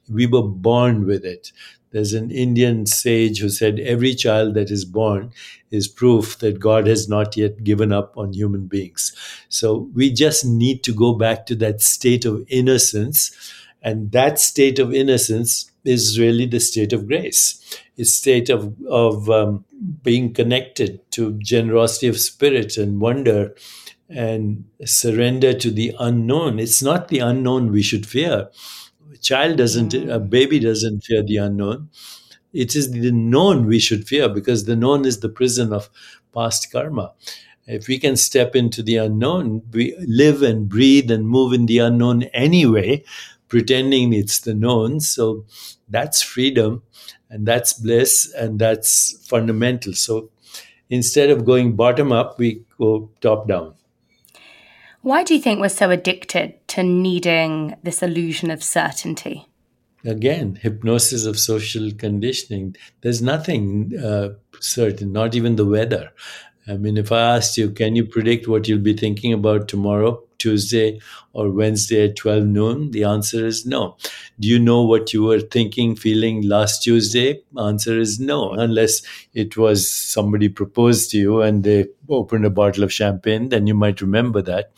We 0.10 0.28
were 0.28 0.44
born 0.44 1.06
with 1.06 1.24
it. 1.24 1.52
There's 1.94 2.14
an 2.14 2.32
Indian 2.32 2.88
sage 2.88 3.40
who 3.40 3.50
said 3.50 3.80
every 3.80 4.16
child 4.16 4.56
that 4.56 4.72
is 4.72 4.84
born 4.84 5.32
is 5.70 5.88
proof 5.88 6.40
that 6.40 6.60
God 6.60 6.88
has 6.88 7.08
not 7.08 7.38
yet 7.38 7.64
given 7.64 7.94
up 7.94 8.18
on 8.18 8.34
human 8.34 8.66
beings. 8.66 9.16
So 9.48 9.90
we 9.94 10.12
just 10.12 10.44
need 10.44 10.84
to 10.84 10.94
go 10.94 11.14
back 11.14 11.46
to 11.46 11.56
that 11.58 11.82
state 11.82 12.26
of 12.26 12.46
innocence. 12.48 13.54
And 13.84 14.12
that 14.12 14.40
state 14.40 14.80
of 14.80 14.92
innocence 14.92 15.72
is 15.86 16.20
really 16.20 16.48
the 16.48 16.60
state 16.60 16.94
of 16.94 17.08
grace. 17.08 17.60
It's 17.96 18.16
state 18.16 18.50
of, 18.50 18.74
of 18.90 19.30
um, 19.30 19.64
being 20.02 20.34
connected 20.34 21.00
to 21.12 21.34
generosity 21.34 22.08
of 22.08 22.20
spirit 22.20 22.76
and 22.76 23.00
wonder 23.00 23.54
and 24.10 24.66
surrender 24.84 25.54
to 25.54 25.70
the 25.70 25.96
unknown. 26.00 26.60
It's 26.60 26.82
not 26.82 27.10
the 27.10 27.20
unknown 27.20 27.72
we 27.72 27.84
should 27.84 28.06
fear 28.08 28.50
child 29.24 29.58
doesn't, 29.58 29.94
mm. 29.94 30.14
a 30.14 30.20
baby 30.20 30.60
doesn't 30.60 31.02
fear 31.02 31.24
the 31.24 31.38
unknown. 31.38 31.90
It 32.54 32.76
is 32.76 32.92
the 32.92 33.12
known 33.12 33.66
we 33.66 33.80
should 33.80 34.08
fear 34.08 34.30
because 34.30 34.66
the 34.66 34.76
known 34.76 35.06
is 35.06 35.20
the 35.22 35.30
prison 35.30 35.74
of 35.74 35.90
past 36.34 36.72
karma. 36.72 37.14
If 37.66 37.88
we 37.88 37.98
can 37.98 38.18
step 38.18 38.56
into 38.56 38.84
the 38.84 38.98
unknown, 38.98 39.64
we 39.72 39.96
live 40.06 40.44
and 40.44 40.68
breathe 40.70 41.10
and 41.10 41.28
move 41.28 41.54
in 41.54 41.66
the 41.66 41.80
unknown 41.80 42.24
anyway, 42.34 43.04
pretending 43.48 44.14
it's 44.14 44.42
the 44.42 44.54
known. 44.54 45.00
So 45.00 45.46
that's 45.90 46.22
freedom 46.22 46.84
and 47.30 47.48
that's 47.48 47.74
bliss 47.74 48.32
and 48.38 48.60
that's 48.60 49.26
fundamental. 49.28 49.94
So 49.94 50.30
instead 50.90 51.30
of 51.30 51.46
going 51.46 51.76
bottom 51.76 52.12
up, 52.12 52.38
we 52.38 52.64
go 52.78 53.10
top 53.22 53.48
down. 53.48 53.76
Why 55.04 55.24
do 55.24 55.36
you 55.36 55.42
think 55.42 55.60
we're 55.60 55.68
so 55.68 55.90
addicted 55.90 56.66
to 56.70 56.82
needing 56.82 57.76
this 57.84 58.02
illusion 58.02 58.50
of 58.50 58.64
certainty? 58.64 59.50
Again, 60.06 60.56
hypnosis 60.62 61.26
of 61.26 61.38
social 61.38 61.92
conditioning. 61.92 62.78
There's 63.02 63.22
nothing 63.22 63.92
uh, 64.02 64.30
certain, 64.62 65.12
not 65.12 65.36
even 65.36 65.58
the 65.58 65.66
weather. 65.66 66.12
I 66.68 66.78
mean, 66.78 66.98
if 66.98 67.12
I 67.12 67.20
asked 67.36 67.58
you, 67.58 67.70
can 67.72 67.96
you 67.96 68.06
predict 68.06 68.48
what 68.48 68.68
you'll 68.68 68.80
be 68.80 68.94
thinking 68.94 69.34
about 69.34 69.68
tomorrow, 69.68 70.24
Tuesday, 70.38 71.02
or 71.34 71.52
Wednesday 71.52 72.06
at 72.06 72.16
12 72.16 72.46
noon? 72.46 72.92
The 72.92 73.04
answer 73.04 73.46
is 73.46 73.66
no. 73.66 73.98
Do 74.40 74.48
you 74.48 74.60
know 74.60 74.82
what 74.82 75.14
you 75.14 75.24
were 75.24 75.42
thinking, 75.42 75.96
feeling 75.98 76.48
last 76.48 76.82
Tuesday? 76.84 77.42
Answer 77.58 78.00
is 78.00 78.20
no, 78.20 78.52
unless 78.54 79.02
it 79.34 79.58
was 79.58 79.92
somebody 79.92 80.48
proposed 80.48 81.12
to 81.12 81.18
you 81.18 81.42
and 81.42 81.64
they 81.66 81.88
opened 82.08 82.46
a 82.46 82.50
bottle 82.50 82.84
of 82.84 82.94
champagne, 82.94 83.50
then 83.50 83.68
you 83.68 83.74
might 83.74 84.00
remember 84.00 84.42
that. 84.44 84.72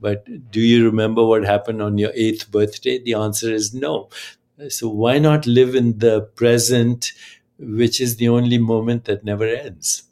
But 0.00 0.50
do 0.50 0.60
you 0.60 0.84
remember 0.86 1.24
what 1.24 1.44
happened 1.44 1.82
on 1.82 1.98
your 1.98 2.12
eighth 2.14 2.50
birthday? 2.50 2.98
The 2.98 3.14
answer 3.14 3.52
is 3.52 3.74
no. 3.74 4.08
So 4.68 4.88
why 4.88 5.18
not 5.18 5.46
live 5.46 5.74
in 5.74 5.98
the 5.98 6.22
present, 6.22 7.12
which 7.58 8.00
is 8.00 8.16
the 8.16 8.28
only 8.28 8.56
moment 8.58 9.04
that 9.04 9.24
never 9.24 9.46
ends? 9.46 10.05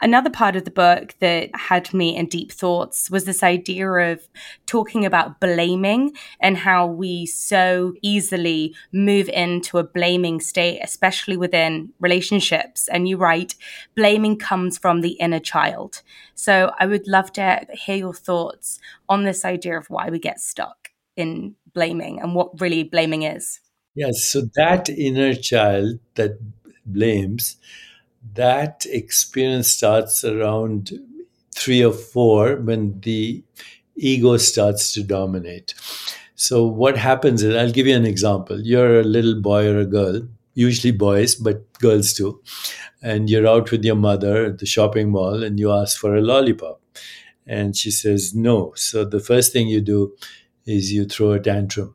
Another 0.00 0.30
part 0.30 0.56
of 0.56 0.64
the 0.64 0.70
book 0.70 1.14
that 1.20 1.50
had 1.54 1.92
me 1.94 2.16
in 2.16 2.26
deep 2.26 2.52
thoughts 2.52 3.10
was 3.10 3.24
this 3.24 3.42
idea 3.42 3.90
of 3.90 4.28
talking 4.66 5.06
about 5.06 5.40
blaming 5.40 6.12
and 6.40 6.58
how 6.58 6.86
we 6.86 7.24
so 7.26 7.94
easily 8.02 8.74
move 8.92 9.28
into 9.30 9.78
a 9.78 9.84
blaming 9.84 10.40
state, 10.40 10.80
especially 10.82 11.36
within 11.36 11.92
relationships. 11.98 12.88
And 12.88 13.08
you 13.08 13.16
write, 13.16 13.54
blaming 13.94 14.38
comes 14.38 14.76
from 14.76 15.00
the 15.00 15.12
inner 15.12 15.40
child. 15.40 16.02
So 16.34 16.72
I 16.78 16.86
would 16.86 17.08
love 17.08 17.32
to 17.34 17.66
hear 17.72 17.96
your 17.96 18.14
thoughts 18.14 18.78
on 19.08 19.24
this 19.24 19.44
idea 19.44 19.78
of 19.78 19.88
why 19.88 20.10
we 20.10 20.18
get 20.18 20.40
stuck 20.40 20.90
in 21.16 21.54
blaming 21.72 22.20
and 22.20 22.34
what 22.34 22.60
really 22.60 22.82
blaming 22.82 23.22
is. 23.22 23.60
Yes, 23.94 24.24
so 24.24 24.42
that 24.56 24.90
inner 24.90 25.34
child 25.34 26.00
that 26.16 26.38
blames 26.84 27.56
that 28.34 28.86
experience 28.88 29.72
starts 29.72 30.24
around 30.24 30.92
three 31.54 31.84
or 31.84 31.92
four 31.92 32.56
when 32.56 33.00
the 33.00 33.42
ego 33.96 34.36
starts 34.36 34.92
to 34.94 35.02
dominate. 35.02 35.74
So, 36.34 36.66
what 36.66 36.96
happens 36.98 37.42
is, 37.42 37.56
I'll 37.56 37.72
give 37.72 37.86
you 37.86 37.96
an 37.96 38.06
example. 38.06 38.60
You're 38.60 39.00
a 39.00 39.04
little 39.04 39.40
boy 39.40 39.66
or 39.68 39.78
a 39.80 39.86
girl, 39.86 40.22
usually 40.54 40.92
boys, 40.92 41.34
but 41.34 41.72
girls 41.80 42.12
too, 42.12 42.42
and 43.02 43.30
you're 43.30 43.46
out 43.46 43.70
with 43.70 43.84
your 43.84 43.96
mother 43.96 44.46
at 44.46 44.58
the 44.58 44.66
shopping 44.66 45.10
mall 45.10 45.42
and 45.42 45.58
you 45.58 45.72
ask 45.72 45.98
for 45.98 46.16
a 46.16 46.22
lollipop. 46.22 46.80
And 47.46 47.76
she 47.76 47.90
says 47.90 48.34
no. 48.34 48.72
So, 48.76 49.04
the 49.04 49.20
first 49.20 49.52
thing 49.52 49.68
you 49.68 49.82
do 49.82 50.16
is 50.66 50.92
you 50.92 51.06
throw 51.06 51.32
a 51.32 51.40
tantrum. 51.40 51.94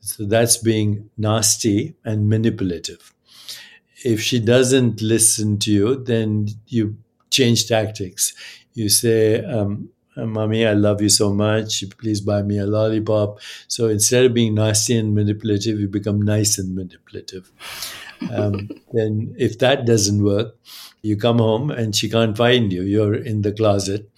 So, 0.00 0.26
that's 0.26 0.58
being 0.58 1.10
nasty 1.18 1.96
and 2.04 2.28
manipulative 2.28 3.13
if 4.04 4.20
she 4.20 4.38
doesn't 4.38 5.00
listen 5.00 5.58
to 5.60 5.72
you, 5.72 5.96
then 5.96 6.48
you 6.68 6.96
change 7.30 7.66
tactics. 7.66 8.34
You 8.74 8.88
say, 8.88 9.42
um, 9.44 9.88
Mommy, 10.16 10.64
I 10.66 10.74
love 10.74 11.02
you 11.02 11.08
so 11.08 11.32
much. 11.32 11.82
Please 11.98 12.20
buy 12.20 12.42
me 12.42 12.58
a 12.58 12.66
lollipop. 12.66 13.40
So 13.66 13.88
instead 13.88 14.26
of 14.26 14.34
being 14.34 14.54
nasty 14.54 14.96
and 14.96 15.14
manipulative, 15.14 15.80
you 15.80 15.88
become 15.88 16.22
nice 16.22 16.58
and 16.58 16.76
manipulative. 16.76 17.50
Um, 18.30 18.68
then, 18.92 19.34
if 19.38 19.58
that 19.58 19.86
doesn't 19.86 20.22
work, 20.22 20.54
you 21.02 21.16
come 21.16 21.38
home 21.38 21.70
and 21.70 21.96
she 21.96 22.08
can't 22.08 22.36
find 22.36 22.72
you. 22.72 22.82
You're 22.82 23.14
in 23.14 23.42
the 23.42 23.52
closet. 23.52 24.08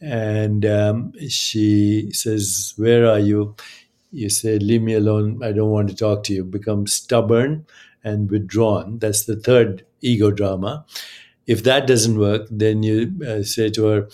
And 0.00 0.64
um, 0.64 1.12
she 1.28 2.10
says, 2.12 2.72
Where 2.76 3.06
are 3.10 3.18
you? 3.18 3.56
You 4.12 4.30
say, 4.30 4.58
Leave 4.58 4.82
me 4.82 4.94
alone. 4.94 5.42
I 5.42 5.52
don't 5.52 5.70
want 5.70 5.88
to 5.90 5.94
talk 5.94 6.22
to 6.24 6.32
you. 6.32 6.44
Become 6.44 6.86
stubborn 6.86 7.66
and 8.04 8.30
withdrawn. 8.30 8.98
That's 8.98 9.24
the 9.24 9.36
third 9.36 9.84
ego 10.00 10.30
drama. 10.30 10.84
If 11.46 11.62
that 11.64 11.86
doesn't 11.86 12.18
work, 12.18 12.46
then 12.50 12.82
you 12.82 13.12
uh, 13.26 13.42
say 13.42 13.70
to 13.70 13.86
her, 13.86 14.08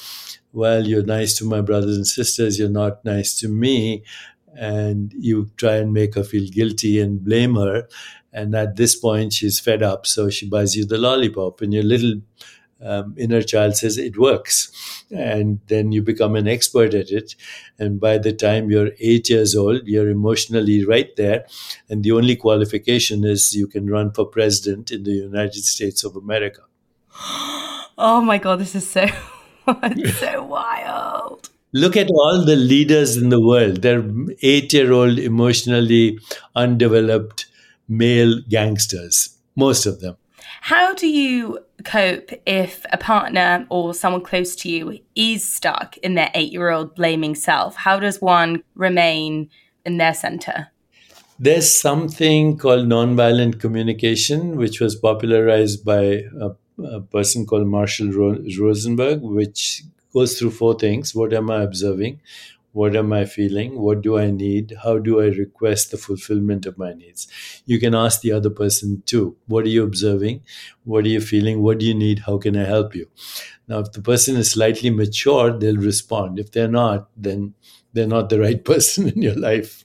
Well, 0.53 0.87
you're 0.87 1.05
nice 1.05 1.37
to 1.39 1.45
my 1.45 1.61
brothers 1.61 1.97
and 1.97 2.07
sisters, 2.07 2.59
you're 2.59 2.68
not 2.68 3.05
nice 3.05 3.39
to 3.41 3.49
me. 3.49 4.05
And 4.57 5.12
you 5.18 5.51
try 5.57 5.76
and 5.76 5.93
make 5.93 6.14
her 6.14 6.22
feel 6.22 6.49
guilty 6.49 7.01
and 7.01 7.24
blame 7.24 7.57
her. 7.57 7.89
And 8.32 8.55
at 8.55 8.76
this 8.76 8.95
point, 8.95 9.32
she's 9.32 9.59
fed 9.59 9.82
up. 9.82 10.07
So 10.07 10.30
she 10.30 10.49
buys 10.49 10.76
you 10.76 10.85
the 10.85 10.99
lollipop. 10.99 11.61
And 11.61 11.74
your 11.74 11.82
little 11.82 12.20
um, 12.85 13.14
inner 13.16 13.43
child 13.43 13.76
says 13.76 13.97
it 13.97 14.18
works. 14.18 14.70
And 15.11 15.61
then 15.68 15.93
you 15.93 16.03
become 16.03 16.37
an 16.37 16.47
expert 16.47 16.95
at 16.95 17.11
it. 17.11 17.35
And 17.78 17.99
by 18.01 18.18
the 18.18 18.32
time 18.32 18.70
you're 18.70 18.91
eight 19.01 19.30
years 19.30 19.57
old, 19.57 19.87
you're 19.87 20.09
emotionally 20.09 20.85
right 20.85 21.14
there. 21.16 21.47
And 21.89 22.05
the 22.05 22.12
only 22.12 22.37
qualification 22.37 23.24
is 23.24 23.55
you 23.55 23.66
can 23.66 23.91
run 23.91 24.12
for 24.12 24.26
president 24.26 24.91
in 24.91 25.05
the 25.05 25.12
United 25.12 25.64
States 25.64 26.05
of 26.05 26.16
America. 26.16 26.62
Oh 27.97 28.20
my 28.20 28.39
God, 28.39 28.59
this 28.59 28.74
is 28.74 28.91
so, 28.91 29.07
so 30.18 30.45
wild. 30.45 31.49
Look 31.72 31.97
at 31.97 32.11
all 32.11 32.45
the 32.45 32.57
leaders 32.57 33.16
in 33.16 33.28
the 33.28 33.41
world. 33.41 33.82
They're 33.82 34.05
eight 34.43 34.72
year 34.72 34.93
old, 34.93 35.20
emotionally 35.20 36.18
undeveloped 36.57 37.47
male 37.89 38.41
gangsters, 38.49 39.39
most 39.55 39.87
of 39.87 40.01
them. 40.01 40.16
How 40.64 40.94
do 40.94 41.06
you 41.06 41.58
cope 41.84 42.30
if 42.46 42.86
a 42.90 42.96
partner 42.96 43.66
or 43.68 43.92
someone 43.92 44.22
close 44.22 44.56
to 44.56 44.70
you 44.70 44.98
is 45.14 45.46
stuck 45.46 45.98
in 45.98 46.14
their 46.14 46.30
eight 46.32 46.52
year 46.52 46.70
old 46.70 46.94
blaming 46.94 47.34
self? 47.34 47.76
How 47.76 48.00
does 48.00 48.22
one 48.22 48.62
remain 48.74 49.50
in 49.84 49.98
their 49.98 50.14
center? 50.14 50.68
There's 51.38 51.78
something 51.78 52.56
called 52.56 52.86
nonviolent 52.88 53.60
communication, 53.60 54.56
which 54.56 54.80
was 54.80 54.96
popularized 54.96 55.84
by 55.84 56.22
a, 56.40 56.52
a 56.82 57.02
person 57.02 57.44
called 57.44 57.66
Marshall 57.66 58.10
Rosenberg, 58.10 59.20
which 59.20 59.82
goes 60.14 60.38
through 60.38 60.52
four 60.52 60.78
things. 60.78 61.14
What 61.14 61.34
am 61.34 61.50
I 61.50 61.62
observing? 61.62 62.20
What 62.74 62.96
am 62.96 63.12
I 63.12 63.24
feeling? 63.24 63.78
What 63.78 64.02
do 64.02 64.18
I 64.18 64.32
need? 64.32 64.76
How 64.82 64.98
do 64.98 65.20
I 65.20 65.26
request 65.26 65.92
the 65.92 65.96
fulfillment 65.96 66.66
of 66.66 66.76
my 66.76 66.92
needs? 66.92 67.28
You 67.66 67.78
can 67.78 67.94
ask 67.94 68.20
the 68.20 68.32
other 68.32 68.50
person 68.50 69.04
too. 69.06 69.36
What 69.46 69.64
are 69.64 69.68
you 69.68 69.84
observing? 69.84 70.42
What 70.82 71.04
are 71.04 71.08
you 71.08 71.20
feeling? 71.20 71.62
What 71.62 71.78
do 71.78 71.86
you 71.86 71.94
need? 71.94 72.24
How 72.26 72.36
can 72.36 72.56
I 72.56 72.64
help 72.64 72.96
you? 72.96 73.06
Now, 73.68 73.78
if 73.78 73.92
the 73.92 74.02
person 74.02 74.34
is 74.34 74.50
slightly 74.50 74.90
mature, 74.90 75.56
they'll 75.56 75.76
respond. 75.76 76.40
If 76.40 76.50
they're 76.50 76.66
not, 76.66 77.08
then 77.16 77.54
they're 77.92 78.08
not 78.08 78.28
the 78.28 78.40
right 78.40 78.64
person 78.72 79.08
in 79.08 79.22
your 79.22 79.36
life. 79.36 79.84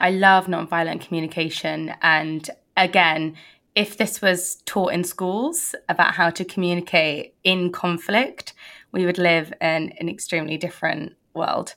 I 0.00 0.10
love 0.10 0.46
nonviolent 0.48 1.06
communication. 1.06 1.94
And 2.02 2.50
again, 2.76 3.36
if 3.76 3.96
this 3.96 4.20
was 4.20 4.56
taught 4.66 4.92
in 4.92 5.04
schools 5.04 5.76
about 5.88 6.14
how 6.14 6.30
to 6.30 6.44
communicate 6.44 7.36
in 7.44 7.70
conflict, 7.70 8.54
we 8.90 9.06
would 9.06 9.18
live 9.18 9.52
in 9.60 9.92
an 10.00 10.08
extremely 10.08 10.56
different 10.56 11.12
world. 11.34 11.74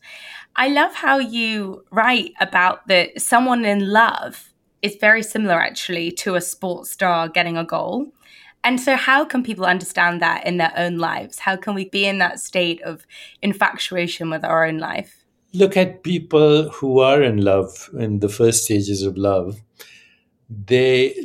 I 0.55 0.69
love 0.69 0.93
how 0.93 1.19
you 1.19 1.83
write 1.91 2.33
about 2.39 2.87
that 2.87 3.21
someone 3.21 3.65
in 3.65 3.91
love 3.91 4.53
is 4.81 4.95
very 5.01 5.23
similar 5.23 5.59
actually 5.59 6.11
to 6.11 6.35
a 6.35 6.41
sports 6.41 6.91
star 6.91 7.27
getting 7.27 7.57
a 7.57 7.65
goal. 7.65 8.11
And 8.63 8.81
so, 8.81 8.95
how 8.95 9.25
can 9.25 9.43
people 9.43 9.65
understand 9.65 10.21
that 10.21 10.45
in 10.47 10.57
their 10.57 10.73
own 10.75 10.97
lives? 10.97 11.39
How 11.39 11.55
can 11.55 11.75
we 11.75 11.89
be 11.89 12.05
in 12.05 12.17
that 12.19 12.39
state 12.39 12.81
of 12.81 13.05
infatuation 13.41 14.29
with 14.29 14.43
our 14.43 14.65
own 14.65 14.79
life? 14.79 15.23
Look 15.53 15.77
at 15.77 16.03
people 16.03 16.69
who 16.69 16.99
are 16.99 17.21
in 17.21 17.43
love 17.43 17.89
in 17.97 18.19
the 18.19 18.29
first 18.29 18.65
stages 18.65 19.03
of 19.03 19.17
love. 19.17 19.61
They 20.49 21.15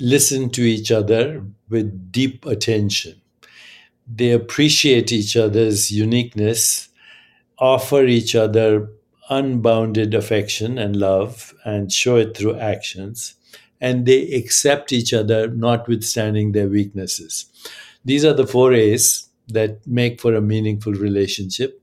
listen 0.00 0.50
to 0.50 0.62
each 0.62 0.90
other 0.90 1.44
with 1.68 2.10
deep 2.10 2.44
attention. 2.44 3.20
They 4.06 4.32
appreciate 4.32 5.12
each 5.12 5.36
other's 5.36 5.90
uniqueness 5.92 6.88
offer 7.58 8.04
each 8.04 8.34
other 8.34 8.88
unbounded 9.30 10.14
affection 10.14 10.78
and 10.78 10.96
love 10.96 11.54
and 11.64 11.92
show 11.92 12.16
it 12.16 12.36
through 12.36 12.58
actions. 12.58 13.34
And 13.80 14.06
they 14.06 14.32
accept 14.32 14.92
each 14.92 15.12
other, 15.12 15.48
notwithstanding 15.48 16.52
their 16.52 16.68
weaknesses. 16.68 17.46
These 18.04 18.24
are 18.24 18.32
the 18.34 18.46
four 18.46 18.72
A's 18.72 19.28
that 19.48 19.86
make 19.86 20.20
for 20.20 20.34
a 20.34 20.40
meaningful 20.40 20.92
relationship. 20.92 21.82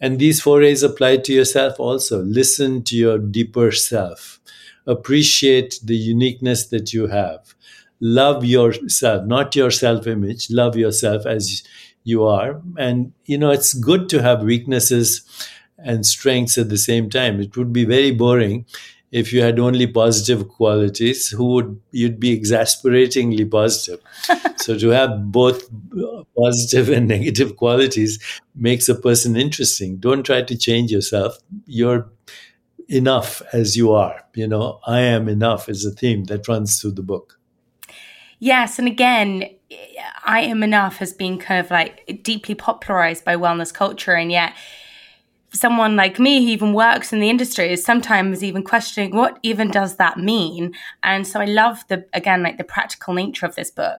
And 0.00 0.18
these 0.18 0.40
four 0.40 0.62
A's 0.62 0.82
apply 0.82 1.18
to 1.18 1.32
yourself 1.32 1.80
also. 1.80 2.22
Listen 2.22 2.82
to 2.84 2.96
your 2.96 3.18
deeper 3.18 3.72
self. 3.72 4.40
Appreciate 4.86 5.80
the 5.82 5.96
uniqueness 5.96 6.66
that 6.66 6.92
you 6.92 7.06
have. 7.06 7.54
Love 8.00 8.44
yourself, 8.44 9.24
not 9.26 9.56
your 9.56 9.70
self 9.70 10.06
image. 10.06 10.50
Love 10.50 10.76
yourself 10.76 11.24
as 11.24 11.62
you 12.04 12.24
are. 12.24 12.60
And, 12.78 13.12
you 13.24 13.38
know, 13.38 13.50
it's 13.50 13.74
good 13.74 14.08
to 14.10 14.22
have 14.22 14.42
weaknesses 14.42 15.22
and 15.78 16.06
strengths 16.06 16.56
at 16.58 16.68
the 16.68 16.78
same 16.78 17.10
time. 17.10 17.40
It 17.40 17.56
would 17.56 17.72
be 17.72 17.84
very 17.84 18.10
boring 18.10 18.66
if 19.10 19.32
you 19.32 19.42
had 19.42 19.58
only 19.58 19.86
positive 19.86 20.48
qualities. 20.48 21.28
Who 21.30 21.46
would 21.54 21.80
you'd 21.92 22.20
be 22.20 22.32
exasperatingly 22.32 23.46
positive. 23.46 24.00
So 24.64 24.78
to 24.78 24.88
have 24.90 25.30
both 25.30 25.68
positive 26.34 26.88
and 26.88 27.06
negative 27.06 27.58
qualities 27.58 28.18
makes 28.54 28.88
a 28.88 28.94
person 28.94 29.36
interesting. 29.36 29.98
Don't 29.98 30.22
try 30.22 30.40
to 30.40 30.56
change 30.56 30.90
yourself. 30.90 31.36
You're 31.66 32.08
enough 32.88 33.42
as 33.52 33.76
you 33.76 33.92
are. 33.92 34.24
You 34.34 34.48
know 34.48 34.80
i 34.86 35.00
am 35.00 35.28
enough 35.28 35.68
is 35.68 35.84
a 35.84 35.90
theme 35.90 36.24
that 36.24 36.48
runs 36.48 36.80
through 36.80 36.92
the 36.92 37.02
book. 37.02 37.38
Yes 38.38 38.78
and 38.78 38.88
again 38.88 39.50
I 40.24 40.40
am 40.40 40.62
enough 40.62 40.96
has 40.96 41.12
been 41.12 41.38
kind 41.38 41.64
of 41.64 41.70
like 41.70 42.20
deeply 42.22 42.54
popularized 42.54 43.24
by 43.24 43.36
wellness 43.36 43.72
culture, 43.72 44.14
and 44.14 44.32
yet 44.32 44.54
someone 45.52 45.96
like 45.96 46.18
me 46.18 46.44
who 46.44 46.50
even 46.50 46.72
works 46.72 47.12
in 47.12 47.20
the 47.20 47.30
industry 47.30 47.72
is 47.72 47.84
sometimes 47.84 48.42
even 48.42 48.64
questioning 48.64 49.14
what 49.14 49.38
even 49.42 49.70
does 49.70 49.96
that 49.96 50.18
mean. 50.18 50.74
And 51.02 51.26
so 51.26 51.40
I 51.40 51.44
love 51.44 51.84
the 51.88 52.06
again 52.12 52.42
like 52.42 52.58
the 52.58 52.64
practical 52.64 53.14
nature 53.14 53.46
of 53.46 53.54
this 53.54 53.70
book. 53.70 53.98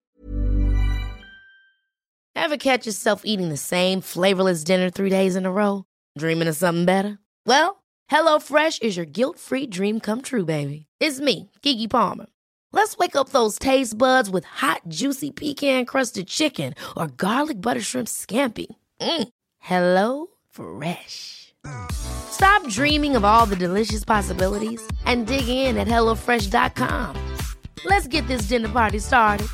Ever 2.34 2.58
catch 2.58 2.86
yourself 2.86 3.22
eating 3.24 3.48
the 3.48 3.56
same 3.56 4.00
flavorless 4.00 4.62
dinner 4.64 4.90
three 4.90 5.10
days 5.10 5.36
in 5.36 5.46
a 5.46 5.50
row? 5.50 5.84
Dreaming 6.18 6.48
of 6.48 6.56
something 6.56 6.84
better? 6.84 7.18
Well, 7.46 7.82
HelloFresh 8.10 8.82
is 8.82 8.96
your 8.96 9.06
guilt-free 9.06 9.68
dream 9.68 10.00
come 10.00 10.20
true, 10.20 10.44
baby. 10.44 10.86
It's 11.00 11.18
me, 11.18 11.50
Keke 11.62 11.90
Palmer. 11.90 12.26
Let's 12.72 12.96
wake 12.98 13.16
up 13.16 13.30
those 13.30 13.58
taste 13.58 13.96
buds 13.96 14.28
with 14.28 14.44
hot, 14.44 14.82
juicy 14.88 15.30
pecan 15.30 15.86
crusted 15.86 16.28
chicken 16.28 16.74
or 16.96 17.08
garlic 17.08 17.60
butter 17.60 17.80
shrimp 17.80 18.08
scampi. 18.08 18.66
Mm. 19.00 19.28
Hello 19.58 20.26
Fresh. 20.50 21.54
Stop 21.90 22.68
dreaming 22.68 23.16
of 23.16 23.24
all 23.24 23.46
the 23.46 23.56
delicious 23.56 24.04
possibilities 24.04 24.86
and 25.04 25.26
dig 25.26 25.48
in 25.48 25.76
at 25.76 25.88
HelloFresh.com. 25.88 27.36
Let's 27.84 28.06
get 28.06 28.26
this 28.28 28.42
dinner 28.42 28.68
party 28.68 28.98
started. 28.98 29.48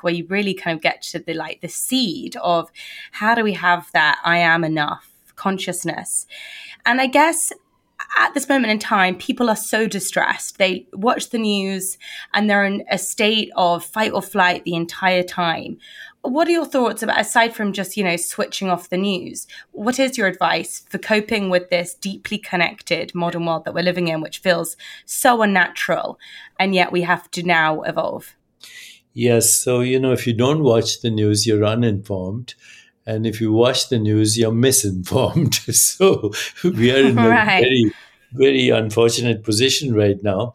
Where 0.00 0.14
you 0.14 0.26
really 0.28 0.54
kind 0.54 0.76
of 0.76 0.82
get 0.82 1.02
to 1.02 1.18
the 1.18 1.34
like 1.34 1.60
the 1.60 1.68
seed 1.68 2.34
of 2.36 2.70
how 3.12 3.34
do 3.34 3.44
we 3.44 3.52
have 3.52 3.90
that 3.92 4.18
I 4.24 4.38
am 4.38 4.64
enough 4.64 5.12
consciousness. 5.36 6.26
And 6.86 7.00
I 7.00 7.06
guess 7.06 7.52
at 8.18 8.34
this 8.34 8.48
moment 8.48 8.72
in 8.72 8.78
time, 8.78 9.16
people 9.16 9.48
are 9.48 9.56
so 9.56 9.86
distressed. 9.86 10.58
They 10.58 10.86
watch 10.92 11.30
the 11.30 11.38
news 11.38 11.96
and 12.34 12.48
they're 12.48 12.64
in 12.64 12.84
a 12.90 12.98
state 12.98 13.50
of 13.56 13.84
fight 13.84 14.12
or 14.12 14.22
flight 14.22 14.64
the 14.64 14.74
entire 14.74 15.22
time. 15.22 15.78
What 16.22 16.48
are 16.48 16.52
your 16.52 16.66
thoughts 16.66 17.02
about, 17.02 17.20
aside 17.20 17.54
from 17.54 17.72
just, 17.72 17.96
you 17.96 18.04
know, 18.04 18.16
switching 18.16 18.68
off 18.68 18.90
the 18.90 18.98
news? 18.98 19.46
What 19.72 19.98
is 19.98 20.18
your 20.18 20.26
advice 20.26 20.84
for 20.90 20.98
coping 20.98 21.48
with 21.48 21.70
this 21.70 21.94
deeply 21.94 22.36
connected 22.36 23.14
modern 23.14 23.46
world 23.46 23.64
that 23.64 23.72
we're 23.72 23.82
living 23.82 24.08
in, 24.08 24.20
which 24.20 24.40
feels 24.40 24.76
so 25.06 25.40
unnatural, 25.40 26.18
and 26.58 26.74
yet 26.74 26.92
we 26.92 27.02
have 27.02 27.30
to 27.30 27.42
now 27.42 27.80
evolve? 27.82 28.36
Yes. 29.14 29.54
So, 29.54 29.80
you 29.80 29.98
know, 29.98 30.12
if 30.12 30.26
you 30.26 30.34
don't 30.34 30.62
watch 30.62 31.00
the 31.00 31.10
news, 31.10 31.46
you're 31.46 31.64
uninformed. 31.64 32.54
And 33.06 33.26
if 33.26 33.40
you 33.40 33.52
watch 33.52 33.88
the 33.88 33.98
news, 33.98 34.38
you're 34.38 34.52
misinformed. 34.52 35.54
so 35.70 36.32
we 36.62 36.92
are 36.92 37.04
in 37.06 37.18
a 37.18 37.28
right. 37.28 37.62
very, 37.62 37.92
very 38.32 38.68
unfortunate 38.70 39.42
position 39.42 39.94
right 39.94 40.22
now. 40.22 40.54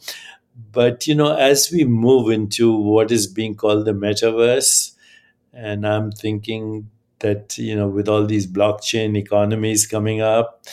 But, 0.72 1.08
you 1.08 1.16
know, 1.16 1.36
as 1.36 1.70
we 1.72 1.84
move 1.84 2.32
into 2.32 2.76
what 2.76 3.12
is 3.12 3.28
being 3.28 3.56
called 3.56 3.86
the 3.86 3.94
metaverse, 3.94 4.92
and 5.54 5.88
I'm 5.88 6.12
thinking 6.12 6.90
that, 7.20 7.58
you 7.58 7.76
know, 7.76 7.88
with 7.88 8.08
all 8.08 8.26
these 8.26 8.48
blockchain 8.48 9.18
economies 9.18 9.88
coming 9.88 10.22
up 10.22 10.66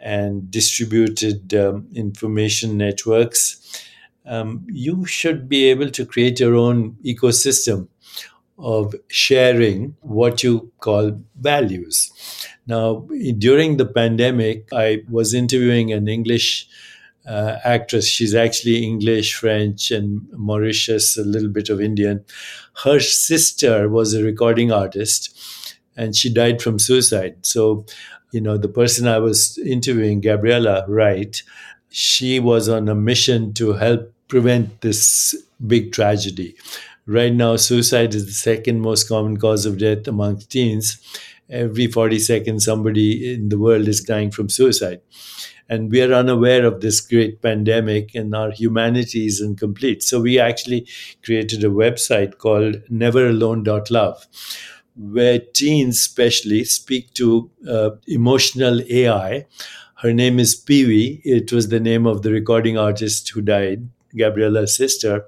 and 0.00 0.50
distributed 0.50 1.54
um, 1.54 1.86
information 1.94 2.76
networks, 2.76 3.58
um, 4.26 4.64
you 4.68 5.04
should 5.04 5.48
be 5.48 5.66
able 5.66 5.90
to 5.90 6.06
create 6.06 6.40
your 6.40 6.54
own 6.54 6.96
ecosystem 7.04 7.88
of 8.62 8.94
sharing 9.08 9.96
what 10.00 10.42
you 10.42 10.72
call 10.78 11.20
values. 11.40 12.12
Now, 12.66 13.06
during 13.38 13.76
the 13.76 13.86
pandemic, 13.86 14.68
I 14.72 15.02
was 15.10 15.34
interviewing 15.34 15.92
an 15.92 16.08
English 16.08 16.68
uh, 17.26 17.58
actress. 17.64 18.06
She's 18.06 18.34
actually 18.34 18.84
English, 18.84 19.34
French, 19.34 19.90
and 19.90 20.22
Mauritius, 20.32 21.16
a 21.18 21.24
little 21.24 21.48
bit 21.48 21.68
of 21.68 21.80
Indian. 21.80 22.24
Her 22.84 23.00
sister 23.00 23.88
was 23.88 24.14
a 24.14 24.22
recording 24.22 24.72
artist 24.72 25.36
and 25.96 26.16
she 26.16 26.32
died 26.32 26.62
from 26.62 26.78
suicide. 26.78 27.36
So, 27.42 27.84
you 28.32 28.40
know, 28.40 28.56
the 28.56 28.68
person 28.68 29.06
I 29.06 29.18
was 29.18 29.58
interviewing, 29.58 30.20
Gabriella 30.20 30.84
Wright, 30.88 31.42
she 31.90 32.40
was 32.40 32.68
on 32.68 32.88
a 32.88 32.94
mission 32.94 33.52
to 33.54 33.74
help 33.74 34.12
prevent 34.28 34.80
this 34.80 35.34
big 35.66 35.92
tragedy. 35.92 36.56
Right 37.06 37.34
now, 37.34 37.56
suicide 37.56 38.14
is 38.14 38.26
the 38.26 38.32
second 38.32 38.80
most 38.80 39.08
common 39.08 39.36
cause 39.36 39.66
of 39.66 39.78
death 39.78 40.06
among 40.06 40.38
teens. 40.38 40.98
Every 41.50 41.86
40 41.88 42.18
seconds, 42.20 42.64
somebody 42.64 43.34
in 43.34 43.48
the 43.48 43.58
world 43.58 43.88
is 43.88 44.00
dying 44.02 44.30
from 44.30 44.48
suicide. 44.48 45.00
And 45.68 45.90
we 45.90 46.00
are 46.02 46.12
unaware 46.12 46.64
of 46.64 46.80
this 46.80 47.00
great 47.00 47.42
pandemic, 47.42 48.14
and 48.14 48.34
our 48.34 48.50
humanity 48.52 49.26
is 49.26 49.40
incomplete. 49.40 50.02
So, 50.02 50.20
we 50.20 50.38
actually 50.38 50.86
created 51.24 51.64
a 51.64 51.68
website 51.68 52.38
called 52.38 52.76
neveralone.love, 52.90 54.26
where 54.96 55.38
teens, 55.40 55.98
especially, 55.98 56.64
speak 56.64 57.12
to 57.14 57.50
uh, 57.68 57.90
emotional 58.06 58.80
AI. 58.88 59.46
Her 59.96 60.12
name 60.12 60.38
is 60.38 60.54
Peewee. 60.54 61.20
It 61.24 61.52
was 61.52 61.68
the 61.68 61.80
name 61.80 62.06
of 62.06 62.22
the 62.22 62.30
recording 62.30 62.78
artist 62.78 63.28
who 63.30 63.40
died, 63.40 63.88
Gabriella's 64.14 64.76
sister 64.76 65.26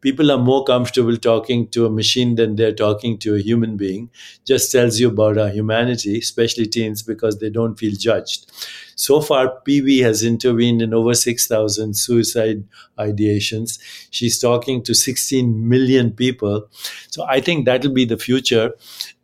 people 0.00 0.30
are 0.30 0.38
more 0.38 0.64
comfortable 0.64 1.16
talking 1.16 1.68
to 1.68 1.86
a 1.86 1.90
machine 1.90 2.34
than 2.36 2.56
they're 2.56 2.74
talking 2.74 3.18
to 3.18 3.34
a 3.34 3.40
human 3.40 3.76
being. 3.76 4.10
Just 4.46 4.72
tells 4.72 4.98
you 4.98 5.08
about 5.08 5.38
our 5.38 5.48
humanity 5.50 6.18
especially 6.18 6.66
teens 6.66 7.02
because 7.02 7.38
they 7.38 7.50
don't 7.50 7.78
feel 7.78 7.94
judged. 7.96 8.50
So 8.96 9.20
far 9.20 9.60
Peewee 9.64 10.02
has 10.02 10.22
intervened 10.22 10.82
in 10.82 10.92
over 10.92 11.14
6000 11.14 11.94
suicide 11.94 12.64
ideations. 12.98 13.78
She's 14.10 14.38
talking 14.38 14.82
to 14.84 14.94
16 14.94 15.68
million 15.68 16.10
people. 16.12 16.68
So 17.10 17.24
i 17.24 17.40
think 17.40 17.64
that'll 17.64 17.92
be 17.92 18.04
the 18.04 18.18
future. 18.18 18.72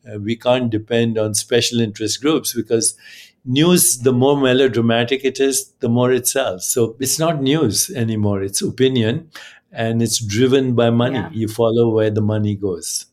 Uh, 0.09 0.19
we 0.19 0.37
can't 0.37 0.71
depend 0.71 1.19
on 1.19 1.35
special 1.35 1.81
interest 1.81 2.21
groups 2.23 2.55
because 2.55 2.95
news, 3.45 3.99
the 3.99 4.13
more 4.13 4.37
melodramatic 4.41 5.25
it 5.25 5.41
is, 5.41 5.71
the 5.81 5.89
more 5.89 6.13
it 6.13 6.27
sells. 6.27 6.67
So 6.69 6.97
it's 7.01 7.19
not 7.19 7.43
news 7.43 7.91
anymore, 7.91 8.43
it's 8.43 8.63
opinion 8.63 9.31
and 9.73 10.03
it's 10.03 10.19
driven 10.19 10.75
by 10.75 10.91
money. 10.91 11.19
Yeah. 11.19 11.31
You 11.33 11.49
follow 11.49 11.91
where 11.91 12.11
the 12.11 12.21
money 12.21 12.55
goes. 12.55 13.07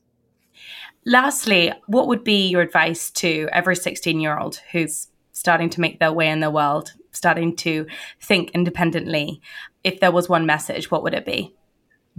Lastly, 1.05 1.73
what 1.87 2.07
would 2.07 2.23
be 2.23 2.47
your 2.47 2.61
advice 2.61 3.11
to 3.11 3.49
every 3.51 3.75
16 3.75 4.19
year 4.19 4.37
old 4.37 4.61
who's 4.71 5.07
starting 5.31 5.69
to 5.71 5.81
make 5.81 5.99
their 5.99 6.13
way 6.13 6.29
in 6.29 6.39
the 6.39 6.49
world, 6.49 6.93
starting 7.11 7.55
to 7.57 7.85
think 8.21 8.51
independently? 8.51 9.41
If 9.83 9.99
there 9.99 10.11
was 10.11 10.29
one 10.29 10.45
message, 10.45 10.89
what 10.89 11.03
would 11.03 11.13
it 11.13 11.25
be? 11.25 11.53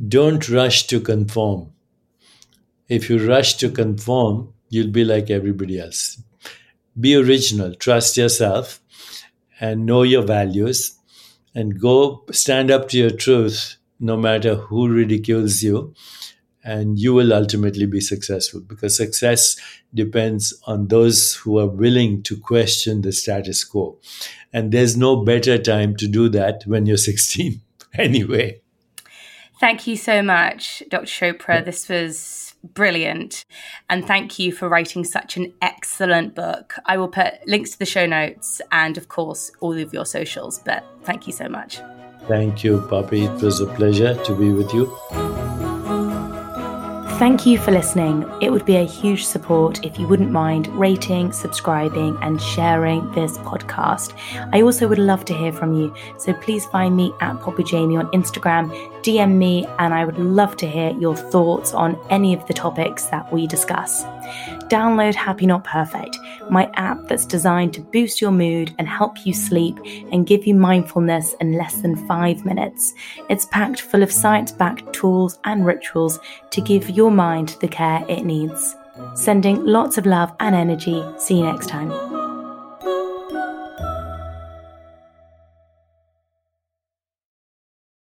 Don't 0.09 0.47
rush 0.49 0.87
to 0.89 1.01
conform. 1.01 1.72
If 2.89 3.09
you 3.09 3.26
rush 3.26 3.55
to 3.55 3.70
conform, 3.70 4.53
you'll 4.68 4.91
be 4.91 5.05
like 5.05 5.30
everybody 5.30 5.80
else. 5.80 6.22
Be 6.99 7.16
original, 7.16 7.74
trust 7.74 8.16
yourself, 8.16 8.80
and 9.61 9.87
know 9.87 10.03
your 10.03 10.22
values, 10.22 10.99
and 11.55 11.80
go 11.80 12.24
stand 12.30 12.70
up 12.70 12.89
to 12.91 12.99
your 12.99 13.11
truth 13.11 13.76
no 14.01 14.17
matter 14.17 14.55
who 14.55 14.89
ridicules 14.89 15.63
you 15.63 15.95
and 16.65 16.99
you 16.99 17.13
will 17.13 17.33
ultimately 17.33 17.87
be 17.87 18.01
successful 18.01 18.61
because 18.61 18.97
success 18.97 19.57
depends 19.93 20.59
on 20.67 20.89
those 20.89 21.35
who 21.35 21.59
are 21.59 21.67
willing 21.67 22.23
to 22.23 22.39
question 22.39 23.03
the 23.03 23.13
status 23.13 23.63
quo. 23.63 23.99
And 24.53 24.73
there's 24.73 24.97
no 24.97 25.17
better 25.25 25.59
time 25.59 25.95
to 25.97 26.09
do 26.09 26.29
that 26.31 26.63
when 26.67 26.87
you're 26.87 26.97
16 27.13 27.61
anyway. 27.95 28.61
Thank 29.61 29.87
you 29.87 29.97
so 29.97 30.23
much 30.23 30.83
dr 30.89 31.07
chopra. 31.07 31.65
This 31.65 31.89
was 31.89 32.55
brilliant. 32.65 33.45
And 33.91 34.07
thank 34.07 34.39
you 34.39 34.51
for 34.53 34.69
writing 34.69 35.05
such 35.05 35.37
an 35.37 35.53
excellent 35.61 36.35
book. 36.35 36.75
I 36.87 36.97
will 36.97 37.09
put 37.09 37.47
links 37.47 37.73
to 37.73 37.79
the 37.79 37.87
show 37.87 38.07
notes 38.07 38.63
and 38.73 38.97
of 38.97 39.09
course 39.09 39.53
all 39.61 39.77
of 39.77 39.93
your 39.93 40.07
socials. 40.07 40.61
But 40.65 40.85
thank 41.03 41.27
you 41.27 41.33
so 41.33 41.49
much 41.49 41.81
Thank 42.27 42.64
you, 42.64 42.81
Poppy. 42.89 43.25
It 43.25 43.43
was 43.43 43.61
a 43.61 43.66
pleasure 43.66 44.14
to 44.14 44.35
be 44.35 44.53
with 44.53 44.72
you. 44.72 44.87
Thank 47.18 47.47
you 47.47 47.59
for 47.59 47.70
listening. 47.70 48.25
It 48.41 48.51
would 48.51 48.64
be 48.64 48.77
a 48.77 48.85
huge 48.85 49.25
support 49.25 49.85
if 49.85 50.01
you 50.01 50.09
wouldn't 50.09 50.33
mind 50.33 50.66
rating, 50.68 51.33
subscribing, 51.33 52.18
and 52.22 52.43
sharing 52.43 53.09
this 53.12 53.39
podcast. 53.39 54.14
I 54.53 54.62
also 54.62 54.89
would 54.89 54.99
love 54.99 55.25
to 55.27 55.35
hear 55.35 55.53
from 55.53 55.75
you, 55.75 55.95
so 56.18 56.33
please 56.35 56.66
find 56.66 56.97
me 56.97 57.14
at 57.20 57.41
Poppy 57.41 57.62
Jamie 57.62 57.97
on 57.97 58.11
Instagram, 58.11 58.68
DM 59.03 59.37
me, 59.37 59.64
and 59.79 59.95
I 59.95 60.05
would 60.05 60.18
love 60.18 60.57
to 60.57 60.66
hear 60.66 60.91
your 60.99 61.14
thoughts 61.14 61.72
on 61.72 61.97
any 62.11 62.35
of 62.35 62.45
the 62.49 62.53
topics 62.53 63.05
that 63.07 63.33
we 63.33 63.47
discuss. 63.47 64.05
Download 64.69 65.15
Happy 65.15 65.47
Not 65.47 65.65
Perfect, 65.65 66.19
my 66.51 66.71
app 66.75 67.07
that's 67.07 67.27
designed 67.27 67.75
to 67.75 67.81
boost 67.81 68.21
your 68.21 68.31
mood 68.31 68.75
and 68.79 68.89
help 68.89 69.27
you 69.27 69.35
sleep 69.35 69.79
and 70.11 70.27
give 70.27 70.47
you 70.47 70.55
mindfulness 70.55 71.35
in 71.41 71.53
less 71.53 71.77
than 71.83 72.07
five 72.09 72.45
minutes. 72.45 72.95
It's 73.29 73.47
packed 73.47 73.81
full 73.81 74.03
of 74.03 74.12
science 74.12 74.53
backed 74.53 74.93
tools 74.93 75.39
and 75.45 75.67
rituals 75.67 76.19
to 76.51 76.61
give 76.61 76.91
your 76.91 77.11
mind 77.11 77.57
the 77.61 77.69
care 77.69 78.05
it 78.09 78.25
needs. 78.25 78.77
Sending 79.15 79.65
lots 79.65 79.99
of 79.99 80.07
love 80.07 80.33
and 80.41 80.55
energy. 80.55 81.05
See 81.19 81.39
you 81.39 81.45
next 81.45 81.69
time. 81.69 82.24